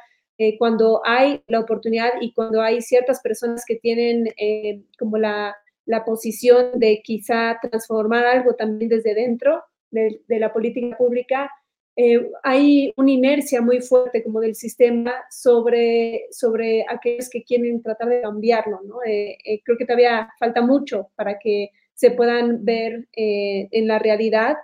eh, 0.44 0.58
cuando 0.58 1.02
hay 1.06 1.44
la 1.48 1.60
oportunidad 1.60 2.14
y 2.20 2.34
cuando 2.34 2.64
hay 2.64 2.82
ciertas 2.82 3.22
personas 3.22 3.64
que 3.64 3.76
tienen 3.76 4.28
eh, 4.38 4.82
como 4.98 5.20
la, 5.20 5.56
la, 5.86 6.04
posición 6.04 6.80
de 6.80 7.02
quizá 7.04 7.60
transformar 7.62 8.26
algo 8.26 8.56
también 8.56 8.90
desde 8.90 9.14
dentro 9.14 9.64
de, 9.92 10.22
de 10.28 10.40
la 10.40 10.52
política 10.52 10.98
pública, 10.98 11.52
eh, 11.96 12.32
hay 12.42 12.92
una 12.98 13.12
inercia 13.12 13.62
muy 13.62 13.82
fuerte 13.82 14.24
como 14.24 14.40
del 14.40 14.56
sistema 14.56 15.14
sobre, 15.30 16.26
sobre 16.32 16.86
aquellos 16.90 17.30
que 17.30 17.44
quieren 17.44 17.84
tratar 17.84 18.10
de 18.10 18.22
cambiarlo. 18.22 18.80
¿no? 18.84 18.98
creo 19.04 19.78
que 19.78 19.86
todavía 19.86 20.28
falta 20.40 20.64
mucho 20.64 21.12
para 21.16 21.38
que 21.38 21.70
se 22.02 22.10
puedan 22.10 22.66
ver 22.66 23.08
en 23.14 23.88
la 23.88 24.00
realidad 24.00 24.58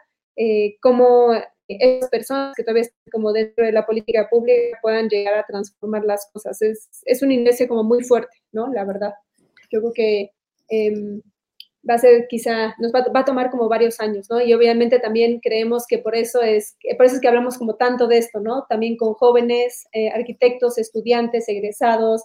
cómo 0.81 1.33
esas 1.67 2.09
personas 2.09 2.55
que 2.55 2.63
todavía 2.63 2.83
están 2.83 3.11
como 3.11 3.31
dentro 3.33 3.65
de 3.65 3.71
la 3.71 3.85
política 3.85 4.27
pública 4.29 4.77
puedan 4.81 5.09
llegar 5.09 5.35
a 5.35 5.45
transformar 5.45 6.03
las 6.05 6.29
cosas. 6.31 6.61
Es, 6.61 6.89
es 7.05 7.21
un 7.21 7.31
inicio 7.31 7.67
como 7.67 7.83
muy 7.83 8.03
fuerte, 8.03 8.38
¿no? 8.51 8.71
La 8.73 8.85
verdad. 8.85 9.13
Yo 9.69 9.81
creo 9.81 9.93
que 9.93 10.31
em, 10.69 11.21
va 11.88 11.95
a 11.95 11.99
ser 11.99 12.27
quizá, 12.29 12.73
nos 12.79 12.93
va, 12.93 13.05
va, 13.13 13.19
a 13.21 13.25
tomar 13.25 13.51
como 13.51 13.67
varios 13.67 13.99
años, 13.99 14.27
¿no? 14.29 14.39
Y 14.39 14.53
obviamente 14.53 14.99
también 14.99 15.39
creemos 15.41 15.85
que 15.88 15.97
por 15.97 16.15
eso 16.15 16.41
es, 16.41 16.77
por 16.95 17.05
eso 17.05 17.15
es 17.15 17.21
que 17.21 17.27
hablamos 17.27 17.57
como 17.57 17.75
tanto 17.75 18.07
de 18.07 18.17
esto, 18.17 18.39
¿no? 18.39 18.65
También 18.69 18.95
con 18.95 19.13
jóvenes, 19.13 19.88
eh, 19.91 20.09
arquitectos, 20.09 20.77
estudiantes, 20.77 21.49
egresados, 21.49 22.23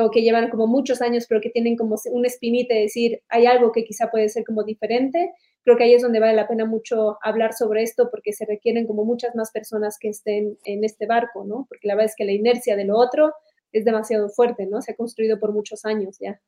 o 0.00 0.10
que 0.10 0.22
llevan 0.22 0.50
como 0.50 0.66
muchos 0.66 1.00
años, 1.02 1.26
pero 1.28 1.40
que 1.40 1.50
tienen 1.50 1.76
como 1.76 1.96
un 2.10 2.26
espinita 2.26 2.74
de 2.74 2.82
decir, 2.82 3.22
hay 3.28 3.46
algo 3.46 3.72
que 3.72 3.84
quizá 3.84 4.10
puede 4.10 4.28
ser 4.28 4.44
como 4.44 4.64
diferente 4.64 5.32
creo 5.64 5.76
que 5.76 5.84
ahí 5.84 5.94
es 5.94 6.02
donde 6.02 6.20
vale 6.20 6.34
la 6.34 6.46
pena 6.46 6.66
mucho 6.66 7.18
hablar 7.22 7.54
sobre 7.54 7.82
esto 7.82 8.10
porque 8.10 8.32
se 8.32 8.44
requieren 8.44 8.86
como 8.86 9.04
muchas 9.04 9.34
más 9.34 9.50
personas 9.50 9.96
que 9.98 10.10
estén 10.10 10.58
en 10.64 10.84
este 10.84 11.06
barco, 11.06 11.44
¿no? 11.44 11.66
Porque 11.68 11.88
la 11.88 11.94
verdad 11.94 12.10
es 12.10 12.16
que 12.16 12.26
la 12.26 12.32
inercia 12.32 12.76
de 12.76 12.84
lo 12.84 12.98
otro 12.98 13.32
es 13.72 13.84
demasiado 13.84 14.28
fuerte, 14.28 14.66
¿no? 14.66 14.82
Se 14.82 14.92
ha 14.92 14.96
construido 14.96 15.40
por 15.40 15.52
muchos 15.52 15.84
años 15.84 16.18
ya. 16.20 16.40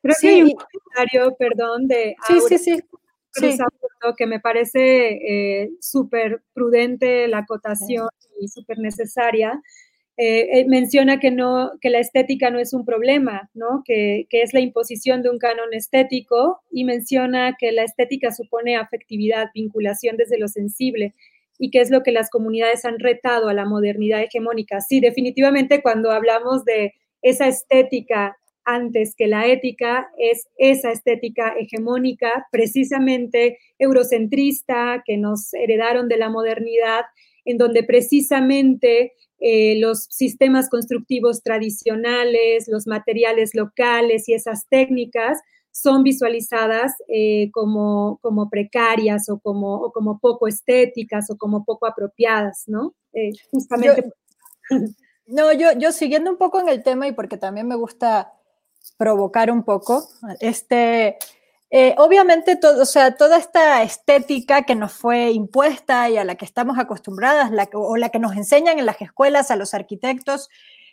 Creo 0.00 0.14
que 0.20 0.28
hay 0.28 0.42
un 0.42 0.52
comentario, 0.52 1.36
perdón, 1.36 1.88
de 1.88 2.14
sí, 2.28 2.40
sí, 2.48 2.58
sí. 2.58 2.80
sí. 3.32 3.58
que 4.16 4.26
me 4.26 4.38
parece 4.38 5.62
eh, 5.62 5.70
súper 5.80 6.42
prudente 6.52 7.26
la 7.26 7.38
acotación 7.38 8.08
y 8.38 8.46
súper 8.48 8.78
necesaria, 8.78 9.60
eh, 10.16 10.60
eh, 10.60 10.64
menciona 10.68 11.18
que, 11.18 11.30
no, 11.30 11.72
que 11.80 11.90
la 11.90 11.98
estética 11.98 12.50
no 12.50 12.58
es 12.58 12.72
un 12.72 12.84
problema, 12.84 13.50
¿no? 13.52 13.82
Que, 13.84 14.26
que, 14.30 14.42
es 14.42 14.54
la 14.54 14.60
imposición 14.60 15.22
de 15.22 15.30
un 15.30 15.38
canon 15.38 15.72
estético 15.74 16.60
y 16.70 16.84
menciona 16.84 17.56
que 17.58 17.72
la 17.72 17.82
estética 17.82 18.30
supone 18.30 18.76
afectividad, 18.76 19.48
vinculación 19.54 20.16
desde 20.16 20.38
lo 20.38 20.46
sensible 20.46 21.14
y 21.58 21.70
que 21.70 21.80
es 21.80 21.90
lo 21.90 22.02
que 22.02 22.12
las 22.12 22.30
comunidades 22.30 22.84
han 22.84 22.98
retado 22.98 23.48
a 23.48 23.54
la 23.54 23.64
modernidad 23.64 24.22
hegemónica. 24.22 24.80
Sí, 24.80 25.00
definitivamente 25.00 25.82
cuando 25.82 26.10
hablamos 26.10 26.64
de 26.64 26.94
esa 27.22 27.48
estética 27.48 28.36
antes 28.64 29.14
que 29.14 29.26
la 29.26 29.46
ética, 29.46 30.10
es 30.18 30.48
esa 30.56 30.90
estética 30.90 31.54
hegemónica, 31.58 32.46
precisamente 32.50 33.58
eurocentrista, 33.78 35.02
que 35.04 35.18
nos 35.18 35.52
heredaron 35.52 36.08
de 36.08 36.16
la 36.16 36.30
modernidad, 36.30 37.04
en 37.44 37.58
donde 37.58 37.82
precisamente 37.82 39.12
eh, 39.40 39.78
los 39.78 40.04
sistemas 40.10 40.70
constructivos 40.70 41.42
tradicionales, 41.42 42.66
los 42.68 42.86
materiales 42.86 43.54
locales 43.54 44.28
y 44.28 44.34
esas 44.34 44.66
técnicas 44.68 45.38
son 45.70 46.04
visualizadas 46.04 46.94
eh, 47.08 47.50
como, 47.52 48.18
como, 48.22 48.48
precarias 48.48 49.28
o 49.28 49.40
como, 49.40 49.74
o 49.74 49.92
como, 49.92 50.20
poco 50.20 50.46
estéticas 50.46 51.28
o 51.30 51.36
como 51.36 51.64
poco 51.64 51.86
apropiadas, 51.86 52.64
¿no? 52.68 52.94
Eh, 53.12 53.32
justamente. 53.50 54.12
no, 55.26 55.52
yo, 55.52 55.72
yo 55.76 55.90
siguiendo 55.90 56.30
un 56.30 56.38
poco 56.38 56.60
en 56.60 56.68
el 56.68 56.84
tema 56.84 57.08
y 57.08 57.12
porque 57.12 57.36
también 57.36 57.66
me 57.66 57.74
gusta 57.74 58.32
provocar 58.96 59.50
un 59.50 59.64
poco, 59.64 60.08
este, 60.40 61.18
eh, 61.76 61.92
obviamente, 61.98 62.54
todo, 62.54 62.82
o 62.82 62.84
sea, 62.84 63.16
toda 63.16 63.36
esta 63.36 63.82
estética 63.82 64.62
que 64.62 64.76
nos 64.76 64.92
fue 64.92 65.32
impuesta 65.32 66.08
y 66.08 66.16
a 66.16 66.22
la 66.22 66.36
que 66.36 66.44
estamos 66.44 66.78
acostumbradas, 66.78 67.50
o 67.72 67.96
la 67.96 68.10
que 68.10 68.20
nos 68.20 68.36
enseñan 68.36 68.78
en 68.78 68.86
las 68.86 69.00
escuelas 69.00 69.50
a 69.50 69.56
los 69.56 69.74
arquitectos, 69.74 70.50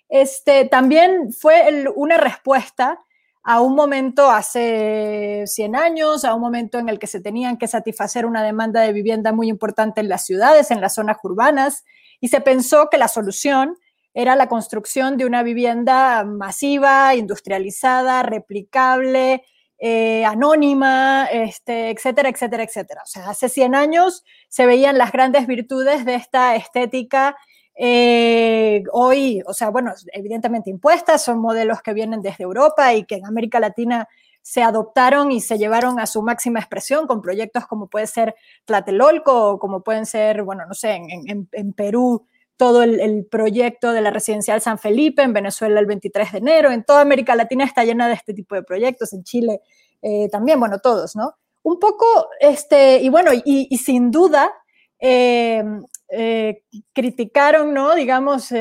este, 0.10 0.66
también 0.66 1.32
fue 1.34 1.86
una 1.96 2.18
respuesta 2.18 3.00
a 3.44 3.62
un 3.62 3.76
momento 3.76 4.32
hace 4.32 5.44
100 5.46 5.76
años, 5.76 6.26
a 6.26 6.34
un 6.34 6.42
momento 6.42 6.80
en 6.80 6.90
el 6.90 6.98
que 6.98 7.06
se 7.06 7.22
tenían 7.22 7.58
que 7.58 7.68
satisfacer 7.68 8.26
una 8.26 8.42
demanda 8.42 8.82
de 8.82 8.92
vivienda 8.92 9.32
muy 9.34 9.50
importante 9.50 10.02
en 10.02 10.10
las 10.10 10.26
ciudades, 10.26 10.72
en 10.72 10.82
las 10.82 10.96
zonas 10.96 11.18
urbanas, 11.22 11.86
y 12.20 12.30
se 12.30 12.42
pensó 12.42 12.90
que 12.90 12.98
la 12.98 13.08
solución 13.08 13.78
era 14.16 14.36
la 14.36 14.48
construcción 14.48 15.16
de 15.18 15.28
una 15.28 15.44
vivienda 15.44 16.24
masiva, 16.24 17.14
industrializada, 17.14 18.24
replicable, 18.24 19.44
eh, 19.84 20.24
anónima, 20.26 21.26
este, 21.32 21.90
etcétera, 21.90 22.30
etcétera, 22.30 22.62
etcétera. 22.62 23.02
O 23.04 23.08
sea, 23.08 23.30
hace 23.32 23.50
100 23.50 23.74
años 23.74 24.24
se 24.48 24.68
veían 24.68 25.00
las 25.00 25.12
grandes 25.12 25.48
virtudes 25.48 26.06
de 26.06 26.14
esta 26.14 26.56
estética. 26.56 27.36
Eh, 27.76 28.84
hoy, 28.92 29.42
o 29.48 29.54
sea, 29.54 29.70
bueno, 29.72 29.92
evidentemente 30.14 30.70
impuestas, 30.70 31.24
son 31.24 31.40
modelos 31.40 31.82
que 31.82 31.94
vienen 31.94 32.22
desde 32.22 32.44
Europa 32.44 32.94
y 32.94 33.06
que 33.06 33.16
en 33.16 33.26
América 33.26 33.60
Latina 33.60 34.08
se 34.44 34.62
adoptaron 34.62 35.32
y 35.32 35.42
se 35.42 35.58
llevaron 35.58 36.00
a 36.00 36.06
su 36.06 36.22
máxima 36.22 36.60
expresión 36.60 37.08
con 37.08 37.20
proyectos 37.24 37.66
como 37.66 37.88
puede 37.88 38.06
ser 38.06 38.36
Tlatelolco 38.66 39.54
o 39.54 39.60
como 39.60 39.82
pueden 39.82 40.06
ser, 40.06 40.44
bueno, 40.44 40.64
no 40.68 40.76
sé, 40.76 40.94
en, 40.94 41.50
en 41.52 41.74
Perú 41.74 42.28
todo 42.62 42.84
el, 42.84 43.26
proyecto 43.26 43.92
de 43.92 44.02
la 44.02 44.12
residencial 44.12 44.62
San 44.62 44.78
Felipe, 44.78 45.24
en 45.24 45.34
Venezuela 45.34 45.80
el 45.80 45.88
23 45.88 46.34
de 46.34 46.38
enero, 46.38 46.70
en 46.70 46.84
toda 46.84 47.02
América 47.02 47.36
Latina 47.36 47.64
está 47.64 47.84
llena 47.84 48.08
de 48.08 48.14
este 48.14 48.36
tipo 48.36 48.54
de 48.54 48.62
proyectos, 48.62 49.14
en 49.14 49.24
Chile 49.24 49.62
eh, 50.04 50.30
también, 50.30 50.60
bueno, 50.60 50.78
todos, 50.78 51.16
¿no? 51.16 51.34
Un 51.64 51.80
poco, 51.80 52.06
este, 52.40 53.02
y 53.02 53.10
bueno, 53.10 53.32
y, 53.34 53.76
sin 53.80 54.12
duda, 54.12 54.54
eh, 55.00 55.64
eh, 56.10 56.62
criticaron, 56.94 57.74
¿no? 57.74 57.96
Digamos, 57.96 58.54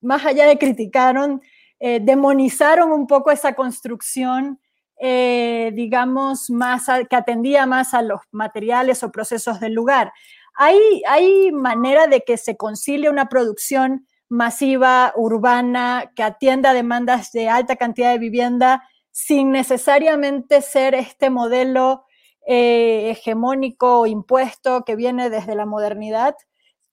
más, 0.00 0.24
allá 0.24 0.46
de 0.46 0.56
criticaron, 0.56 1.42
demonizaron 1.78 2.92
un 2.92 3.06
poco 3.06 3.30
esa 3.30 3.54
construcción, 3.54 4.58
digamos, 4.98 6.48
más 6.48 6.86
que 7.10 7.16
atendía 7.16 7.66
más 7.66 7.92
a 7.92 8.00
los 8.00 8.20
materiales 8.30 9.02
o 9.02 9.12
procesos 9.12 9.60
del 9.60 9.74
lugar. 9.74 10.14
¿Hay, 10.54 11.50
manera 11.52 12.06
de 12.06 12.22
que 12.22 12.36
se 12.36 12.56
concilie 12.56 13.08
una 13.10 13.28
producción 13.28 14.06
masiva, 14.28 15.12
urbana, 15.16 16.12
que 16.16 16.22
atienda 16.22 16.72
demandas 16.72 17.32
de 17.32 17.48
alta 17.48 17.76
cantidad 17.76 18.12
de 18.12 18.18
vivienda 18.18 18.88
sin 19.10 19.50
necesariamente 19.50 20.62
ser 20.62 20.94
este 20.94 21.28
modelo 21.28 22.04
eh, 22.46 23.10
hegemónico 23.10 24.00
o 24.00 24.06
impuesto 24.06 24.84
que 24.84 24.96
viene 24.96 25.30
desde 25.30 25.54
la 25.54 25.66
modernidad? 25.66 26.34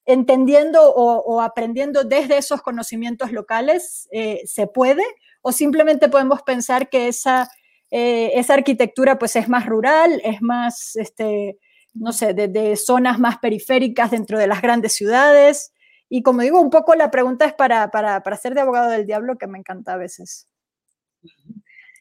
entendiendo 0.10 0.92
o, 0.92 1.40
aprendiendo 1.40 2.04
desde 2.04 2.40
esos 2.40 2.64
conocimientos 2.64 3.32
locales, 3.32 4.10
eh, 4.12 4.42
¿se 4.46 4.66
puede? 4.66 5.04
¿O 5.44 5.52
simplemente 5.52 6.10
podemos 6.10 6.42
pensar 6.42 6.90
que 6.90 7.08
esa, 7.08 7.48
eh, 7.92 8.32
esa 8.34 8.56
arquitectura 8.56 9.20
pues 9.20 9.36
es 9.36 9.48
más 9.48 9.68
rural, 9.68 10.20
es 10.24 10.42
más 10.42 10.96
este, 10.96 11.60
no 12.00 12.14
sé, 12.14 12.34
de, 12.34 12.76
zonas 12.76 13.20
más 13.20 13.38
periféricas 13.40 14.12
dentro 14.12 14.40
de 14.40 14.48
las 14.48 14.62
grandes 14.62 14.94
ciudades. 14.94 15.74
Y 16.08 16.24
como 16.24 16.42
digo, 16.42 16.60
un 16.60 16.70
poco 16.70 16.96
la 16.96 17.12
pregunta 17.12 17.46
es 17.46 17.54
para, 17.54 17.92
para, 17.92 18.24
para 18.24 18.38
ser 18.38 18.54
de 18.56 18.62
abogado 18.62 18.90
del 18.90 19.06
diablo, 19.06 19.38
que 19.38 19.48
me 19.48 19.60
encanta 19.60 19.94
a 19.94 19.98
veces. 19.98 20.48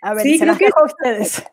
A 0.00 0.14
ver, 0.14 0.24
se 0.24 0.46
las 0.46 0.58
dejo 0.58 0.80
a 0.80 0.84
ustedes. 0.86 1.42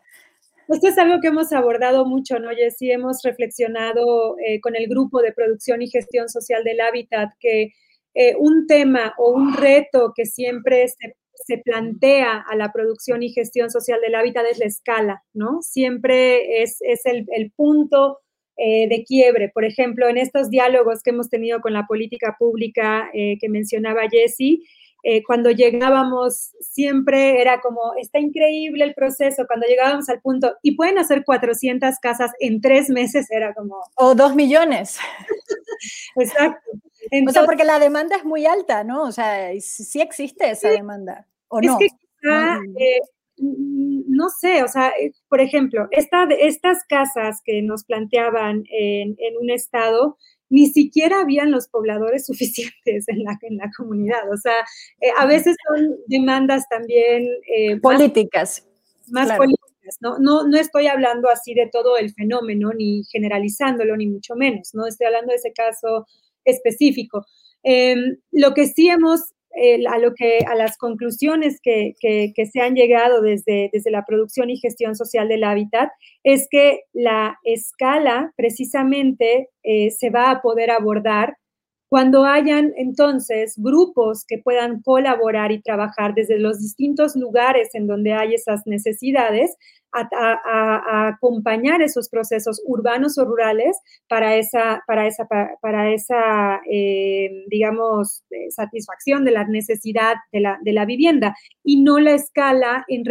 Esto 0.68 0.88
es 0.88 0.98
algo 0.98 1.20
que 1.20 1.28
hemos 1.28 1.52
abordado 1.52 2.06
mucho, 2.06 2.38
¿no, 2.38 2.50
Jessy? 2.50 2.90
Hemos 2.90 3.22
reflexionado 3.22 4.36
eh, 4.38 4.60
con 4.60 4.74
el 4.74 4.88
grupo 4.88 5.22
de 5.22 5.32
producción 5.32 5.82
y 5.82 5.88
gestión 5.88 6.28
social 6.28 6.64
del 6.64 6.80
hábitat 6.80 7.30
que 7.38 7.72
eh, 8.14 8.34
un 8.38 8.66
tema 8.66 9.14
o 9.18 9.30
un 9.30 9.54
reto 9.54 10.12
que 10.14 10.24
siempre 10.24 10.88
se, 10.88 11.16
se, 11.34 11.58
plantea 11.58 12.44
a 12.48 12.56
la 12.56 12.72
producción 12.72 13.22
y 13.22 13.30
gestión 13.30 13.70
social 13.70 14.00
del 14.00 14.16
hábitat 14.16 14.46
es 14.50 14.58
la 14.58 14.66
escala, 14.66 15.22
¿no? 15.34 15.62
Siempre 15.62 16.62
es, 16.62 16.78
es 16.80 17.06
el, 17.06 17.26
el 17.28 17.52
punto 17.52 18.20
eh, 18.56 18.88
de 18.88 19.04
quiebre. 19.04 19.50
Por 19.50 19.64
ejemplo, 19.64 20.08
en 20.08 20.16
estos 20.16 20.48
diálogos 20.48 21.02
que 21.02 21.10
hemos 21.10 21.28
tenido 21.28 21.60
con 21.60 21.72
la 21.72 21.86
política 21.86 22.36
pública 22.38 23.10
eh, 23.12 23.36
que 23.38 23.48
mencionaba 23.48 24.08
Jessie, 24.10 24.62
eh, 25.02 25.22
cuando 25.22 25.50
llegábamos 25.50 26.52
siempre 26.60 27.40
era 27.40 27.60
como, 27.60 27.94
está 28.00 28.18
increíble 28.18 28.84
el 28.84 28.94
proceso, 28.94 29.46
cuando 29.46 29.66
llegábamos 29.66 30.08
al 30.08 30.20
punto, 30.20 30.56
y 30.62 30.74
pueden 30.74 30.98
hacer 30.98 31.24
400 31.24 31.98
casas 32.00 32.32
en 32.40 32.60
tres 32.60 32.88
meses, 32.88 33.30
era 33.30 33.52
como... 33.54 33.76
O 33.94 34.14
dos 34.14 34.34
millones. 34.34 34.98
Exacto. 36.16 36.70
o 37.28 37.30
sea, 37.30 37.44
porque 37.44 37.64
la 37.64 37.78
demanda 37.78 38.16
es 38.16 38.24
muy 38.24 38.46
alta, 38.46 38.84
¿no? 38.84 39.02
O 39.02 39.12
sea, 39.12 39.50
sí 39.60 40.00
existe 40.00 40.50
esa 40.50 40.70
demanda, 40.70 41.26
¿o 41.48 41.60
no? 41.60 41.78
Es 41.78 41.92
que 41.92 43.00
no 43.38 44.28
sé, 44.30 44.62
o 44.62 44.68
sea, 44.68 44.88
eh, 44.90 45.12
por 45.28 45.40
ejemplo, 45.40 45.88
esta, 45.90 46.24
estas 46.24 46.84
casas 46.88 47.40
que 47.44 47.62
nos 47.62 47.84
planteaban 47.84 48.64
en, 48.70 49.16
un 49.40 49.50
estado, 49.50 50.16
ni 50.48 50.68
siquiera 50.68 51.20
habían 51.20 51.50
los 51.50 51.68
pobladores 51.68 52.26
suficientes 52.26 53.08
en 53.08 53.24
la, 53.24 53.38
en 53.42 53.56
la 53.58 53.70
comunidad. 53.76 54.30
O 54.32 54.36
sea, 54.36 54.56
eh, 55.00 55.10
a 55.16 55.26
veces 55.26 55.56
son 55.68 55.96
demandas 56.06 56.68
también... 56.68 57.28
Eh, 57.54 57.78
políticas. 57.80 58.66
Más, 59.08 59.30
políticas, 59.36 59.96
¿no? 60.00 60.18
¿no? 60.18 60.48
No 60.48 60.58
estoy 60.58 60.86
hablando 60.86 61.28
así 61.28 61.54
de 61.54 61.68
todo 61.70 61.96
el 61.96 62.12
fenómeno, 62.12 62.72
ni 62.72 63.04
generalizándolo, 63.04 63.96
ni 63.96 64.06
mucho 64.06 64.34
menos, 64.34 64.70
¿no? 64.74 64.86
Estoy 64.86 65.06
hablando 65.06 65.30
de 65.30 65.36
ese 65.36 65.52
caso 65.52 66.06
específico. 66.44 67.24
Em, 67.62 68.16
lo 68.30 68.54
que 68.54 68.66
sí 68.66 68.88
hemos 68.88 69.34
a, 69.88 69.98
lo 69.98 70.14
que, 70.14 70.38
a 70.46 70.54
las 70.54 70.76
conclusiones 70.76 71.60
que, 71.62 71.94
se 72.00 72.60
han 72.60 72.74
llegado 72.74 73.22
desde, 73.22 73.70
desde 73.72 73.90
la 73.90 74.04
producción 74.04 74.50
y 74.50 74.58
gestión 74.58 74.94
social 74.94 75.28
del 75.28 75.44
hábitat 75.44 75.90
es 76.22 76.46
que 76.50 76.80
la 76.92 77.38
escala 77.44 78.32
precisamente 78.36 79.48
eh, 79.62 79.90
se 79.90 80.10
va 80.10 80.30
a 80.30 80.42
poder 80.42 80.70
abordar 80.70 81.36
cuando 81.88 82.24
hayan 82.24 82.72
entonces 82.76 83.54
grupos 83.56 84.24
que 84.26 84.38
puedan 84.38 84.82
colaborar 84.82 85.52
y 85.52 85.62
trabajar 85.62 86.14
desde 86.14 86.38
los 86.38 86.58
distintos 86.58 87.14
lugares 87.14 87.74
en 87.74 87.86
donde 87.86 88.12
hay 88.12 88.34
esas 88.34 88.62
necesidades, 88.66 89.56
a, 89.96 91.08
acompañar 91.08 91.82
esos 91.82 92.08
procesos 92.08 92.62
urbanos 92.66 93.18
o 93.18 93.24
rurales 93.24 93.76
para 94.08 94.36
esa, 94.36 94.82
para 94.86 95.06
esa, 95.06 95.26
para, 95.26 95.92
esa 95.92 96.60
eh, 96.70 97.44
digamos, 97.48 98.24
eh, 98.30 98.50
satisfacción 98.50 99.24
de 99.24 99.32
la 99.32 99.44
necesidad 99.44 100.14
de 100.32 100.40
la, 100.40 100.58
de 100.62 100.72
la 100.72 100.84
vivienda. 100.84 101.34
Y 101.62 101.82
no 101.82 101.98
la 101.98 102.12
escala 102.12 102.84
en 102.88 103.04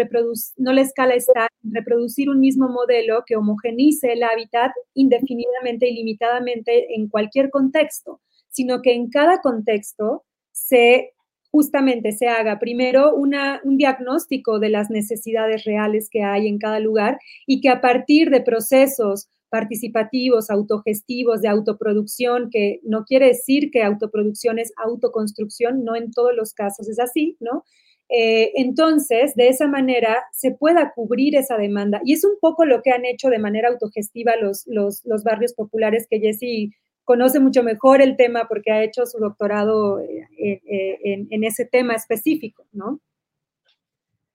no 0.57 0.73
la 0.73 0.81
escala 0.81 1.13
está 1.15 1.47
en 1.63 1.73
reproducir 1.73 2.29
un 2.29 2.39
mismo 2.39 2.69
modelo 2.69 3.23
que 3.25 3.35
homogenice 3.35 4.13
el 4.13 4.23
hábitat 4.23 4.71
indefinidamente 4.93 5.87
y 5.87 5.95
limitadamente 5.95 6.95
en 6.95 7.07
cualquier 7.07 7.49
contexto 7.49 8.21
sino 8.55 8.81
que 8.81 8.93
en 8.93 9.09
cada 9.09 9.41
contexto 9.41 10.23
se 10.53 11.14
justamente 11.55 12.11
se 12.11 12.27
haga 12.27 12.59
primero 12.59 13.15
un 13.15 13.77
diagnóstico 13.77 14.59
de 14.59 14.67
las 14.67 14.89
necesidades 14.89 15.63
reales 15.63 16.09
que 16.11 16.21
hay 16.21 16.49
en 16.49 16.57
cada 16.57 16.81
lugar 16.81 17.17
y 17.47 17.61
que 17.61 17.69
a 17.69 17.79
partir 17.79 18.29
de 18.29 18.41
procesos 18.41 19.29
participativos, 19.47 20.49
autogestivos, 20.49 21.41
de 21.41 21.47
autoproducción, 21.47 22.49
que 22.51 22.81
no 22.83 23.05
quiere 23.05 23.27
decir 23.27 23.71
que 23.71 23.83
autoproducción 23.83 24.59
es 24.59 24.73
autoconstrucción, 24.75 25.85
no 25.85 25.95
en 25.95 26.11
todos 26.11 26.35
los 26.35 26.53
casos 26.53 26.89
es 26.89 26.99
así, 26.99 27.37
¿no? 27.39 27.63
Eh, 28.09 28.51
entonces, 28.55 29.33
de 29.35 29.47
esa 29.47 29.67
manera 29.67 30.25
se 30.33 30.51
pueda 30.51 30.91
cubrir 30.93 31.37
esa 31.37 31.55
demanda. 31.55 32.01
Y 32.03 32.11
es 32.11 32.25
un 32.25 32.37
poco 32.41 32.65
lo 32.65 32.81
que 32.81 32.91
han 32.91 33.05
hecho 33.05 33.29
de 33.29 33.39
manera 33.39 33.69
autogestiva 33.69 34.33
los, 34.35 34.67
los, 34.67 35.05
los 35.05 35.23
barrios 35.23 35.53
populares 35.53 36.05
que 36.09 36.19
Jesse 36.19 36.75
conoce 37.05 37.39
mucho 37.39 37.63
mejor 37.63 38.01
el 38.01 38.17
tema 38.17 38.47
porque 38.49 38.71
ha 38.71 38.83
hecho 38.83 39.05
su 39.05 39.19
doctorado 39.19 39.99
eh, 39.99 40.27
eh, 40.37 40.99
en, 41.29 41.43
ese 41.43 41.65
tema 41.65 41.93
específico, 41.93 42.65
¿no? 42.73 42.99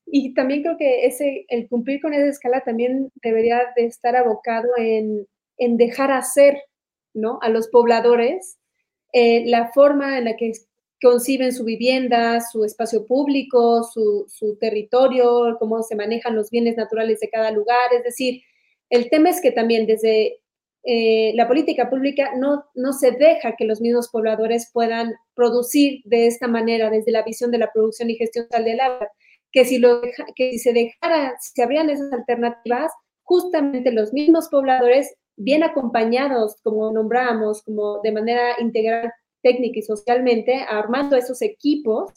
Y 0.07 0.35
también 0.35 0.63
creo 0.63 0.77
que 0.79 1.07
ese, 1.07 1.45
el 1.49 1.69
cumplir 1.69 2.01
con 2.01 2.15
esa 2.15 2.27
escala 2.27 2.63
también 2.63 3.11
debería 3.23 3.61
de 3.77 3.85
estar 3.85 4.17
abocado 4.17 4.69
en, 4.79 5.27
dejar 5.59 6.11
hacer, 6.11 6.63
¿no? 7.13 7.39
A 7.43 7.49
los 7.49 7.69
pobladores 7.69 8.59
eh, 9.13 9.45
la 9.47 9.71
forma 9.73 10.19
en 10.19 10.25
la 10.25 10.37
que 10.37 10.53
conciben 11.03 11.53
su 11.53 11.65
vivienda, 11.65 12.41
su 12.41 12.65
espacio 12.65 13.07
público, 13.07 13.83
su, 13.83 14.27
su 14.29 14.57
territorio, 14.59 15.57
cómo 15.59 15.83
se 15.83 15.97
manejan 15.97 16.37
los 16.37 16.51
bienes 16.51 16.77
naturales 16.77 17.21
de 17.21 17.31
cada 17.31 17.51
lugar. 17.51 17.93
Es 17.97 18.05
decir, 18.05 18.43
el 18.91 19.09
tema 19.11 19.31
es 19.31 19.41
que 19.41 19.51
también 19.51 19.87
desde 19.87 20.40
eh, 20.83 21.33
la 21.35 21.47
política 21.47 21.91
pública 21.91 22.31
no, 22.37 22.65
no 22.75 22.93
se 22.93 23.13
deja 23.13 23.55
que 23.57 23.67
los 23.67 23.81
mismos 23.81 24.09
pobladores 24.09 24.71
puedan 24.73 25.15
producir 25.35 26.01
de 26.05 26.27
esta 26.27 26.49
manera 26.49 26.89
desde 26.89 27.13
la 27.13 27.23
visión 27.23 27.51
de 27.51 27.59
la 27.59 27.71
producción 27.73 28.09
y 28.09 28.17
gestión 28.17 28.47
del 28.49 28.81
agua, 28.81 29.09
que 29.53 29.65
si, 29.65 29.79
lo, 29.79 30.01
que 30.37 30.53
si 30.53 30.59
se 30.59 30.73
dejara, 30.73 31.37
si 31.41 31.53
se 31.55 31.63
abrían 31.63 31.91
esas 31.91 32.13
alternativas, 32.13 32.93
justamente 33.23 33.93
los 33.93 34.13
mismos 34.13 34.49
pobladores, 34.49 35.15
bien 35.37 35.63
acompañados, 35.63 36.57
como 36.63 36.93
nombramos, 36.93 37.63
como 37.63 38.01
de 38.03 38.13
manera 38.13 38.61
integral, 38.61 39.13
técnica 39.43 39.79
y 39.79 39.83
socialmente, 39.83 40.65
armando 40.69 41.17
esos 41.17 41.43
equipos, 41.43 42.13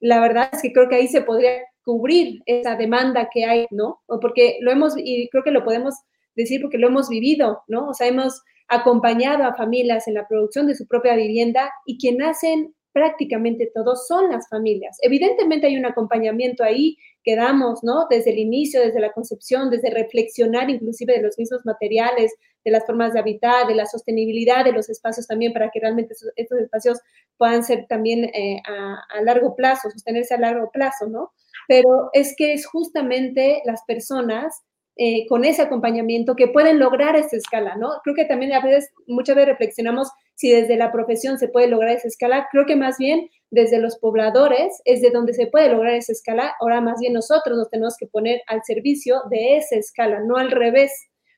la 0.00 0.20
verdad 0.20 0.50
es 0.52 0.62
que 0.62 0.72
creo 0.72 0.88
que 0.88 0.96
ahí 0.96 1.08
se 1.08 1.22
podría 1.22 1.58
cubrir 1.84 2.40
esa 2.46 2.76
demanda 2.76 3.28
que 3.32 3.44
hay, 3.44 3.66
¿no? 3.70 4.00
Porque 4.06 4.58
lo 4.60 4.70
hemos, 4.70 4.94
y 4.96 5.28
creo 5.28 5.42
que 5.42 5.50
lo 5.50 5.64
podemos 5.64 5.94
decir 6.40 6.60
porque 6.60 6.78
lo 6.78 6.88
hemos 6.88 7.08
vivido, 7.08 7.62
¿no? 7.68 7.88
O 7.88 7.94
sea, 7.94 8.06
hemos 8.06 8.42
acompañado 8.68 9.44
a 9.44 9.54
familias 9.54 10.06
en 10.06 10.14
la 10.14 10.28
producción 10.28 10.66
de 10.66 10.76
su 10.76 10.86
propia 10.86 11.16
vivienda 11.16 11.70
y 11.86 11.98
quien 11.98 12.22
hacen 12.22 12.74
prácticamente 12.92 13.70
todos 13.72 14.06
son 14.06 14.30
las 14.30 14.48
familias. 14.48 14.98
Evidentemente 15.02 15.66
hay 15.66 15.76
un 15.76 15.86
acompañamiento 15.86 16.64
ahí 16.64 16.96
que 17.22 17.36
damos, 17.36 17.84
¿no? 17.84 18.06
Desde 18.08 18.30
el 18.30 18.38
inicio, 18.38 18.80
desde 18.80 19.00
la 19.00 19.12
concepción, 19.12 19.70
desde 19.70 19.90
reflexionar 19.90 20.70
inclusive 20.70 21.14
de 21.14 21.22
los 21.22 21.38
mismos 21.38 21.64
materiales, 21.64 22.34
de 22.64 22.70
las 22.70 22.84
formas 22.86 23.12
de 23.12 23.20
habitar, 23.20 23.66
de 23.66 23.74
la 23.74 23.86
sostenibilidad 23.86 24.64
de 24.64 24.72
los 24.72 24.88
espacios 24.88 25.26
también 25.26 25.52
para 25.52 25.70
que 25.70 25.80
realmente 25.80 26.14
estos 26.36 26.58
espacios 26.58 26.98
puedan 27.36 27.62
ser 27.62 27.86
también 27.88 28.24
eh, 28.24 28.60
a, 28.66 29.02
a 29.10 29.22
largo 29.22 29.54
plazo, 29.54 29.90
sostenerse 29.90 30.34
a 30.34 30.38
largo 30.40 30.70
plazo, 30.70 31.08
¿no? 31.08 31.32
Pero 31.68 32.10
es 32.12 32.34
que 32.36 32.52
es 32.52 32.66
justamente 32.66 33.62
las 33.64 33.82
personas 33.84 34.62
eh, 35.02 35.26
con 35.28 35.46
ese 35.46 35.62
acompañamiento 35.62 36.36
que 36.36 36.48
pueden 36.48 36.78
lograr 36.78 37.16
esa 37.16 37.34
escala, 37.34 37.74
¿no? 37.76 37.88
Creo 38.04 38.14
que 38.14 38.26
también 38.26 38.52
a 38.52 38.60
veces, 38.60 38.90
muchas 39.06 39.34
veces 39.34 39.48
reflexionamos 39.48 40.10
si 40.34 40.50
desde 40.50 40.76
la 40.76 40.92
profesión 40.92 41.38
se 41.38 41.48
puede 41.48 41.68
lograr 41.68 41.96
esa 41.96 42.08
escala. 42.08 42.48
Creo 42.52 42.66
que 42.66 42.76
más 42.76 42.98
bien 42.98 43.30
desde 43.50 43.78
los 43.78 43.96
pobladores 43.96 44.82
es 44.84 45.00
de 45.00 45.08
donde 45.08 45.32
se 45.32 45.46
puede 45.46 45.70
lograr 45.70 45.94
esa 45.94 46.12
escala. 46.12 46.52
Ahora 46.60 46.82
más 46.82 47.00
bien 47.00 47.14
nosotros 47.14 47.56
nos 47.56 47.70
tenemos 47.70 47.96
que 47.96 48.08
poner 48.08 48.42
al 48.46 48.62
servicio 48.62 49.22
de 49.30 49.56
esa 49.56 49.76
escala, 49.76 50.20
no 50.20 50.36
al 50.36 50.50
revés, 50.50 50.92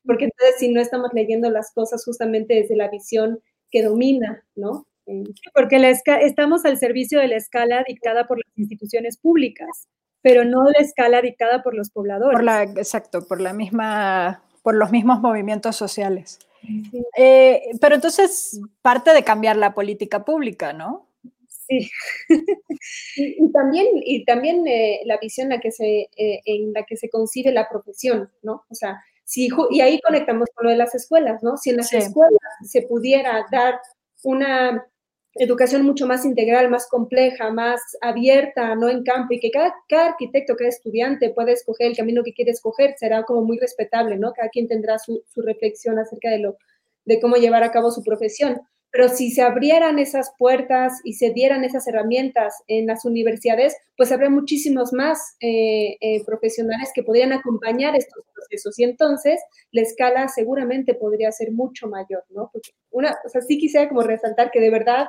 porque 0.04 0.24
entonces 0.24 0.56
si 0.58 0.68
no 0.72 0.80
estamos 0.80 1.10
leyendo 1.12 1.48
las 1.48 1.72
cosas 1.72 2.04
justamente 2.04 2.54
desde 2.54 2.74
la 2.74 2.88
visión 2.88 3.38
que 3.70 3.84
domina, 3.84 4.44
¿no? 4.56 4.88
Porque 5.54 5.76
estamos 6.22 6.64
al 6.64 6.78
servicio 6.78 7.20
de 7.20 7.28
la 7.28 7.36
escala 7.36 7.84
dictada 7.86 8.26
por 8.26 8.38
las 8.38 8.58
instituciones 8.58 9.18
públicas 9.18 9.86
pero 10.22 10.44
no 10.44 10.64
la 10.64 10.78
escala 10.78 11.20
dictada 11.20 11.62
por 11.62 11.74
los 11.74 11.90
pobladores. 11.90 12.36
Por 12.36 12.44
la, 12.44 12.62
exacto, 12.62 13.26
por 13.26 13.40
la 13.40 13.52
misma, 13.52 14.42
por 14.62 14.74
los 14.74 14.90
mismos 14.90 15.20
movimientos 15.20 15.76
sociales. 15.76 16.38
Eh, 17.16 17.62
pero 17.80 17.96
entonces 17.96 18.60
parte 18.82 19.12
de 19.12 19.24
cambiar 19.24 19.56
la 19.56 19.74
política 19.74 20.24
pública, 20.24 20.72
¿no? 20.72 21.08
Sí. 21.48 21.90
y, 23.16 23.52
también, 23.52 23.86
y 23.94 24.24
también 24.24 24.66
eh, 24.66 25.00
la 25.04 25.18
visión 25.18 25.46
en 25.46 25.56
la, 25.56 25.60
que 25.60 25.72
se, 25.72 26.08
eh, 26.16 26.40
en 26.44 26.72
la 26.72 26.84
que 26.84 26.96
se 26.96 27.10
concibe 27.10 27.52
la 27.52 27.68
profesión, 27.68 28.30
¿no? 28.42 28.64
O 28.68 28.74
sea, 28.74 29.02
si, 29.24 29.48
y 29.70 29.80
ahí 29.80 30.00
conectamos 30.00 30.48
con 30.54 30.66
lo 30.66 30.70
de 30.70 30.76
las 30.76 30.94
escuelas, 30.94 31.42
¿no? 31.42 31.56
Si 31.56 31.70
en 31.70 31.78
las 31.78 31.92
escuelas 31.92 32.40
se 32.64 32.82
pudiera 32.82 33.46
dar 33.50 33.80
una 34.22 34.86
educación 35.35 35.83
mucho 35.83 36.07
más 36.07 36.24
integral, 36.24 36.70
más 36.70 36.89
compleja, 36.89 37.51
más 37.51 37.80
abierta, 38.01 38.74
no 38.74 38.89
en 38.89 39.03
campo, 39.03 39.33
y 39.33 39.41
que 39.41 39.51
cada, 39.51 39.74
cada 39.89 40.07
arquitecto, 40.09 40.57
cada 40.57 40.68
estudiante 40.68 41.30
puede 41.30 41.53
escoger 41.53 41.89
el 41.89 41.97
camino 41.97 42.22
que 42.22 42.35
quiere 42.35 42.51
escoger, 42.51 42.95
será 42.99 43.22
como 43.24 43.43
muy 43.43 43.59
respetable, 43.59 44.18
¿no? 44.18 44.33
Cada 44.33 44.49
quien 44.51 44.68
tendrá 44.68 44.99
su, 44.99 45.22
su 45.26 45.43
reflexión 45.43 45.99
acerca 45.99 46.30
de, 46.30 46.39
lo, 46.39 46.57
de 47.05 47.20
cómo 47.20 47.37
llevar 47.37 47.62
a 47.62 47.72
cabo 47.72 47.91
su 47.91 48.03
profesión. 48.03 48.61
Pero 48.93 49.09
si 49.09 49.30
se 49.30 49.41
abrieran 49.41 49.99
esas 49.99 50.35
puertas 50.39 51.01
y 51.03 51.14
se 51.14 51.30
dieran 51.30 51.64
esas 51.64 51.89
herramientas 51.89 52.62
en 52.66 52.87
las 52.87 53.07
universidades, 53.07 53.74
pues 53.97 54.12
habría 54.12 54.28
muchísimos 54.28 54.93
más 54.93 55.35
eh, 55.41 55.97
eh, 56.03 56.22
profesionales 56.26 56.91
que 56.95 57.03
podrían 57.03 57.33
acompañar 57.33 57.97
estos 57.97 58.22
procesos. 58.35 58.78
Y 58.78 58.85
entonces 58.85 59.41
la 59.70 59.80
escala 59.80 60.28
seguramente 60.28 60.93
podría 60.93 61.33
ser 61.33 61.53
mucho 61.53 61.89
mayor, 61.89 62.22
¿no? 62.28 62.51
Porque 62.53 62.72
una, 62.91 63.16
o 63.24 63.30
sea, 63.30 63.41
sí 63.41 63.57
quisiera 63.57 63.89
como 63.89 64.03
resaltar 64.03 64.51
que 64.51 64.61
de 64.61 64.68
verdad 64.68 65.07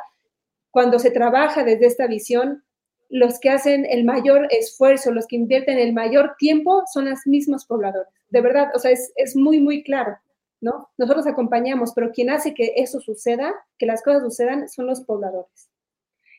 cuando 0.74 0.98
se 0.98 1.12
trabaja 1.12 1.64
desde 1.64 1.86
esta 1.86 2.08
visión, 2.08 2.64
los 3.08 3.40
que 3.40 3.52
hacen 3.52 3.86
el 3.86 4.04
mayor 4.06 4.48
esfuerzo, 4.50 5.12
los 5.12 5.28
que 5.28 5.36
invierten 5.36 5.78
el 5.78 5.94
mayor 5.94 6.34
tiempo 6.40 6.82
son 6.92 7.08
los 7.08 7.28
mismos 7.28 7.66
pobladores. 7.66 8.12
De 8.30 8.42
verdad, 8.42 8.72
o 8.74 8.80
sea, 8.80 8.90
es, 8.90 9.36
muy, 9.36 9.60
muy 9.60 9.84
claro, 9.84 10.18
¿no? 10.62 10.90
Nosotros 10.98 11.28
acompañamos, 11.28 11.94
pero 11.94 12.12
quien 12.12 12.32
hace 12.32 12.56
que 12.56 12.74
eso 12.76 13.00
suceda, 13.00 13.54
que 13.78 13.86
las 13.86 14.02
cosas 14.02 14.24
sucedan, 14.24 14.68
son 14.68 14.88
los 14.88 15.02
pobladores. 15.02 15.70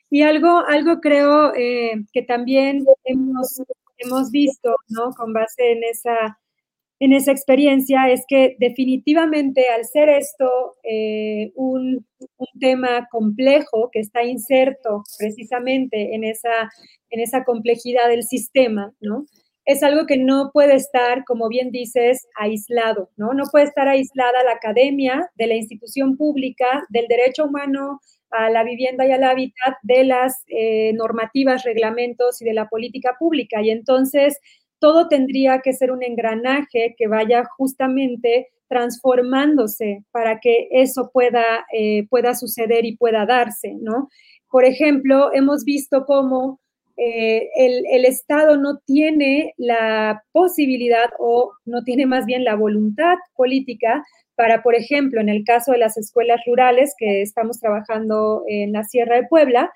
Y 0.09 0.23
algo, 0.23 0.65
algo 0.67 0.99
creo 0.99 1.53
eh, 1.55 1.93
que 2.11 2.23
también 2.23 2.85
hemos, 3.05 3.61
hemos 3.99 4.31
visto, 4.31 4.75
¿no? 4.89 5.11
Con 5.11 5.31
base 5.31 5.71
en 5.71 5.85
esa 5.85 6.37
en 6.99 7.13
esa 7.13 7.31
experiencia 7.31 8.09
es 8.09 8.23
que 8.27 8.55
definitivamente 8.59 9.67
al 9.69 9.85
ser 9.85 10.09
esto 10.09 10.75
eh, 10.83 11.51
un, 11.55 12.05
tema 12.59 13.07
complejo 13.11 13.89
que 13.91 13.99
está 13.99 14.23
inserto 14.23 15.03
precisamente 15.19 16.15
en 16.15 16.23
esa, 16.23 16.69
en 17.09 17.19
esa 17.19 17.43
complejidad 17.43 18.07
del 18.07 18.23
sistema, 18.23 18.93
¿no? 19.01 19.25
es 19.65 19.81
algo 19.81 20.05
que 20.05 20.17
no 20.17 20.51
puede 20.53 20.75
estar, 20.75 21.25
como 21.25 21.49
bien 21.49 21.71
dices, 21.71 22.27
aislado, 22.39 23.09
¿no? 23.17 23.33
No 23.33 23.45
puede 23.51 23.65
estar 23.65 23.87
aislada 23.87 24.43
la 24.43 24.53
academia 24.53 25.29
de 25.35 25.47
la 25.47 25.55
institución 25.55 26.17
pública, 26.17 26.85
del 26.89 27.07
derecho 27.07 27.45
humano 27.45 27.99
a 28.29 28.49
la 28.51 28.63
vivienda 28.63 29.07
y 29.07 29.11
al 29.11 29.23
hábitat, 29.23 29.75
de 29.81 30.03
las 30.03 30.43
eh, 30.47 30.93
normativas, 30.93 31.63
reglamentos 31.63 32.41
y 32.41 32.45
de 32.45 32.53
la 32.53 32.67
política 32.67 33.15
pública. 33.17 33.61
Y 33.63 33.71
entonces 33.71 34.39
todo 34.79 35.07
tendría 35.07 35.61
que 35.61 35.73
ser 35.73 35.91
un 35.91 36.03
engranaje 36.03 36.95
que 36.97 37.07
vaya 37.07 37.43
justamente 37.57 38.49
transformándose 38.67 40.03
para 40.11 40.39
que 40.39 40.67
eso 40.71 41.11
pueda, 41.13 41.65
eh, 41.71 42.07
pueda 42.09 42.35
suceder 42.35 42.85
y 42.85 42.97
pueda 42.97 43.25
darse, 43.25 43.75
¿no? 43.79 44.09
Por 44.49 44.65
ejemplo, 44.65 45.31
hemos 45.33 45.63
visto 45.63 46.05
cómo 46.05 46.59
eh, 46.97 47.49
el, 47.57 48.05
Estado 48.05 48.55
no 48.55 48.79
tiene 48.85 49.53
la 49.57 50.23
posibilidad 50.31 51.09
o 51.19 51.51
no 51.65 51.83
tiene 51.83 52.05
más 52.05 52.25
bien 52.25 52.45
la 52.45 52.55
voluntad 52.55 53.15
política 53.35 54.05
para, 54.35 54.63
por 54.63 54.75
ejemplo, 54.75 55.19
en 55.19 55.29
el 55.29 55.43
caso 55.43 55.73
de 55.73 55.79
las 55.79 55.97
escuelas 55.97 56.39
rurales 56.45 56.95
que 56.97 57.21
estamos 57.21 57.59
trabajando 57.59 58.43
en 58.47 58.71
la 58.71 58.83
Sierra 58.83 59.17
de 59.17 59.27
Puebla, 59.27 59.71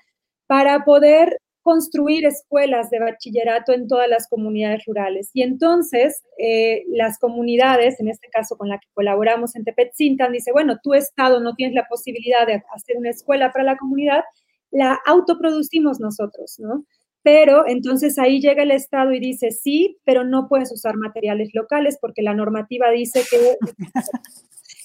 para 0.46 0.84
poder 0.84 1.36
construir 1.62 2.24
escuelas 2.24 2.90
de 2.90 3.00
bachillerato 3.00 3.72
en 3.72 3.86
todas 3.86 4.08
las 4.08 4.28
comunidades 4.28 4.84
rurales. 4.86 5.30
Y 5.34 5.42
entonces 5.42 6.22
eh, 6.38 6.84
las 6.88 7.18
comunidades, 7.18 8.00
en 8.00 8.08
este 8.08 8.28
caso 8.28 8.56
con 8.56 8.68
la 8.68 8.78
que 8.78 8.88
colaboramos 8.94 9.54
en 9.56 9.64
Tepetzintan, 9.64 10.32
dice, 10.32 10.52
bueno, 10.52 10.78
tu 10.82 10.94
Estado 10.94 11.40
no 11.40 11.54
tienes 11.54 11.74
la 11.74 11.86
posibilidad 11.88 12.46
de 12.46 12.62
hacer 12.74 12.96
una 12.96 13.10
escuela 13.10 13.52
para 13.52 13.64
la 13.64 13.76
comunidad, 13.76 14.22
la 14.70 14.98
autoproducimos 15.06 16.00
nosotros, 16.00 16.58
¿no? 16.58 16.84
Pero 17.22 17.64
entonces 17.66 18.18
ahí 18.18 18.40
llega 18.40 18.62
el 18.62 18.70
Estado 18.70 19.12
y 19.12 19.20
dice, 19.20 19.50
sí, 19.50 19.98
pero 20.04 20.24
no 20.24 20.48
puedes 20.48 20.72
usar 20.72 20.96
materiales 20.96 21.50
locales 21.52 21.98
porque 22.00 22.22
la 22.22 22.34
normativa 22.34 22.90
dice 22.90 23.22
que... 23.30 23.56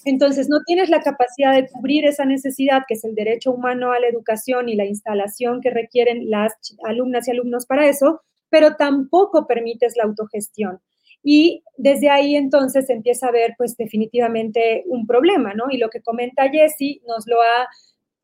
Entonces, 0.06 0.48
no 0.48 0.58
tienes 0.64 0.88
la 0.88 1.02
capacidad 1.02 1.52
de 1.52 1.68
cubrir 1.68 2.06
esa 2.06 2.24
necesidad, 2.24 2.82
que 2.86 2.94
es 2.94 3.04
el 3.04 3.16
derecho 3.16 3.52
humano 3.52 3.92
a 3.92 3.98
la 3.98 4.06
educación 4.06 4.68
y 4.68 4.76
la 4.76 4.86
instalación 4.86 5.60
que 5.60 5.70
requieren 5.70 6.30
las 6.30 6.54
alumnas 6.84 7.26
y 7.26 7.32
alumnos 7.32 7.66
para 7.66 7.88
eso, 7.88 8.22
pero 8.48 8.76
tampoco 8.76 9.48
permites 9.48 9.96
la 9.96 10.04
autogestión. 10.04 10.80
Y 11.24 11.64
desde 11.76 12.08
ahí 12.08 12.36
entonces 12.36 12.88
empieza 12.88 13.26
a 13.26 13.30
haber 13.30 13.54
pues 13.58 13.76
definitivamente 13.76 14.84
un 14.86 15.08
problema, 15.08 15.54
¿no? 15.54 15.64
Y 15.70 15.78
lo 15.78 15.90
que 15.90 16.00
comenta 16.00 16.48
Jessie 16.48 17.02
nos 17.08 17.26
lo 17.26 17.42
ha 17.42 17.68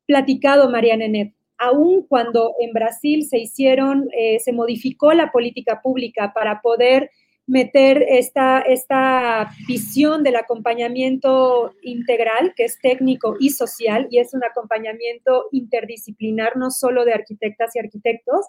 platicado 0.07 0.69
María 0.69 0.95
Nenet 0.95 1.33
aun 1.57 2.05
cuando 2.07 2.55
en 2.59 2.73
Brasil 2.73 3.25
se 3.25 3.37
hicieron, 3.39 4.09
eh, 4.17 4.39
se 4.39 4.51
modificó 4.51 5.13
la 5.13 5.31
política 5.31 5.81
pública 5.81 6.33
para 6.33 6.61
poder 6.61 7.09
meter 7.45 8.05
esta, 8.07 8.61
esta 8.61 9.51
visión 9.67 10.23
del 10.23 10.37
acompañamiento 10.37 11.73
integral, 11.81 12.53
que 12.55 12.65
es 12.65 12.77
técnico 12.81 13.35
y 13.39 13.49
social, 13.49 14.07
y 14.09 14.19
es 14.19 14.33
un 14.33 14.43
acompañamiento 14.43 15.49
interdisciplinar, 15.51 16.55
no 16.55 16.71
solo 16.71 17.05
de 17.05 17.13
arquitectas 17.13 17.75
y 17.75 17.79
arquitectos, 17.79 18.45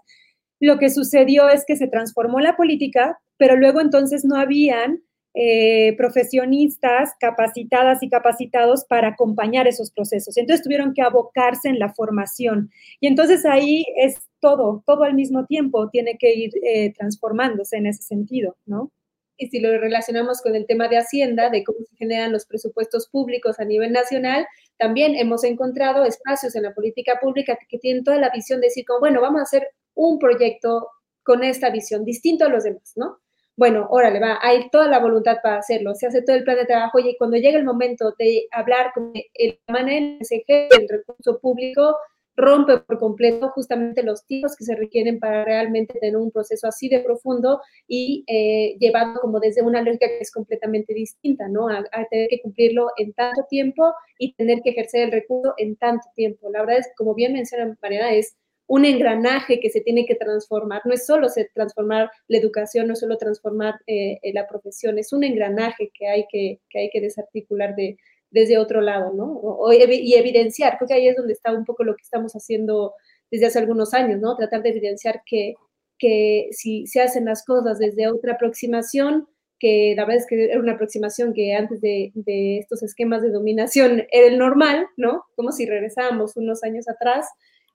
lo 0.60 0.78
que 0.78 0.90
sucedió 0.90 1.48
es 1.48 1.64
que 1.66 1.76
se 1.76 1.88
transformó 1.88 2.40
la 2.40 2.56
política, 2.56 3.20
pero 3.36 3.56
luego 3.56 3.80
entonces 3.80 4.24
no 4.24 4.36
habían 4.36 5.02
eh, 5.36 5.96
profesionistas 5.96 7.10
capacitadas 7.18 8.02
y 8.04 8.08
capacitados 8.08 8.84
para 8.84 9.08
acompañar 9.08 9.66
esos 9.66 9.90
procesos. 9.90 10.36
Entonces 10.36 10.62
tuvieron 10.62 10.94
que 10.94 11.02
abocarse 11.02 11.68
en 11.68 11.80
la 11.80 11.92
formación. 11.92 12.70
Y 13.00 13.08
entonces 13.08 13.44
ahí 13.44 13.84
es 13.96 14.16
todo, 14.40 14.84
todo 14.86 15.02
al 15.02 15.14
mismo 15.14 15.44
tiempo 15.46 15.90
tiene 15.90 16.16
que 16.18 16.34
ir 16.34 16.52
eh, 16.62 16.92
transformándose 16.94 17.76
en 17.76 17.86
ese 17.86 18.02
sentido, 18.02 18.56
¿no? 18.64 18.92
Y 19.36 19.48
si 19.48 19.58
lo 19.58 19.76
relacionamos 19.76 20.40
con 20.40 20.54
el 20.54 20.66
tema 20.66 20.86
de 20.86 20.98
Hacienda, 20.98 21.50
de 21.50 21.64
cómo 21.64 21.80
se 21.80 21.96
generan 21.96 22.30
los 22.30 22.46
presupuestos 22.46 23.08
públicos 23.08 23.58
a 23.58 23.64
nivel 23.64 23.90
nacional, 23.90 24.46
también 24.78 25.16
hemos 25.16 25.42
encontrado 25.42 26.04
espacios 26.04 26.54
en 26.54 26.62
la 26.62 26.74
política 26.74 27.18
pública 27.20 27.58
que, 27.68 27.78
tienen 27.78 28.04
toda 28.04 28.18
la 28.18 28.30
visión 28.30 28.60
de 28.60 28.68
decir, 28.68 28.84
bueno, 29.00 29.20
vamos 29.20 29.40
a 29.40 29.42
hacer 29.42 29.66
un 29.94 30.20
proyecto 30.20 30.88
con 31.24 31.42
esta 31.42 31.70
visión, 31.70 32.04
distinto 32.04 32.44
a 32.44 32.48
los 32.48 32.62
demás, 32.62 32.92
¿no? 32.94 33.18
Bueno, 33.56 33.86
órale, 33.90 34.20
va, 34.20 34.38
hay 34.42 34.68
toda 34.70 34.88
la 34.88 34.98
voluntad 34.98 35.38
para 35.42 35.58
hacerlo, 35.58 35.94
se 35.94 36.06
hace 36.06 36.22
todo 36.22 36.36
el 36.36 36.44
plan 36.44 36.56
de 36.56 36.66
trabajo 36.66 36.98
y 36.98 37.16
cuando 37.16 37.36
llega 37.36 37.58
el 37.58 37.64
momento 37.64 38.14
de 38.18 38.46
hablar 38.50 38.92
con 38.94 39.12
el 39.14 39.60
manera 39.68 40.18
se 40.22 40.44
el 40.48 40.88
recurso 40.88 41.38
público, 41.38 41.96
rompe 42.36 42.78
por 42.78 42.98
completo 42.98 43.50
justamente 43.50 44.02
los 44.02 44.26
tipos 44.26 44.56
que 44.56 44.64
se 44.64 44.74
requieren 44.74 45.18
para 45.20 45.44
realmente 45.44 45.98
tener 46.00 46.16
un 46.16 46.30
proceso 46.30 46.66
así 46.66 46.88
de 46.88 47.00
profundo 47.00 47.60
y 47.86 48.24
eh, 48.26 48.76
llevado 48.78 49.20
como 49.20 49.38
desde 49.40 49.62
una 49.62 49.82
lógica 49.82 50.08
que 50.08 50.18
es 50.20 50.32
completamente 50.32 50.94
distinta, 50.94 51.48
¿no? 51.48 51.68
A, 51.68 51.84
a, 51.92 52.04
tener 52.10 52.28
que 52.28 52.40
cumplirlo 52.40 52.88
en 52.96 53.12
tanto 53.12 53.44
tiempo 53.48 53.92
y 54.18 54.34
tener 54.34 54.60
que 54.62 54.70
ejercer 54.70 55.04
el 55.04 55.12
recurso 55.12 55.54
en 55.58 55.76
tanto 55.76 56.08
tiempo. 56.16 56.50
La 56.50 56.60
verdad 56.60 56.78
es 56.78 56.88
que, 56.88 56.94
como 56.96 57.14
bien 57.14 57.32
menciona 57.32 57.76
Mariana, 57.80 58.12
es 58.12 58.36
un 58.66 58.84
engranaje 58.84 59.60
que 59.60 59.70
se 59.70 59.80
tiene 59.80 60.06
que 60.06 60.14
transformar. 60.14 60.82
No 60.84 60.94
es 60.94 61.06
solo 61.06 61.28
transformar 61.54 62.10
la 62.28 62.38
educación, 62.38 62.86
no 62.86 62.94
es 62.94 63.00
solo 63.00 63.18
transformar 63.18 63.74
eh, 63.86 64.18
la 64.32 64.46
profesión, 64.46 64.98
es 64.98 65.12
un 65.12 65.24
engranaje 65.24 65.90
que 65.92 66.08
hay 66.08 66.26
que, 66.30 66.60
hay 66.74 66.90
que 66.90 67.00
desarticular 67.00 67.74
de, 67.76 67.98
desde 68.30 68.58
otro 68.58 68.80
lado, 68.80 69.12
¿no? 69.14 69.40
y 69.72 70.14
evidenciar, 70.14 70.76
creo 70.76 70.88
que 70.88 70.94
ahí 70.94 71.08
es 71.08 71.16
donde 71.16 71.34
está 71.34 71.52
un 71.52 71.64
poco 71.64 71.84
lo 71.84 71.94
que 71.94 72.02
estamos 72.02 72.32
haciendo 72.32 72.92
desde 73.30 73.46
hace 73.46 73.58
algunos 73.58 73.94
años, 73.94 74.20
¿no? 74.20 74.36
Tratar 74.36 74.62
de 74.62 74.70
evidenciar 74.70 75.22
que, 75.24 75.54
que 75.98 76.48
si 76.50 76.86
se 76.86 77.00
hacen 77.00 77.24
las 77.26 77.44
cosas 77.44 77.78
desde 77.78 78.08
otra 78.08 78.34
aproximación, 78.34 79.28
que 79.58 79.94
la 79.96 80.04
verdad 80.04 80.22
es 80.22 80.26
que 80.26 80.44
era 80.44 80.60
una 80.60 80.72
aproximación 80.72 81.32
que 81.32 81.54
antes 81.54 81.80
de, 81.80 82.12
de 82.14 82.58
estos 82.58 82.82
esquemas 82.82 83.22
de 83.22 83.30
dominación 83.30 84.04
era 84.10 84.26
el 84.26 84.38
normal, 84.38 84.86
¿no? 84.96 85.24
Como 85.36 85.52
si 85.52 85.64
regresábamos 85.66 86.36
unos 86.36 86.62
años 86.64 86.88
atrás, 86.88 87.28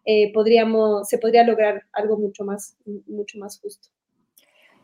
eh, 0.05 0.31
podríamos, 0.33 1.07
se 1.07 1.17
podría 1.17 1.43
lograr 1.43 1.83
algo 1.93 2.17
mucho 2.17 2.43
más, 2.43 2.75
mucho 3.07 3.37
más 3.37 3.59
justo. 3.59 3.89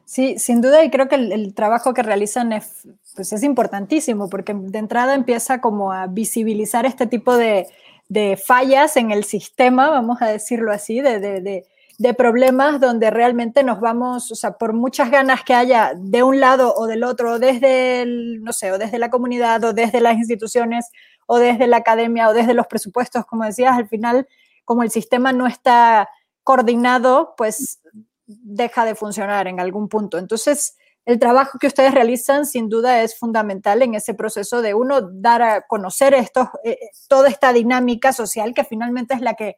Sí, 0.06 0.38
sin 0.38 0.62
duda, 0.62 0.84
y 0.84 0.92
creo 0.92 1.08
que 1.08 1.16
el, 1.16 1.56
trabajo 1.56 1.96
que 1.96 2.04
realizan 2.04 2.54
es, 2.54 2.88
pues 3.16 3.34
es 3.34 3.42
importantísimo, 3.42 4.30
porque 4.30 4.54
de 4.54 4.78
entrada 4.78 5.16
empieza 5.16 5.62
como 5.62 5.92
a 5.92 6.06
visibilizar 6.06 6.86
este 6.86 7.08
tipo 7.08 7.36
de, 7.36 7.68
de 8.08 8.38
fallas 8.38 8.98
en 8.98 9.10
el 9.10 9.24
sistema, 9.24 9.90
vamos 9.90 10.22
a 10.22 10.28
decirlo 10.28 10.72
así, 10.72 11.02
de, 11.02 11.20
de, 11.20 11.66
de, 11.98 12.14
problemas 12.14 12.80
donde 12.80 13.10
realmente 13.10 13.64
nos 13.64 13.80
vamos, 13.80 14.32
o 14.32 14.36
sea, 14.36 14.60
por 14.60 14.74
muchas 14.74 15.10
ganas 15.10 15.44
que 15.44 15.56
haya 15.56 15.94
de 15.98 16.22
un 16.22 16.40
lado 16.40 16.76
o 16.76 16.86
del 16.86 17.04
otro, 17.04 17.40
desde 17.40 18.04
el, 18.04 18.44
no 18.44 18.54
sé, 18.54 18.72
o 18.72 18.78
desde 18.78 19.00
la 19.00 19.10
comunidad, 19.10 19.64
o 19.64 19.74
desde 19.74 20.02
las 20.02 20.18
instituciones, 20.18 20.92
o 21.26 21.40
desde 21.40 21.66
la 21.66 21.78
academia, 21.78 22.30
o 22.30 22.34
desde 22.34 22.54
los 22.54 22.68
presupuestos, 22.68 23.26
como 23.26 23.44
decías, 23.44 23.76
al 23.76 23.88
final 23.88 24.28
como 24.66 24.84
el 24.84 24.92
sistema 24.92 25.32
no 25.32 25.48
está 25.48 26.10
coordinado, 26.44 27.34
pues 27.38 27.80
deja 28.26 28.86
de 28.86 28.96
funcionar 28.96 29.48
en 29.48 29.60
algún 29.60 29.88
punto. 29.88 30.18
Entonces, 30.18 30.76
el 31.06 31.20
trabajo 31.20 31.60
que 31.60 31.68
ustedes 31.68 31.94
realizan 31.94 32.46
sin 32.46 32.68
duda 32.68 33.04
es 33.04 33.18
fundamental 33.18 33.84
en 33.84 33.94
ese 33.94 34.16
proceso 34.16 34.62
de 34.62 34.74
uno 34.74 35.02
dar 35.02 35.42
a 35.44 35.62
conocer 35.62 36.16
esto, 36.16 36.50
eh, 36.64 36.80
toda 37.08 37.30
esta 37.30 37.54
dinámica 37.54 38.12
social 38.12 38.54
que 38.54 38.64
finalmente 38.64 39.14
es 39.14 39.22
la 39.22 39.36
que, 39.36 39.56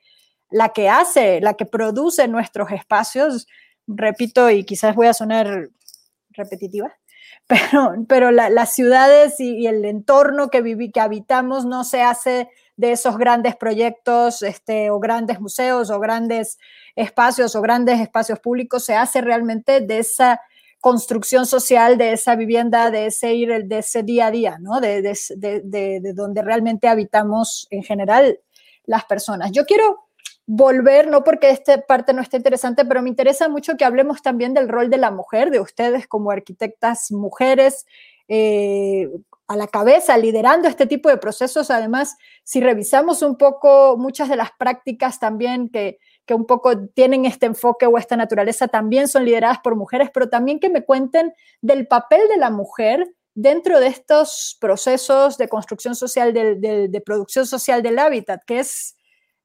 la 0.49 0.69
que 0.69 0.89
hace, 0.89 1.39
la 1.39 1.53
que 1.53 1.65
produce 1.65 2.27
nuestros 2.27 2.71
espacios. 2.71 3.47
Repito, 3.87 4.49
y 4.49 4.65
quizás 4.65 4.95
voy 4.95 5.07
a 5.07 5.13
sonar 5.13 5.69
repetitiva, 6.31 6.93
pero, 7.47 7.95
pero 8.09 8.31
las 8.31 8.73
ciudades 8.73 9.39
y, 9.39 9.55
y, 9.55 9.67
el 9.67 9.85
entorno 9.85 10.49
que, 10.49 10.61
viví, 10.61 10.91
que 10.91 10.99
habitamos 10.99 11.65
no 11.65 11.85
se 11.85 12.01
hace 12.01 12.49
de 12.77 12.91
esos 12.93 13.17
grandes 13.17 13.55
proyectos 13.55 14.41
este, 14.43 14.89
o 14.91 14.99
grandes 14.99 15.41
museos 15.41 15.89
o 15.89 15.99
grandes 15.99 16.57
espacios 16.95 17.55
o 17.55 17.61
grandes 17.61 17.99
espacios 17.99 18.39
públicos, 18.39 18.85
se 18.85 18.95
hace 18.95 19.19
realmente 19.21 19.81
de 19.81 19.99
esa 19.99 20.39
construcción 20.79 21.45
social, 21.45 21.97
de 21.97 22.13
esa 22.13 22.35
vivienda, 22.35 22.91
de 22.91 23.07
ese 23.07 23.33
ir, 23.33 23.65
de 23.65 23.79
ese 23.79 24.03
día 24.03 24.27
a 24.27 24.31
día, 24.31 24.57
¿no? 24.59 24.79
De, 24.79 25.01
de, 25.01 25.17
de, 25.35 25.99
de 25.99 26.13
donde 26.13 26.43
realmente 26.43 26.87
habitamos 26.87 27.67
en 27.71 27.83
general 27.83 28.39
las 28.85 29.05
personas. 29.05 29.51
Yo 29.51 29.65
quiero 29.65 30.07
volver, 30.45 31.07
no 31.07 31.23
porque 31.23 31.49
esta 31.49 31.81
parte 31.81 32.13
no 32.13 32.21
esté 32.21 32.37
interesante, 32.37 32.85
pero 32.85 33.01
me 33.01 33.09
interesa 33.09 33.49
mucho 33.49 33.75
que 33.75 33.85
hablemos 33.85 34.21
también 34.21 34.53
del 34.53 34.69
rol 34.69 34.89
de 34.89 34.97
la 34.97 35.11
mujer, 35.11 35.51
de 35.51 35.59
ustedes 35.59 36.07
como 36.07 36.31
arquitectas 36.31 37.11
mujeres, 37.11 37.85
eh, 38.27 39.09
a 39.47 39.55
la 39.55 39.67
cabeza, 39.67 40.17
liderando 40.17 40.67
este 40.67 40.87
tipo 40.87 41.09
de 41.09 41.17
procesos. 41.17 41.71
Además, 41.71 42.17
si 42.43 42.59
revisamos 42.59 43.21
un 43.21 43.37
poco 43.37 43.95
muchas 43.97 44.27
de 44.27 44.35
las 44.35 44.51
prácticas 44.57 45.19
también 45.19 45.69
que, 45.69 45.99
que 46.25 46.33
un 46.33 46.45
poco 46.45 46.87
tienen 46.89 47.25
este 47.25 47.45
enfoque 47.45 47.85
o 47.85 47.97
esta 47.97 48.17
naturaleza, 48.17 48.67
también 48.67 49.07
son 49.07 49.23
lideradas 49.23 49.59
por 49.59 49.75
mujeres, 49.75 50.09
pero 50.13 50.27
también 50.29 50.59
que 50.59 50.69
me 50.69 50.83
cuenten 50.83 51.33
del 51.61 51.87
papel 51.87 52.27
de 52.27 52.37
la 52.37 52.49
mujer 52.49 53.15
dentro 53.33 53.79
de 53.79 53.87
estos 53.87 54.57
procesos 54.59 55.37
de 55.37 55.47
construcción 55.47 55.95
social, 55.95 56.33
de, 56.33 56.55
de, 56.55 56.87
de 56.89 57.01
producción 57.01 57.45
social 57.45 57.81
del 57.81 57.99
hábitat, 57.99 58.43
que 58.45 58.59
es 58.59 58.96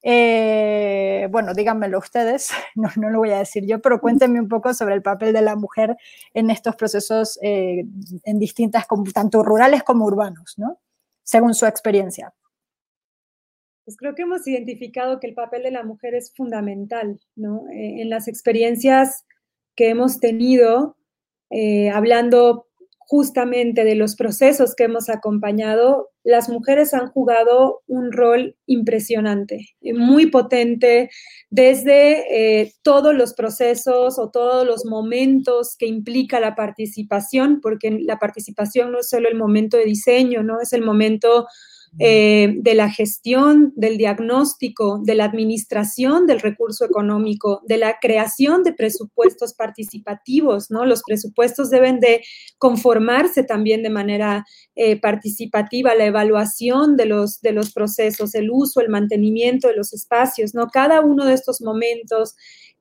eh, 0.03 1.29
bueno, 1.31 1.55
díganmelo 1.55 1.99
ustedes, 1.99 2.51
no, 2.75 2.91
lo 3.11 3.19
voy 3.19 3.31
a 3.31 3.39
decir 3.39 3.65
yo, 3.67 3.81
pero 3.81 4.01
cuéntenme 4.01 4.41
un 4.41 4.49
poco 4.49 4.75
sobre 4.75 4.95
el 4.95 5.03
papel 5.03 5.33
de 5.33 5.43
la 5.43 5.55
mujer 5.57 5.97
en 6.35 6.51
estos 6.51 6.75
procesos 6.77 7.39
eh, 7.43 7.85
en 8.25 8.39
distintas, 8.39 8.87
tanto 9.15 9.43
rurales 9.43 9.85
como 9.85 10.05
urbanos, 10.05 10.55
¿no? 10.57 10.81
Según 11.23 11.55
su 11.55 11.67
experiencia. 11.67 12.35
Pues 13.85 13.97
creo 13.97 14.15
que 14.15 14.23
hemos 14.23 14.47
identificado 14.47 15.19
que 15.21 15.29
el 15.29 15.35
papel 15.35 15.63
de 15.63 15.71
la 15.71 15.85
mujer 15.85 16.15
es 16.15 16.33
fundamental, 16.35 17.21
¿no? 17.37 17.69
Eh, 17.71 18.03
en 18.03 18.11
las 18.11 18.27
experiencias 18.27 19.25
que 19.75 19.89
hemos 19.89 20.21
tenido, 20.21 20.97
hablando 21.93 22.67
justamente 23.13 23.85
de 23.85 23.95
los 23.95 24.17
procesos 24.17 24.75
que 24.75 24.85
hemos 24.85 25.11
acompañado, 25.11 26.09
las 26.25 26.49
mujeres 26.49 26.95
han 26.95 27.09
jugado 27.09 27.83
un 27.87 28.11
rol 28.11 28.57
impresionante, 28.65 29.69
muy 29.83 30.31
potente, 30.31 31.11
desde 31.51 32.63
eh, 32.63 32.73
todos 32.81 33.15
los 33.15 33.35
procesos 33.35 34.19
o 34.19 34.31
todos 34.31 34.67
los 34.67 34.87
momentos 34.87 35.77
que 35.79 35.87
implica 35.87 36.41
la 36.41 36.55
participación, 36.55 37.61
porque 37.61 37.91
la 38.01 38.19
participación 38.19 38.93
no 38.93 39.01
es 39.01 39.11
solo 39.11 39.29
el 39.29 39.37
momento 39.37 39.77
de 39.77 39.85
diseño, 39.85 40.43
¿no? 40.43 40.63
Es 40.63 40.73
el 40.73 40.81
momento 40.81 41.47
eh, 41.99 42.55
de 42.57 42.75
la 42.75 42.91
gestión, 42.91 43.75
del 43.77 43.99
diagnóstico, 43.99 45.01
de 45.05 45.15
la 45.15 45.25
administración 45.25 46.27
del 46.27 46.41
recurso 46.41 46.87
económico, 46.87 47.61
de 47.67 47.77
la 47.77 47.99
creación 48.01 48.63
de 48.63 48.73
presupuestos 48.73 49.53
participativos, 49.53 50.71
¿no? 50.71 50.87
Los 50.87 51.03
presupuestos 51.03 51.69
deben 51.69 52.01
de 52.01 52.23
conformarse 52.57 53.45
también 53.45 53.83
de 53.83 53.91
manera 53.91 54.47
eh, 54.75 54.99
participativa, 54.99 55.95
la 55.95 56.07
evaluación 56.07 56.97
de 56.97 57.05
los, 57.05 57.43
de 57.43 57.53
los 57.53 57.73
procesos, 57.75 58.35
el 58.35 58.51
uso, 58.51 58.81
el 58.81 58.89
mantenimiento 58.89 59.69
de 59.69 59.77
los 59.77 59.93
espacios, 59.93 60.55
¿no? 60.55 60.69
Cada 60.69 61.03
uno 61.03 61.27
de 61.27 61.35
estos 61.35 61.61
momentos 61.61 62.37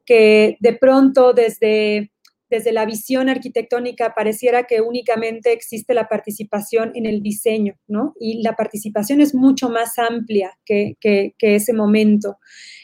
que 0.05 0.57
de 0.62 0.74
pronto 0.74 1.34
desde 1.34 2.12
desde 2.51 2.73
la 2.73 2.85
visión 2.85 3.29
arquitectónica 3.29 4.13
pareciera 4.13 4.65
que 4.65 4.81
únicamente 4.81 5.53
existe 5.53 5.93
la 5.93 6.09
participación 6.09 6.91
en 6.95 7.05
el 7.05 7.23
diseño, 7.23 7.75
¿no? 7.87 8.13
Y 8.19 8.43
la 8.43 8.57
participación 8.57 9.21
es 9.21 9.33
mucho 9.33 9.69
más 9.69 9.97
amplia 9.97 10.59
que, 10.65 10.97
ese 11.39 11.73
momento. 11.73 12.37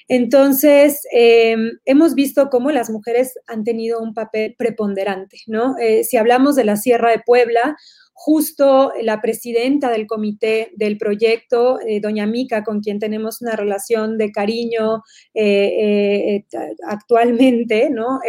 Entonces, 0.07 1.01
em, 1.11 1.71
hemos 1.83 2.15
visto 2.15 2.49
cómo 2.49 2.71
las 2.71 2.89
mujeres 2.89 3.33
han 3.45 3.65
tenido 3.65 3.99
un 3.99 4.13
papel 4.13 4.55
preponderante, 4.57 5.39
¿no? 5.47 5.75
Eh, 5.77 6.05
si 6.05 6.15
hablamos 6.15 6.55
de 6.55 6.63
la 6.63 6.77
Sierra 6.77 7.11
de 7.11 7.19
Puebla, 7.25 7.75
justo 8.13 8.93
la 9.01 9.21
presidenta 9.21 9.91
del 9.91 10.07
comité 10.07 10.71
del 10.77 10.97
proyecto, 10.97 11.79
eh, 11.81 11.99
doña 11.99 12.25
Mica, 12.25 12.63
con 12.63 12.79
quien 12.79 12.99
tenemos 12.99 13.41
una 13.41 13.57
relación 13.57 14.17
de 14.17 14.31
cariño 14.31 15.03
eh, 15.33 16.45
actualmente, 16.87 17.89
¿no? 17.89 18.19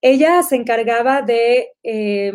Ella 0.00 0.42
se 0.42 0.56
encargaba 0.56 1.22
de, 1.22 1.68
eh, 1.82 2.32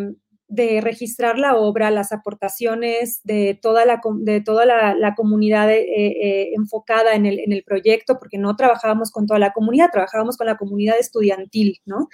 de, 0.47 0.81
registrar 0.81 1.39
la 1.39 1.55
obra, 1.55 1.91
las 1.91 2.11
aportaciones 2.11 3.21
de 3.23 3.57
toda 3.61 3.85
la, 3.85 4.01
de 4.19 4.41
toda 4.41 4.65
la, 4.65 5.15
comunidad 5.15 5.71
eh, 5.71 5.85
eh, 5.87 6.51
enfocada 6.55 7.15
en 7.15 7.25
el, 7.25 7.39
en 7.39 7.53
el, 7.53 7.63
proyecto, 7.63 8.19
porque 8.19 8.37
no 8.37 8.55
trabajábamos 8.55 9.11
con 9.11 9.25
toda 9.25 9.39
la 9.39 9.53
comunidad, 9.53 9.89
trabajábamos 9.91 10.37
con 10.37 10.47
la 10.47 10.57
comunidad 10.57 10.99
estudiantil, 10.99 11.81
¿no? 11.85 12.09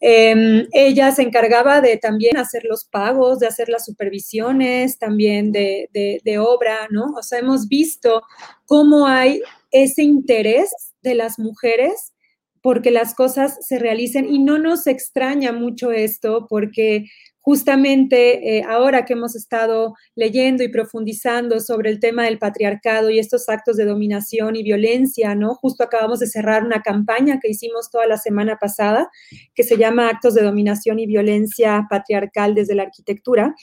Em, 0.00 0.66
ella 0.72 1.12
se 1.12 1.22
encargaba 1.22 1.80
de 1.80 1.96
también 1.96 2.36
hacer 2.36 2.64
los 2.64 2.84
pagos, 2.84 3.38
de 3.38 3.46
hacer 3.46 3.68
las 3.68 3.84
supervisiones, 3.84 4.98
también 4.98 5.52
de, 5.52 5.88
de, 5.92 6.20
de 6.24 6.38
obra, 6.38 6.88
¿no? 6.90 7.14
O 7.16 7.22
sea, 7.22 7.38
hemos 7.38 7.68
visto 7.68 8.22
cómo 8.66 9.06
hay 9.06 9.40
ese 9.70 10.02
interés 10.02 10.70
de 11.02 11.14
las 11.14 11.38
mujeres 11.38 12.12
porque 12.62 12.90
las 12.90 13.14
cosas 13.14 13.58
se 13.60 13.78
realicen 13.78 14.26
y 14.28 14.38
no 14.38 14.58
nos 14.58 14.86
extraña 14.86 15.52
mucho 15.52 15.92
esto 15.92 16.46
porque 16.48 17.06
justamente 17.48 18.58
eh, 18.58 18.62
ahora 18.68 19.06
que 19.06 19.14
hemos 19.14 19.34
estado 19.34 19.94
leyendo 20.14 20.62
y 20.62 20.68
profundizando 20.68 21.60
sobre 21.60 21.88
el 21.88 21.98
tema 21.98 22.24
del 22.24 22.38
patriarcado 22.38 23.08
y 23.08 23.18
estos 23.18 23.48
actos 23.48 23.78
de 23.78 23.86
dominación 23.86 24.54
y 24.54 24.62
violencia, 24.62 25.34
¿no? 25.34 25.54
Justo 25.54 25.82
acabamos 25.82 26.18
de 26.18 26.26
cerrar 26.26 26.62
una 26.62 26.82
campaña 26.82 27.38
que 27.40 27.48
hicimos 27.48 27.90
toda 27.90 28.06
la 28.06 28.18
semana 28.18 28.58
pasada 28.60 29.08
que 29.54 29.62
se 29.62 29.78
llama 29.78 30.10
Actos 30.10 30.34
de 30.34 30.42
Dominación 30.42 30.98
y 30.98 31.06
Violencia 31.06 31.86
Patriarcal 31.88 32.54
desde 32.54 32.74
la 32.74 32.82
Arquitectura. 32.82 33.54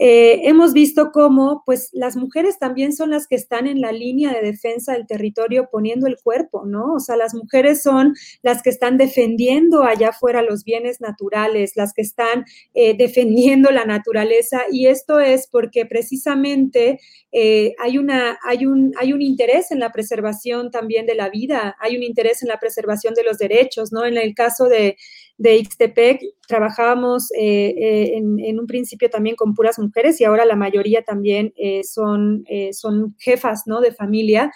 Eh, 0.00 0.48
hemos 0.48 0.72
visto 0.72 1.10
cómo 1.12 1.62
pues 1.66 1.90
las 1.92 2.16
mujeres 2.16 2.58
también 2.58 2.92
son 2.94 3.10
las 3.10 3.26
que 3.26 3.34
están 3.34 3.66
en 3.66 3.80
la 3.80 3.90
línea 3.90 4.32
de 4.32 4.42
defensa 4.42 4.92
del 4.92 5.06
territorio 5.08 5.68
poniendo 5.72 6.06
el 6.06 6.16
cuerpo, 6.22 6.64
¿no? 6.64 6.94
O 6.94 7.00
sea, 7.00 7.16
las 7.16 7.34
mujeres 7.34 7.82
son 7.82 8.14
las 8.42 8.62
que 8.62 8.70
están 8.70 8.96
defendiendo 8.96 9.82
allá 9.82 10.10
afuera 10.10 10.42
los 10.42 10.62
bienes 10.62 11.00
naturales, 11.00 11.72
las 11.74 11.92
que 11.92 12.02
están 12.02 12.44
eh, 12.74 12.96
defendiendo 12.96 13.70
la 13.70 13.84
naturaleza 13.84 14.62
y 14.70 14.86
esto 14.86 15.18
es 15.18 15.48
porque 15.50 15.84
precisamente 15.84 17.00
eh, 17.32 17.74
hay, 17.78 17.98
una, 17.98 18.38
hay, 18.44 18.66
un, 18.66 18.92
hay 18.98 19.12
un 19.12 19.20
interés 19.20 19.72
en 19.72 19.80
la 19.80 19.90
preservación 19.90 20.70
también 20.70 21.06
de 21.06 21.16
la 21.16 21.28
vida, 21.28 21.76
hay 21.80 21.96
un 21.96 22.02
interés 22.04 22.42
en 22.42 22.48
la 22.48 22.58
preservación 22.58 23.14
de 23.14 23.24
los 23.24 23.38
derechos, 23.38 23.92
¿no? 23.92 24.04
En 24.04 24.16
el 24.16 24.34
caso 24.34 24.68
de 24.68 24.96
de 25.38 25.56
Ixtepec 25.56 26.20
trabajábamos 26.48 27.30
eh, 27.38 27.74
eh, 27.78 28.16
en, 28.16 28.58
un 28.58 28.66
principio 28.66 29.08
también 29.08 29.36
con 29.36 29.54
puras 29.54 29.78
mujeres 29.78 30.20
y 30.20 30.24
ahora 30.24 30.44
la 30.44 30.56
mayoría 30.56 31.02
también 31.02 31.52
eh, 31.56 31.84
son, 31.84 32.44
son 32.72 33.14
jefas 33.18 33.62
¿no? 33.66 33.80
de 33.80 33.92
familia. 33.92 34.50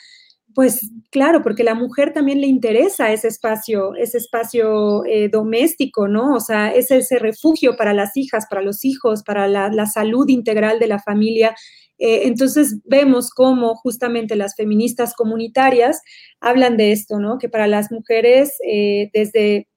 Pues 0.55 0.91
claro, 1.11 1.43
porque 1.43 1.65
la 1.65 1.75
mujer 1.75 2.13
también 2.13 2.41
le 2.41 2.47
interesa 2.47 3.11
ese 3.11 3.29
espacio, 3.29 3.95
ese 3.95 4.19
espacio 4.19 5.03
doméstico, 5.31 6.09
¿no? 6.09 6.35
O 6.35 6.41
sea, 6.41 6.75
es 6.75 6.91
ese 6.91 7.19
refugio 7.19 7.75
para 7.75 7.95
las 7.95 8.19
hijas, 8.19 8.45
para 8.51 8.61
los 8.61 8.85
hijos, 8.85 9.23
para 9.23 9.49
la, 9.49 9.87
salud 9.87 10.29
integral 10.29 10.79
de 10.79 10.89
la 10.89 10.99
familia. 10.99 11.57
entonces 11.97 12.81
vemos 12.85 13.31
cómo 13.31 13.77
justamente 13.77 14.37
las 14.37 14.55
feministas 14.55 15.15
comunitarias 15.15 16.03
hablan 16.39 16.77
de 16.77 16.93
esto, 16.93 17.19
¿no? 17.19 17.39
Que 17.39 17.49
para 17.49 17.67
las 17.67 17.91
mujeres, 17.91 18.59
desde 19.15 19.69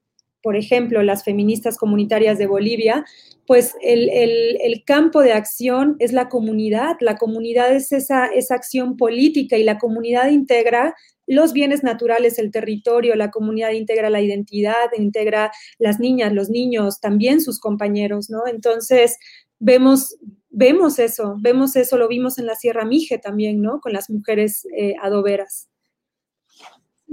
por 0.45 0.55
ejemplo, 0.55 1.01
las 1.01 1.23
feministas 1.23 1.75
comunitarias 1.75 2.37
de 2.37 2.45
Bolivia, 2.45 3.03
pues 3.47 3.73
el, 3.81 4.83
campo 4.85 5.21
de 5.23 5.33
acción 5.33 5.95
es 5.97 6.13
la 6.13 6.29
comunidad, 6.29 6.97
la 6.99 7.17
comunidad 7.17 7.73
es 7.75 7.91
esa, 7.91 8.27
esa 8.27 8.53
acción 8.53 8.95
política 8.95 9.57
y 9.57 9.63
la 9.63 9.79
comunidad 9.79 10.29
integra 10.29 10.93
los 11.25 11.51
bienes 11.51 11.81
naturales, 11.81 12.37
el 12.37 12.51
territorio, 12.51 13.15
la 13.15 13.31
comunidad 13.31 13.71
integra 13.71 14.11
la 14.11 14.21
identidad, 14.21 14.85
integra 14.95 15.51
las 15.79 15.99
niñas, 15.99 16.31
los 16.31 16.51
niños, 16.51 17.01
también 17.01 17.41
sus 17.41 17.59
compañeros, 17.59 18.29
¿no? 18.29 18.45
Entonces, 18.45 19.17
vemos, 19.57 20.15
vemos 20.51 20.99
eso, 20.99 21.37
vemos 21.39 21.75
eso, 21.75 21.97
lo 21.97 22.07
vimos 22.07 22.37
en 22.37 22.45
la 22.45 22.53
Sierra 22.53 22.85
Mije 22.85 23.17
también, 23.17 23.63
¿no? 23.63 23.81
Con 23.81 23.93
las 23.93 24.11
mujeres 24.11 24.67
eh, 24.77 24.93
adoberas. 25.01 25.69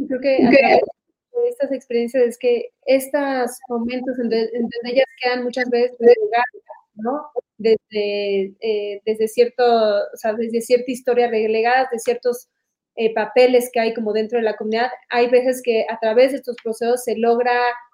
Creo 0.07 0.21
que 0.21 0.81
estas 1.49 1.73
experiencias 1.73 2.23
es 2.25 2.39
que 2.39 2.71
estos 2.87 3.59
momentos 3.69 4.19
en, 4.19 4.29
donde 4.29 4.79
ellas 4.85 5.07
quedan 5.23 5.45
muchas 5.45 5.69
veces 5.71 5.97
relegadas, 5.99 6.47
¿no? 6.95 7.31
Desde, 7.59 8.55
eh, 8.61 9.03
desde, 9.05 9.29
cierto, 9.29 9.65
o 9.65 10.17
sea, 10.17 10.35
desde 10.35 10.61
cierta 10.61 10.91
historia 10.91 11.29
relegadas, 11.29 11.91
de 11.91 11.99
ciertos 11.99 12.49
eh, 12.97 13.15
papeles 13.15 13.71
que 13.73 13.81
hay 13.81 13.95
como 13.95 14.13
dentro 14.13 14.39
de 14.39 14.45
la 14.45 14.57
comunidad, 14.57 14.91
hay 15.09 15.29
veces 15.31 15.63
que 15.63 15.87
a 15.89 15.99
través 15.99 16.33
de 16.33 16.39
estos 16.39 16.57
procesos 16.63 17.05
se 17.05 17.17
logra 17.17 17.53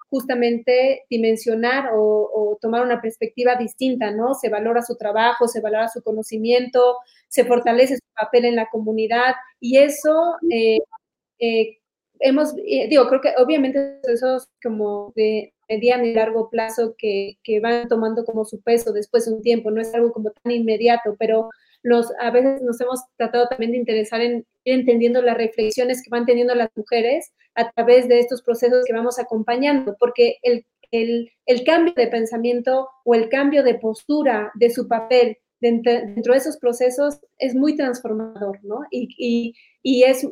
justamente 0.09 1.05
dimensionar 1.09 1.91
o, 1.93 2.57
tomar 2.61 2.83
una 2.83 2.99
perspectiva 3.01 3.55
distinta, 3.55 4.11
¿no? 4.11 4.33
Se 4.33 4.49
valora 4.49 4.81
su 4.81 4.97
trabajo, 4.97 5.47
se 5.47 5.61
valora 5.61 5.87
su 5.87 6.01
conocimiento, 6.03 6.97
se 7.29 7.45
fortalece 7.45 7.95
su 7.95 8.01
papel 8.13 8.45
en 8.45 8.55
la 8.57 8.67
comunidad 8.69 9.35
y 9.61 9.77
eso 9.77 10.35
eh, 10.51 11.78
hemos, 12.19 12.53
eh, 12.65 12.87
digo, 12.89 13.07
creo 13.07 13.21
que 13.21 13.33
obviamente 13.37 13.99
esos 14.03 14.49
como 14.61 15.11
de 15.15 15.53
mediano 15.67 16.05
y 16.05 16.13
largo 16.13 16.49
plazo 16.49 16.95
que, 16.97 17.37
que, 17.43 17.59
van 17.59 17.87
tomando 17.87 18.25
como 18.25 18.45
su 18.45 18.61
peso 18.61 18.91
después 18.91 19.25
de 19.25 19.33
un 19.33 19.41
tiempo, 19.41 19.71
no 19.71 19.81
es 19.81 19.93
algo 19.93 20.11
como 20.11 20.31
tan 20.31 20.51
inmediato, 20.51 21.15
pero 21.17 21.49
los, 21.83 22.11
a 22.19 22.31
veces 22.31 22.61
nos 22.61 22.79
hemos 22.81 23.01
tratado 23.17 23.47
también 23.47 23.71
de 23.71 23.77
interesar 23.77 24.21
en 24.21 24.45
ir 24.65 24.73
entendiendo 24.73 25.21
las 25.21 25.37
reflexiones 25.37 26.01
que 26.03 26.09
van 26.09 26.25
teniendo 26.25 26.55
las 26.55 26.69
mujeres 26.75 27.31
a 27.55 27.71
través 27.71 28.07
de 28.07 28.19
estos 28.19 28.41
procesos 28.41 28.83
que 28.85 28.93
vamos 28.93 29.19
acompañando, 29.19 29.95
porque 29.99 30.37
el, 30.41 30.65
el, 30.91 31.31
el 31.45 31.63
cambio 31.63 31.93
de 31.95 32.07
pensamiento 32.07 32.89
o 33.05 33.15
el 33.15 33.29
cambio 33.29 33.63
de 33.63 33.75
postura 33.75 34.51
de 34.55 34.69
su 34.69 34.87
papel 34.87 35.37
dentro, 35.61 35.93
dentro 35.93 36.33
de 36.33 36.39
esos 36.39 36.57
procesos 36.57 37.19
es 37.37 37.55
muy 37.55 37.75
transformador, 37.75 38.59
¿no? 38.63 38.79
Y, 38.91 39.07
y, 39.17 39.53
y 39.83 40.03
es 40.03 40.27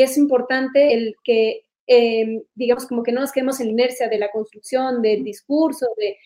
y 0.00 0.02
es 0.02 0.16
importante 0.16 0.94
el 0.94 1.14
que, 1.22 1.66
em, 1.86 2.42
digamos, 2.54 2.86
como 2.86 3.02
que 3.02 3.12
no 3.12 3.20
nos 3.20 3.32
quedemos 3.32 3.60
en 3.60 3.66
la 3.66 3.72
inercia 3.72 4.08
de 4.08 4.18
la 4.18 4.30
construcción, 4.30 5.02
del 5.02 5.22
discurso, 5.24 5.86
de, 5.94 6.16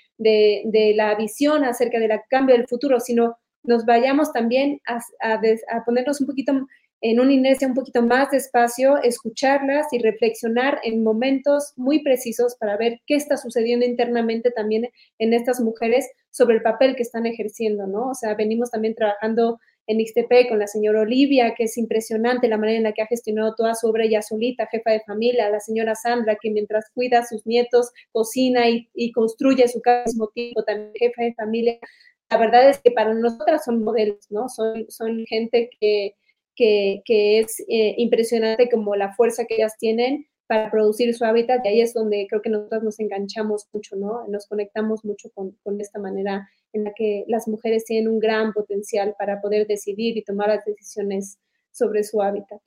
de, 0.64 0.94
la 0.94 1.16
visión 1.16 1.64
acerca 1.64 1.98
del 1.98 2.12
cambio 2.30 2.56
del 2.56 2.68
futuro, 2.68 3.00
sino 3.00 3.36
nos 3.64 3.84
vayamos 3.84 4.32
también 4.32 4.80
a, 4.86 5.00
a, 5.28 5.84
ponernos 5.84 6.20
un 6.20 6.28
poquito 6.28 6.52
en 7.00 7.18
una 7.18 7.32
inercia 7.32 7.66
un 7.66 7.74
poquito 7.74 8.00
más 8.00 8.30
despacio, 8.30 9.02
escucharlas 9.02 9.88
y 9.90 9.98
reflexionar 9.98 10.78
en 10.84 11.02
momentos 11.02 11.72
muy 11.76 12.04
precisos 12.04 12.54
para 12.60 12.76
ver 12.76 13.00
qué 13.08 13.16
está 13.16 13.36
sucediendo 13.36 13.84
internamente 13.84 14.52
también 14.52 14.88
en 15.18 15.34
estas 15.34 15.60
mujeres 15.60 16.08
sobre 16.30 16.54
el 16.58 16.62
papel 16.62 16.94
que 16.94 17.02
están 17.02 17.26
ejerciendo, 17.26 17.88
¿no? 17.88 18.10
O 18.10 18.14
sea, 18.14 18.34
venimos 18.34 18.70
también 18.70 18.94
trabajando 18.94 19.58
en 19.86 20.04
XTP 20.04 20.48
con 20.48 20.58
la 20.58 20.66
señora 20.66 21.00
Olivia, 21.00 21.54
que 21.56 21.64
es 21.64 21.76
impresionante 21.76 22.48
la 22.48 22.56
manera 22.56 22.78
en 22.78 22.84
la 22.84 22.92
que 22.92 23.02
ha 23.02 23.06
gestionado 23.06 23.54
toda 23.54 23.74
su 23.74 23.88
obra 23.88 24.04
ella 24.04 24.22
solita, 24.22 24.68
jefa 24.70 24.92
de 24.92 25.00
familia, 25.00 25.50
la 25.50 25.60
señora 25.60 25.94
Sandra, 25.94 26.36
que 26.40 26.50
mientras 26.50 26.90
cuida 26.94 27.20
a 27.20 27.26
sus 27.26 27.46
nietos, 27.46 27.92
cocina 28.12 28.68
y, 28.68 28.88
y 28.94 29.12
construye 29.12 29.68
su 29.68 29.80
casa 29.80 30.00
al 30.00 30.04
mismo 30.06 30.28
tiempo, 30.28 30.64
también 30.64 30.92
jefa 30.94 31.22
de 31.22 31.34
familia. 31.34 31.78
La 32.30 32.38
verdad 32.38 32.68
es 32.68 32.80
que 32.80 32.90
para 32.90 33.14
nosotras 33.14 33.64
son 33.64 33.82
modelos, 33.82 34.26
¿no? 34.30 34.48
Son, 34.48 34.86
son 34.88 35.24
gente 35.26 35.70
que, 35.78 36.14
que, 36.56 37.02
es 37.38 37.60
eh, 37.68 37.94
impresionante 37.98 38.68
como 38.70 38.96
la 38.96 39.12
fuerza 39.14 39.44
que 39.44 39.56
ellas 39.56 39.76
tienen 39.78 40.26
para 40.46 40.70
producir 40.70 41.14
su 41.14 41.24
hábitat 41.24 41.64
y 41.64 41.68
ahí 41.68 41.80
es 41.80 41.94
donde 41.94 42.26
creo 42.28 42.42
que 42.42 42.50
nosotros 42.50 42.82
nos 42.82 43.00
enganchamos 43.00 43.68
mucho, 43.72 43.96
¿no? 43.96 44.26
Nos 44.28 44.46
conectamos 44.46 45.04
mucho 45.04 45.30
con, 45.34 45.52
con, 45.62 45.80
esta 45.80 45.98
manera 45.98 46.48
en 46.72 46.84
la 46.84 46.92
que 46.94 47.24
las 47.28 47.48
mujeres 47.48 47.84
tienen 47.84 48.08
un 48.08 48.18
gran 48.18 48.52
potencial 48.52 49.14
para 49.18 49.40
poder 49.40 49.66
decidir 49.66 50.16
y 50.16 50.24
tomar 50.24 50.48
las 50.48 50.64
decisiones 50.64 51.38
sobre 51.72 52.04
su 52.04 52.20
hábitat. 52.22 52.60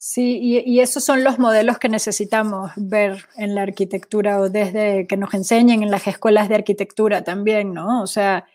Sí, 0.00 0.38
y, 0.40 0.78
esos 0.78 1.04
son 1.04 1.24
los 1.24 1.40
modelos 1.40 1.78
que 1.78 1.88
necesitamos 1.88 2.70
ver 2.76 3.24
en 3.36 3.56
la 3.56 3.62
arquitectura 3.62 4.40
o 4.40 4.48
desde 4.48 5.08
que 5.08 5.16
nos 5.16 5.34
enseñen 5.34 5.82
en 5.82 5.90
las 5.90 6.06
escuelas 6.06 6.48
de 6.48 6.54
arquitectura 6.54 7.24
también, 7.24 7.74
¿no? 7.74 8.00
O 8.02 8.06
sea, 8.06 8.46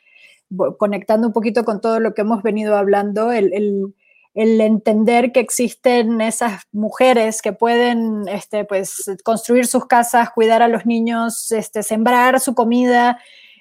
conectando 0.79 1.27
un 1.27 1.33
poquito 1.33 1.65
con 1.65 1.81
todo 1.81 1.99
lo 1.99 2.13
que 2.13 2.21
hemos 2.21 2.43
venido 2.43 2.77
hablando, 2.77 3.33
el, 3.33 3.93
el 4.33 4.59
entender 4.61 5.31
que 5.31 5.39
existen 5.39 6.19
esas 6.21 6.63
mujeres 6.71 7.41
que 7.41 7.53
pueden 7.53 8.27
este, 8.27 8.65
pues, 8.65 9.11
construir 9.23 9.67
sus 9.67 9.85
casas, 9.85 10.31
cuidar 10.31 10.63
a 10.63 10.67
los 10.67 10.85
niños, 10.85 11.51
este, 11.51 11.83
sembrar 11.83 12.39
su 12.39 12.55
comida, 12.55 13.19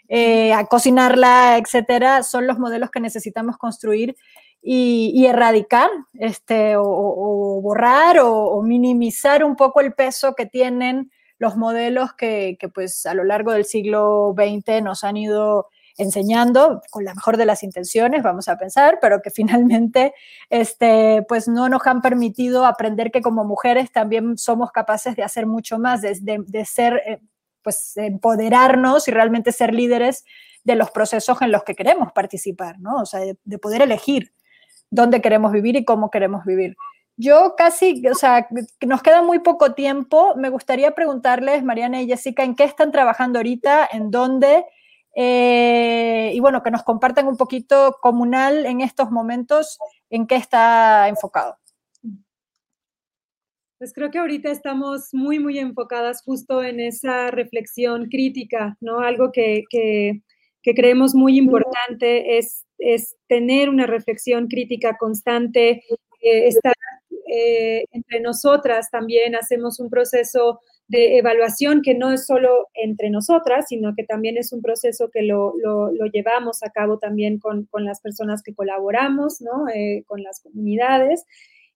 eh, 0.08 0.52
a 0.52 0.66
cocinarla, 0.66 1.58
etcétera, 1.58 2.22
son 2.22 2.46
los 2.46 2.58
modelos 2.58 2.90
que 2.90 3.00
necesitamos 3.00 3.58
construir 3.58 4.16
y, 4.62 5.26
erradicar 5.26 5.90
este, 6.14 6.76
o, 6.76 6.84
o 6.84 7.60
borrar 7.60 8.20
o, 8.20 8.44
o, 8.44 8.62
minimizar 8.62 9.44
un 9.44 9.56
poco 9.56 9.80
el 9.80 9.92
peso 9.92 10.34
que 10.34 10.46
tienen 10.46 11.10
los 11.38 11.56
modelos 11.56 12.12
que, 12.14 12.56
que 12.60 12.68
pues, 12.68 13.04
a 13.06 13.14
lo 13.14 13.24
largo 13.24 13.52
del 13.52 13.64
siglo 13.64 14.34
XX 14.36 14.82
nos 14.82 15.02
han 15.02 15.16
ido 15.16 15.68
enseñando 15.98 16.82
con 16.90 17.04
la 17.04 17.14
mejor 17.14 17.36
de 17.36 17.46
las 17.46 17.62
intenciones, 17.62 18.22
vamos 18.22 18.48
a 18.48 18.56
pensar, 18.56 18.98
pero 19.00 19.22
que 19.22 19.30
finalmente 19.70 20.14
este, 20.50 21.24
pues 21.28 21.48
no 21.48 21.68
nos 21.68 21.86
han 21.86 22.02
permitido 22.02 22.66
aprender 22.66 23.10
que 23.10 23.22
como 23.22 23.44
mujeres 23.44 23.92
también 23.92 24.38
somos 24.38 24.72
capaces 24.72 25.16
de 25.16 25.22
hacer 25.22 25.46
mucho 25.46 25.78
más, 25.78 26.02
de, 26.02 26.18
de, 26.20 26.64
ser, 26.64 27.02
eh, 27.06 27.20
pues 27.62 27.96
empoderarnos 27.96 29.08
y 29.08 29.10
realmente 29.10 29.52
ser 29.52 29.74
líderes 29.74 30.24
de 30.64 30.76
los 30.76 30.90
procesos 30.90 31.42
en 31.42 31.52
los 31.52 31.64
que 31.64 31.74
queremos 31.74 32.12
participar, 32.12 32.78
¿no? 32.78 32.96
O 32.96 33.06
sea, 33.06 33.20
de, 33.20 33.36
de 33.44 33.58
poder 33.58 33.82
elegir 33.82 34.32
dónde 34.90 35.20
queremos 35.20 35.52
vivir 35.52 35.76
y 35.76 35.84
cómo 35.84 36.10
queremos 36.10 36.44
vivir. 36.44 36.76
Yo 37.16 37.54
casi, 37.56 38.06
o 38.08 38.14
sea, 38.14 38.48
nos 38.80 39.02
queda 39.02 39.22
muy 39.22 39.40
poco 39.40 39.74
tiempo. 39.74 40.34
Me 40.36 40.48
gustaría 40.48 40.94
preguntarles, 40.94 41.62
Mariana 41.62 42.00
y 42.00 42.06
Jessica, 42.06 42.42
¿en 42.42 42.54
qué 42.54 42.64
están 42.64 42.90
trabajando 42.90 43.38
ahorita? 43.38 43.88
¿En 43.92 44.10
dónde? 44.10 44.64
Eh, 45.14 46.32
y 46.34 46.40
bueno, 46.40 46.62
que 46.62 46.70
nos 46.70 46.82
compartan 46.82 47.26
un 47.26 47.36
poquito 47.36 47.98
comunal 48.00 48.66
en 48.66 48.80
estos 48.80 49.10
momentos 49.10 49.78
en 50.10 50.26
qué 50.26 50.36
está 50.36 51.08
enfocado. 51.08 51.58
Pues 53.78 53.92
creo 53.92 54.10
que 54.12 54.18
ahorita 54.18 54.50
estamos 54.50 55.08
muy, 55.12 55.40
muy 55.40 55.58
enfocadas 55.58 56.22
justo 56.22 56.62
en 56.62 56.78
esa 56.78 57.32
reflexión 57.32 58.06
crítica, 58.08 58.76
¿no? 58.80 59.00
Algo 59.00 59.32
que, 59.32 59.64
que, 59.68 60.22
que 60.62 60.74
creemos 60.74 61.16
muy 61.16 61.36
importante 61.36 62.38
es, 62.38 62.64
es, 62.78 63.16
tener 63.26 63.68
una 63.68 63.86
reflexión 63.86 64.46
crítica 64.46 64.96
constante, 64.96 65.82
eh, 66.20 66.46
estar 66.46 66.74
eh, 67.26 67.84
entre 67.90 68.20
nosotras 68.20 68.88
también, 68.90 69.34
hacemos 69.34 69.80
un 69.80 69.90
proceso 69.90 70.60
de 70.92 71.16
evaluación 71.16 71.80
que 71.80 71.94
no 71.94 72.12
es 72.12 72.26
solo 72.26 72.68
entre 72.74 73.08
nosotras, 73.08 73.64
sino 73.66 73.94
que 73.96 74.04
también 74.04 74.36
es 74.36 74.52
un 74.52 74.60
proceso 74.60 75.08
que 75.10 75.22
lo, 75.22 75.54
lo, 75.56 75.90
llevamos 76.12 76.62
a 76.62 76.68
cabo 76.68 76.98
también 76.98 77.38
con, 77.38 77.64
con, 77.64 77.86
las 77.86 78.02
personas 78.02 78.42
que 78.42 78.54
colaboramos, 78.54 79.40
¿no? 79.40 79.70
Eh, 79.74 80.04
con 80.06 80.22
las 80.22 80.40
comunidades. 80.40 81.24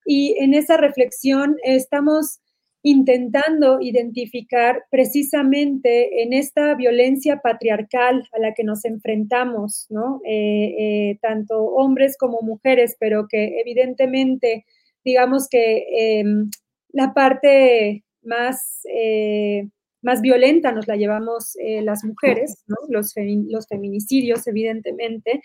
Y 0.04 0.36
en 0.38 0.52
esa 0.52 0.76
reflexión 0.76 1.56
estamos 1.64 2.40
intentando 2.82 3.80
identificar 3.80 4.84
precisamente 4.90 6.22
en 6.22 6.34
esta 6.34 6.74
violencia 6.74 7.40
patriarcal 7.40 8.28
a 8.32 8.38
la 8.38 8.52
que 8.52 8.64
nos 8.64 8.84
enfrentamos, 8.84 9.86
¿no? 9.88 10.20
Eh, 10.26 10.74
eh, 10.78 11.18
tanto 11.22 11.64
hombres 11.64 12.18
como 12.18 12.42
mujeres, 12.42 12.98
pero 13.00 13.28
que 13.28 13.60
evidentemente, 13.60 14.66
digamos 15.02 15.48
que 15.48 15.86
em, 16.20 16.50
la 16.90 17.14
parte 17.14 18.04
más, 18.26 18.80
eh, 18.92 19.68
más 20.02 20.20
violenta 20.20 20.72
nos 20.72 20.86
la 20.86 20.96
llevamos 20.96 21.56
eh, 21.56 21.82
las 21.82 22.04
mujeres, 22.04 22.64
¿no? 22.66 22.76
los, 22.88 23.14
femi 23.14 23.46
los, 23.50 23.66
feminicidios, 23.66 24.46
evidentemente. 24.46 25.42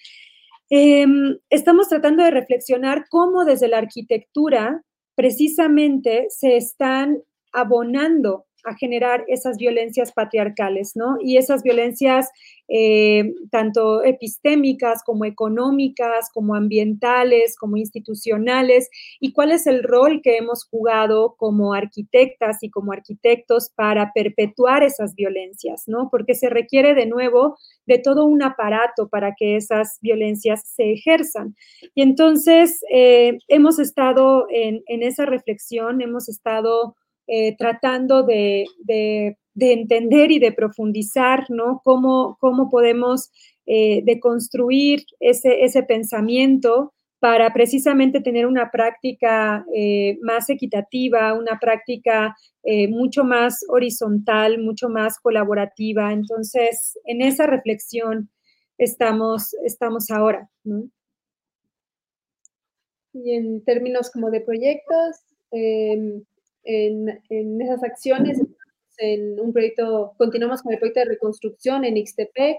Eh, 0.70 1.06
estamos 1.50 1.90
tratando 1.90 2.24
de 2.24 2.32
reflexionar 2.32 3.06
cómo 3.10 3.46
desde 3.46 3.68
la 3.68 3.78
arquitectura 3.78 4.84
precisamente 5.16 6.28
se 6.30 6.58
están 6.58 7.22
abonando 7.52 8.46
a 8.64 8.76
generar 8.76 9.24
esas 9.28 9.58
violencias 9.58 10.12
patriarcales, 10.12 10.94
¿no? 10.96 11.18
Y 11.22 11.38
esas 11.38 11.64
violencias 11.64 12.30
eh, 12.74 13.34
tanto 13.52 14.02
epistémicas 14.02 15.04
como 15.04 15.26
económicas, 15.26 16.30
como 16.34 16.56
ambientales, 16.56 17.58
como 17.58 17.76
institucionales, 17.76 18.90
y 19.20 19.34
cuál 19.34 19.52
es 19.52 19.68
el 19.68 19.84
rol 19.84 20.22
que 20.24 20.38
hemos 20.38 20.64
jugado 20.64 21.36
como 21.38 21.74
arquitectas 21.74 22.64
y 22.64 22.70
como 22.70 22.94
arquitectos 22.94 23.72
para 23.76 24.14
perpetuar 24.14 24.84
esas 24.84 25.16
violencias, 25.16 25.84
¿no? 25.88 26.08
Porque 26.10 26.34
se 26.34 26.50
requiere 26.50 26.96
de 26.96 27.08
nuevo 27.08 27.58
de 27.86 27.98
todo 27.98 28.24
un 28.24 28.42
aparato 28.42 29.10
para 29.10 29.34
que 29.38 29.58
esas 29.58 29.98
violencias 30.00 30.64
se 30.66 30.94
ejerzan. 30.94 31.56
Y 31.94 32.04
entonces 32.04 32.80
eh, 32.90 33.38
hemos 33.50 33.80
estado 33.80 34.48
en, 34.50 34.82
en 34.88 35.04
esa 35.04 35.26
reflexión, 35.26 36.02
hemos 36.02 36.30
estado 36.30 36.96
eh, 37.34 37.56
tratando 37.58 38.24
de, 38.24 38.66
de, 38.84 39.38
de, 39.54 39.74
entender 39.74 40.32
y 40.32 40.40
de 40.40 40.52
profundizar, 40.52 41.46
¿no? 41.50 41.82
Cómo, 41.86 42.38
cómo 42.42 42.70
podemos 42.70 43.32
eh, 43.66 44.02
deconstruir 44.04 45.06
ese, 45.22 45.64
ese 45.64 45.82
pensamiento 45.84 46.94
para 47.22 47.54
precisamente 47.54 48.20
tener 48.20 48.48
una 48.48 48.70
práctica 48.70 49.64
eh, 49.76 50.18
más 50.24 50.50
equitativa, 50.50 51.34
una 51.34 51.60
práctica 51.60 52.36
eh, 52.64 52.88
mucho 52.88 53.24
más 53.24 53.64
horizontal, 53.70 54.58
mucho 54.58 54.90
más 54.90 55.20
colaborativa. 55.20 56.12
Entonces, 56.12 56.98
en 57.06 57.22
esa 57.22 57.46
reflexión 57.46 58.30
estamos, 58.80 59.54
estamos 59.64 60.10
ahora. 60.10 60.50
Y 63.14 63.36
en 63.36 63.64
términos 63.64 64.10
como 64.10 64.32
de 64.32 64.42
proyectos, 64.42 65.18
eh, 65.52 66.24
en, 66.64 67.22
en, 67.30 67.62
esas 67.62 67.84
acciones. 67.84 68.40
En 68.98 69.40
un 69.40 69.52
proyecto, 69.52 70.14
continuamos 70.18 70.62
con 70.62 70.74
el 70.74 70.80
proyecto 70.80 71.00
de 71.00 71.08
reconstrucción 71.08 71.86
en 71.86 71.98
Ixtepec, 71.98 72.58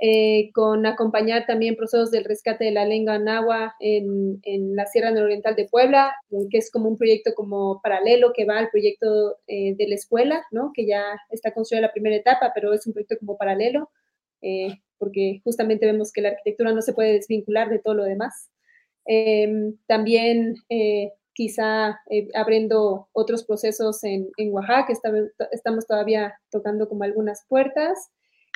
eh, 0.00 0.50
con 0.52 0.86
acompañar 0.86 1.44
también 1.46 1.76
procesos 1.76 2.10
del 2.10 2.24
rescate 2.24 2.64
de 2.64 2.70
la 2.70 2.84
lengua 2.84 3.18
náhuatl 3.18 3.74
en, 3.80 4.38
en, 4.44 4.76
la 4.76 4.86
Sierra 4.86 5.10
Nororiental 5.10 5.56
de 5.56 5.68
Puebla, 5.68 6.12
eh, 6.30 6.46
que 6.50 6.58
es 6.58 6.70
como 6.70 6.88
un 6.88 6.96
proyecto 6.96 7.32
como 7.34 7.80
paralelo 7.82 8.32
que 8.32 8.44
va 8.44 8.58
al 8.58 8.70
proyecto 8.70 9.36
eh, 9.48 9.74
de 9.76 9.88
la 9.88 9.96
escuela, 9.96 10.44
¿no? 10.52 10.70
que 10.72 10.86
ya 10.86 11.02
está 11.30 11.52
construida 11.52 11.82
la 11.82 11.92
primera 11.92 12.16
etapa, 12.16 12.52
pero 12.54 12.72
es 12.72 12.86
un 12.86 12.92
proyecto 12.92 13.16
como 13.18 13.36
paralelo, 13.36 13.90
eh, 14.40 14.68
porque 14.98 15.40
justamente 15.44 15.86
vemos 15.86 16.12
que 16.12 16.22
la 16.22 16.30
arquitectura 16.30 16.72
no 16.72 16.82
se 16.82 16.92
puede 16.92 17.14
desvincular 17.14 17.68
de 17.68 17.78
todo 17.80 17.94
lo 17.94 18.04
demás. 18.04 18.50
Em, 19.04 19.76
también 19.86 20.56
eh, 20.68 21.12
quizá 21.38 22.00
eh, 22.10 22.26
abriendo 22.34 23.08
otros 23.12 23.44
procesos 23.44 24.02
en, 24.02 24.28
en 24.38 24.52
Oaxaca, 24.52 24.92
está, 24.92 25.12
estamos 25.52 25.86
todavía 25.86 26.34
tocando 26.50 26.88
como 26.88 27.04
algunas 27.04 27.44
puertas 27.48 28.10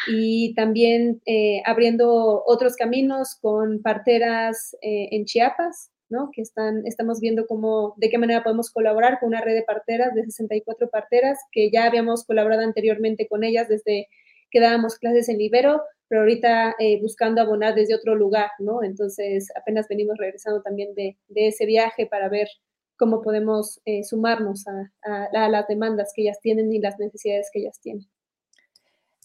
y 0.08 0.52
también 0.54 1.22
eh, 1.24 1.62
abriendo 1.64 2.42
otros 2.44 2.74
caminos 2.74 3.36
con 3.40 3.82
parteras 3.82 4.76
eh, 4.82 5.10
en 5.12 5.26
Chiapas, 5.26 5.92
¿no? 6.08 6.30
que 6.32 6.42
están, 6.42 6.84
estamos 6.84 7.20
viendo 7.20 7.46
cómo, 7.46 7.94
de 7.98 8.10
qué 8.10 8.18
manera 8.18 8.42
podemos 8.42 8.72
colaborar 8.72 9.20
con 9.20 9.28
una 9.28 9.42
red 9.42 9.54
de 9.54 9.62
parteras 9.62 10.12
de 10.16 10.24
64 10.24 10.90
parteras 10.90 11.38
que 11.52 11.70
ya 11.70 11.84
habíamos 11.84 12.24
colaborado 12.24 12.62
anteriormente 12.62 13.28
con 13.28 13.44
ellas 13.44 13.68
desde 13.68 14.08
que 14.50 14.58
dábamos 14.58 14.96
clases 14.96 15.28
en 15.28 15.38
Libero, 15.38 15.82
pero 16.08 16.22
ahorita 16.22 16.74
eh, 16.78 17.00
buscando 17.00 17.40
abonar 17.40 17.74
desde 17.74 17.94
otro 17.94 18.14
lugar, 18.14 18.50
¿no? 18.58 18.82
Entonces 18.82 19.50
apenas 19.56 19.88
venimos 19.88 20.18
regresando 20.18 20.60
también 20.60 20.94
de, 20.94 21.16
ese 21.34 21.64
viaje 21.64 22.04
para 22.06 22.28
ver 22.28 22.48
cómo 23.02 23.20
podemos 23.20 23.80
eh, 23.84 24.04
sumarnos 24.04 24.64
a, 24.68 25.48
las 25.48 25.66
demandas 25.66 26.12
que 26.14 26.22
ellas 26.22 26.38
tienen 26.40 26.72
y 26.72 26.78
las 26.78 27.00
necesidades 27.00 27.50
que 27.52 27.58
ellas 27.58 27.80
tienen. 27.80 28.06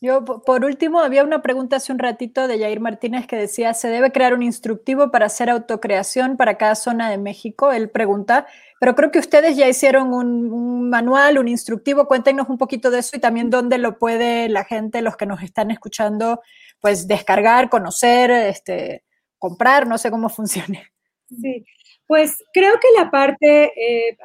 Yo, 0.02 0.26
por 0.26 0.66
último, 0.66 1.00
había 1.00 1.24
una 1.24 1.44
pregunta 1.44 1.76
hace 1.76 1.94
un 1.94 2.00
ratito 2.00 2.48
de 2.48 2.58
Jair 2.58 2.80
Martínez 2.80 3.28
que 3.28 3.36
decía, 3.36 3.76
¿se 3.76 3.90
debe 3.90 4.12
crear 4.12 4.34
un 4.34 4.42
instructivo 4.42 5.12
para 5.12 5.28
hacer 5.28 5.52
autocreación 5.52 6.38
para 6.38 6.58
cada 6.58 6.74
zona 6.74 7.12
de 7.12 7.20
México? 7.20 7.72
Él 7.72 7.92
pregunta, 7.92 8.48
pero 8.80 8.96
creo 8.96 9.12
que 9.12 9.20
ustedes 9.20 9.56
ya 9.56 9.68
hicieron 9.68 10.12
un, 10.12 10.52
un, 10.52 10.90
manual, 10.90 11.38
un 11.38 11.48
instructivo, 11.48 12.08
cuéntenos 12.08 12.50
un 12.50 12.58
poquito 12.58 12.90
de 12.90 12.98
eso 13.00 13.16
y 13.16 13.20
también 13.20 13.52
dónde 13.52 13.78
lo 13.78 14.00
puede 14.00 14.50
la 14.50 14.64
gente, 14.64 15.04
los 15.04 15.18
que 15.18 15.28
nos 15.28 15.44
están 15.44 15.70
escuchando, 15.70 16.42
pues 16.82 17.08
descargar, 17.08 17.70
conocer, 17.70 18.32
este, 18.32 19.04
comprar, 19.38 19.86
no 19.86 20.00
sé 20.00 20.10
cómo 20.10 20.30
funcione. 20.40 20.92
Sí, 21.30 21.64
pues 22.08 22.44
creo 22.54 22.74
que 22.80 22.88
la 22.98 23.12
parte, 23.12 23.72
eh, 23.76 24.18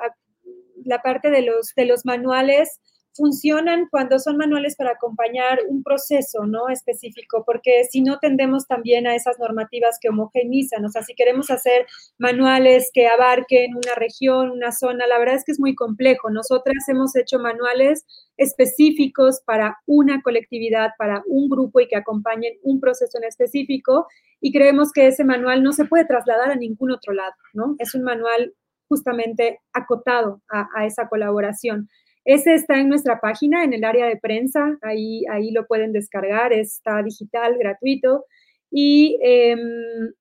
la 0.85 1.03
parte 1.03 1.30
de 1.30 1.43
los, 1.43 1.74
de 1.74 1.85
los 1.85 2.05
manuales 2.07 2.80
funcionan 3.15 3.89
cuando 3.91 4.19
son 4.19 4.37
manuales 4.37 4.77
para 4.77 4.93
acompañar 4.93 5.61
un 5.69 5.83
proceso 5.83 6.47
¿no? 6.47 6.69
específico, 6.69 7.45
porque 7.45 7.85
si 7.91 8.01
no 8.01 8.19
tendemos 8.19 8.67
también 8.67 9.07
a 9.07 9.15
esas 9.15 9.39
normativas 9.39 9.99
que 10.01 10.09
homogenizan, 10.09 10.85
o 10.85 10.89
sea, 10.89 11.03
si 11.03 11.15
queremos 11.15 11.51
hacer 11.51 11.87
manuales 12.19 12.91
que 12.93 13.07
abarquen 13.07 13.77
una 13.77 13.95
región, 13.97 14.51
una 14.51 14.73
zona, 14.73 15.07
la 15.07 15.19
verdad 15.19 15.37
es 15.37 15.45
que 15.45 15.53
es 15.53 15.61
muy 15.61 15.75
complejo. 15.75 16.31
Nosotras 16.31 16.89
hemos 16.89 17.15
hecho 17.17 17.39
manuales 17.39 18.05
específicos 18.37 19.43
para 19.45 19.79
una 19.87 20.23
colectividad, 20.23 20.91
para 20.99 21.23
un 21.27 21.49
grupo 21.49 21.81
y 21.81 21.89
que 21.89 21.97
acompañen 21.97 22.55
un 22.63 22.81
proceso 22.81 23.19
en 23.19 23.25
específico 23.25 24.07
y 24.41 24.53
creemos 24.53 24.91
que 24.93 25.07
ese 25.07 25.25
manual 25.25 25.63
no 25.63 25.73
se 25.73 25.85
puede 25.85 26.05
trasladar 26.05 26.51
a 26.51 26.57
ningún 26.57 26.91
otro 26.91 27.13
lado, 27.13 27.35
¿no? 27.53 27.77
Es 27.79 27.95
un 27.95 28.03
manual 28.03 28.55
justamente 28.89 29.61
acotado 29.73 30.43
a, 30.51 30.69
a 30.75 30.85
esa 30.87 31.09
colaboración. 31.09 31.89
Ese 32.25 32.55
está 32.55 32.79
en 32.81 32.89
nuestra 32.89 33.20
página, 33.20 33.64
en 33.64 33.73
el 33.73 33.85
área 33.85 34.07
de 34.07 34.16
prensa, 34.16 34.79
ahí, 34.83 35.25
ahí 35.31 35.51
lo 35.51 35.66
pueden 35.66 35.93
descargar, 35.93 36.53
está 36.53 37.03
digital, 37.03 37.57
gratuito. 37.59 38.27
Y 38.70 39.18
em, 39.23 39.59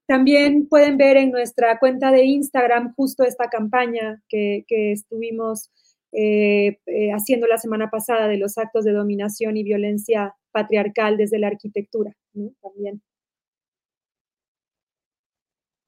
también 0.07 0.67
pueden 0.67 0.97
ver 0.97 1.15
en 1.17 1.31
nuestra 1.31 1.79
cuenta 1.79 2.11
de 2.11 2.25
Instagram 2.25 2.93
justo 2.95 3.23
esta 3.23 3.47
campaña 3.49 4.21
que, 4.27 4.65
estuvimos 4.67 5.69
eh, 6.11 6.79
eh, 6.85 7.11
haciendo 7.13 7.47
la 7.47 7.57
semana 7.57 7.89
pasada 7.89 8.27
de 8.27 8.37
los 8.37 8.57
actos 8.57 8.83
de 8.83 8.91
dominación 8.91 9.55
y 9.55 9.63
violencia 9.63 10.35
patriarcal 10.51 11.15
desde 11.17 11.39
la 11.39 11.47
arquitectura, 11.47 12.13
También. 12.61 13.01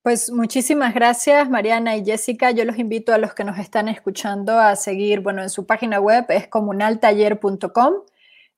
Pues 0.04 0.30
muchísimas 0.32 0.94
gracias, 0.94 1.50
Mariana 1.50 1.96
y 1.96 2.04
Jessica. 2.04 2.52
Yo 2.52 2.66
los 2.66 2.78
invito 2.78 3.14
a 3.14 3.18
los 3.18 3.34
que 3.34 3.46
nos 3.46 3.58
están 3.58 3.88
escuchando 3.88 4.60
a 4.60 4.76
seguir, 4.76 5.22
bueno, 5.22 5.42
en 5.42 5.50
su 5.50 5.66
página 5.66 6.02
web 6.02 6.26
es 6.28 6.48
comunaltaller.com. 6.50 7.94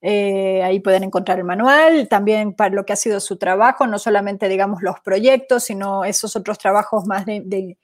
Eh, 0.01 0.63
ahí 0.63 0.79
pueden 0.79 1.03
encontrar 1.03 1.37
el 1.37 1.43
manual, 1.45 2.07
también 2.09 2.53
para 2.53 2.73
lo 2.73 2.83
que 2.85 2.93
ha 2.93 2.95
sido 2.95 3.19
su 3.19 3.37
trabajo, 3.37 3.85
no 3.85 3.99
solamente, 3.99 4.49
digamos, 4.49 4.81
los 4.81 4.99
proyectos, 5.01 5.65
sino 5.65 6.03
esos 6.03 6.35
otros 6.35 6.57
trabajos 6.57 7.05
más 7.05 7.25
de, 7.27 7.77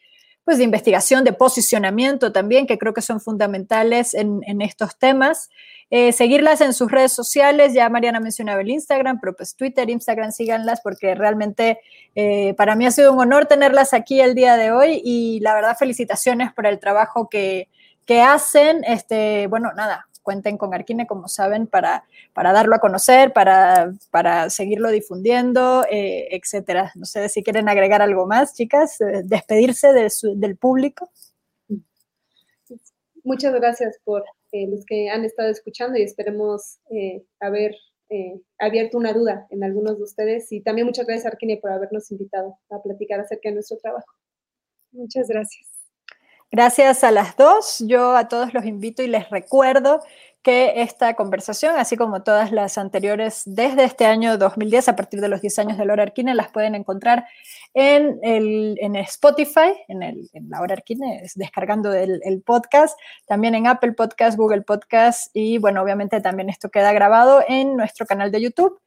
pues 0.43 0.57
de 0.57 0.63
investigación, 0.63 1.23
de 1.23 1.33
posicionamiento 1.33 2.31
también, 2.31 2.65
que 2.67 2.77
creo 2.77 2.93
que 2.93 3.01
son 3.01 3.21
fundamentales 3.21 4.13
en, 4.13 4.61
estos 4.61 4.97
temas. 4.97 5.49
Eh, 5.89 6.13
seguirlas 6.13 6.61
en 6.61 6.73
sus 6.73 6.89
redes 6.89 7.11
sociales, 7.11 7.73
ya 7.73 7.89
Mariana 7.89 8.19
mencionaba 8.19 8.61
el 8.61 8.69
Instagram, 8.69 9.19
pero 9.19 9.35
pues 9.35 9.55
Twitter, 9.55 9.89
Instagram, 9.89 10.31
síganlas 10.31 10.81
porque 10.81 11.15
realmente 11.15 11.79
eh, 12.15 12.53
para 12.55 12.75
mí 12.75 12.85
ha 12.85 12.91
sido 12.91 13.13
un 13.13 13.19
honor 13.19 13.45
tenerlas 13.45 13.93
aquí 13.93 14.21
el 14.21 14.33
día 14.33 14.55
de 14.55 14.71
hoy 14.71 15.01
y 15.03 15.41
la 15.41 15.53
verdad 15.53 15.77
felicitaciones 15.77 16.53
por 16.53 16.65
el 16.65 16.79
trabajo 16.79 17.29
que, 17.29 17.69
que 18.05 18.21
hacen. 18.21 18.83
Este, 18.85 19.47
bueno, 19.47 19.73
nada, 19.73 20.07
cuenten 20.21 20.57
con 20.57 20.73
Arquine, 20.73 21.07
como 21.07 21.27
saben, 21.27 21.67
para, 21.67 22.05
para 22.33 22.53
darlo 22.53 22.75
a 22.75 22.79
conocer, 22.79 23.33
para, 23.33 23.93
para 24.09 24.49
seguirlo 24.49 24.89
difundiendo, 24.89 25.85
eh, 25.89 26.27
etcétera. 26.31 26.91
No 26.95 27.05
sé 27.05 27.29
si 27.29 27.43
quieren 27.43 27.69
agregar 27.69 28.01
algo 28.01 28.25
más, 28.25 28.53
chicas, 28.53 28.99
eh, 29.01 29.21
despedirse 29.23 29.89
del 29.93 30.57
público. 30.57 31.09
Muchas 33.23 33.53
gracias 33.53 33.99
por 34.03 34.23
eh, 34.51 34.67
los 34.67 34.85
que 34.85 35.09
han 35.09 35.25
estado 35.25 35.49
escuchando 35.49 35.97
y 35.97 36.03
esperemos 36.03 36.79
haber 37.39 37.75
abierto 38.59 38.97
una 38.97 39.13
duda 39.13 39.47
en 39.51 39.63
algunos 39.63 39.97
de 39.97 40.03
ustedes 40.03 40.51
y 40.51 40.59
también 40.59 40.85
muchas 40.85 41.05
gracias 41.07 41.27
Arquine 41.27 41.55
por 41.61 41.71
habernos 41.71 42.11
invitado 42.11 42.57
a 42.69 42.81
platicar 42.81 43.21
acerca 43.21 43.47
de 43.47 43.53
nuestro 43.53 43.77
trabajo. 43.77 44.11
Muchas 44.91 45.29
gracias. 45.29 45.70
Gracias 46.53 47.05
a 47.05 47.11
las 47.11 47.37
dos. 47.37 47.81
Yo 47.87 48.17
a 48.17 48.27
todos 48.27 48.53
los 48.53 48.65
invito 48.65 49.01
y 49.01 49.07
les 49.07 49.29
recuerdo 49.29 50.01
que 50.43 50.81
esta 50.81 51.13
conversación, 51.13 51.77
así 51.77 51.95
como 51.95 52.23
todas 52.23 52.51
las 52.51 52.77
anteriores 52.77 53.43
desde 53.45 53.85
este 53.85 54.05
año 54.05 54.37
2010, 54.37 54.89
a 54.89 54.95
partir 54.97 55.21
de 55.21 55.29
los 55.29 55.39
10 55.39 55.59
años 55.59 55.77
de 55.77 55.85
Laura 55.85 56.03
Arquine, 56.03 56.35
las 56.35 56.49
pueden 56.49 56.75
encontrar 56.75 57.25
en, 57.73 58.19
el, 58.21 58.75
en 58.81 58.97
Spotify, 58.97 59.75
en, 59.87 60.03
el, 60.03 60.29
en 60.33 60.53
Arquine, 60.53 61.23
descargando 61.35 61.93
el, 61.93 62.19
el, 62.25 62.41
podcast, 62.41 62.99
también 63.27 63.55
en 63.55 63.67
Apple 63.67 63.93
Podcast, 63.93 64.37
Google 64.37 64.63
Podcast 64.63 65.29
y, 65.33 65.57
bueno, 65.57 65.81
obviamente 65.81 66.19
también 66.19 66.49
esto 66.49 66.69
queda 66.69 66.91
grabado 66.91 67.45
en 67.47 67.77
nuestro 67.77 68.05
canal 68.05 68.29
de 68.29 68.41
YouTube. 68.41 68.77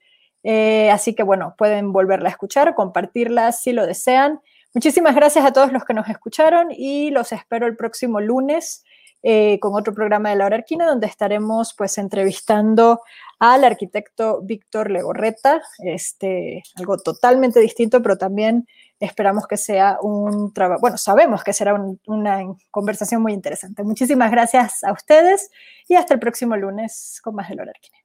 Eh, 0.43 0.91
así 0.91 1.15
que, 1.15 1.23
bueno, 1.23 1.55
pueden 1.57 1.93
volverla 1.93 2.29
a 2.29 2.33
escuchar, 2.33 2.75
compartirla 2.75 3.53
si 3.53 3.73
lo 3.73 3.87
desean. 3.87 4.41
Muchísimas 4.75 5.15
gracias 5.15 5.45
a 5.45 5.53
todos 5.53 5.73
los 5.73 5.85
que 5.85 5.95
nos 5.95 6.09
escucharon 6.09 6.69
y 6.73 7.11
los 7.11 7.31
espero 7.31 7.67
el 7.67 7.77
próximo 7.77 8.21
lunes 8.21 8.85
eh, 9.23 9.59
con 9.61 9.75
otro 9.75 9.95
programa 9.95 10.31
de 10.31 10.37
la 10.37 10.47
hora 10.47 10.57
arquina 10.57 10.85
donde 10.85 11.07
estaremos 11.07 11.75
pues 11.75 11.97
entrevistando 11.97 13.01
al 13.39 13.65
arquitecto 13.65 14.43
Víctor 14.43 14.91
Legorreta, 14.91 15.63
este, 15.79 16.63
algo 16.75 16.99
totalmente 16.99 17.61
distinto, 17.61 18.03
pero 18.03 18.19
también 18.19 18.67
esperamos 18.99 19.47
que 19.47 19.57
sea 19.57 19.99
un 20.03 20.53
trabajo, 20.53 20.81
bueno, 20.81 20.99
sabemos 20.99 21.45
que 21.45 21.53
será 21.53 21.75
una 22.07 22.43
conversación 22.73 23.23
muy 23.23 23.33
interesante. 23.33 23.85
Muchísimas 23.85 24.31
gracias 24.31 24.83
a 24.83 24.93
ustedes 24.93 25.51
y 25.89 25.95
hasta 25.95 26.15
el 26.15 26.21
próximo 26.21 26.57
lunes 26.57 27.21
con 27.23 27.37
más 27.37 27.49
de 27.49 27.55
la 27.55 27.63
hora 27.63 27.73
arquina. 27.75 28.04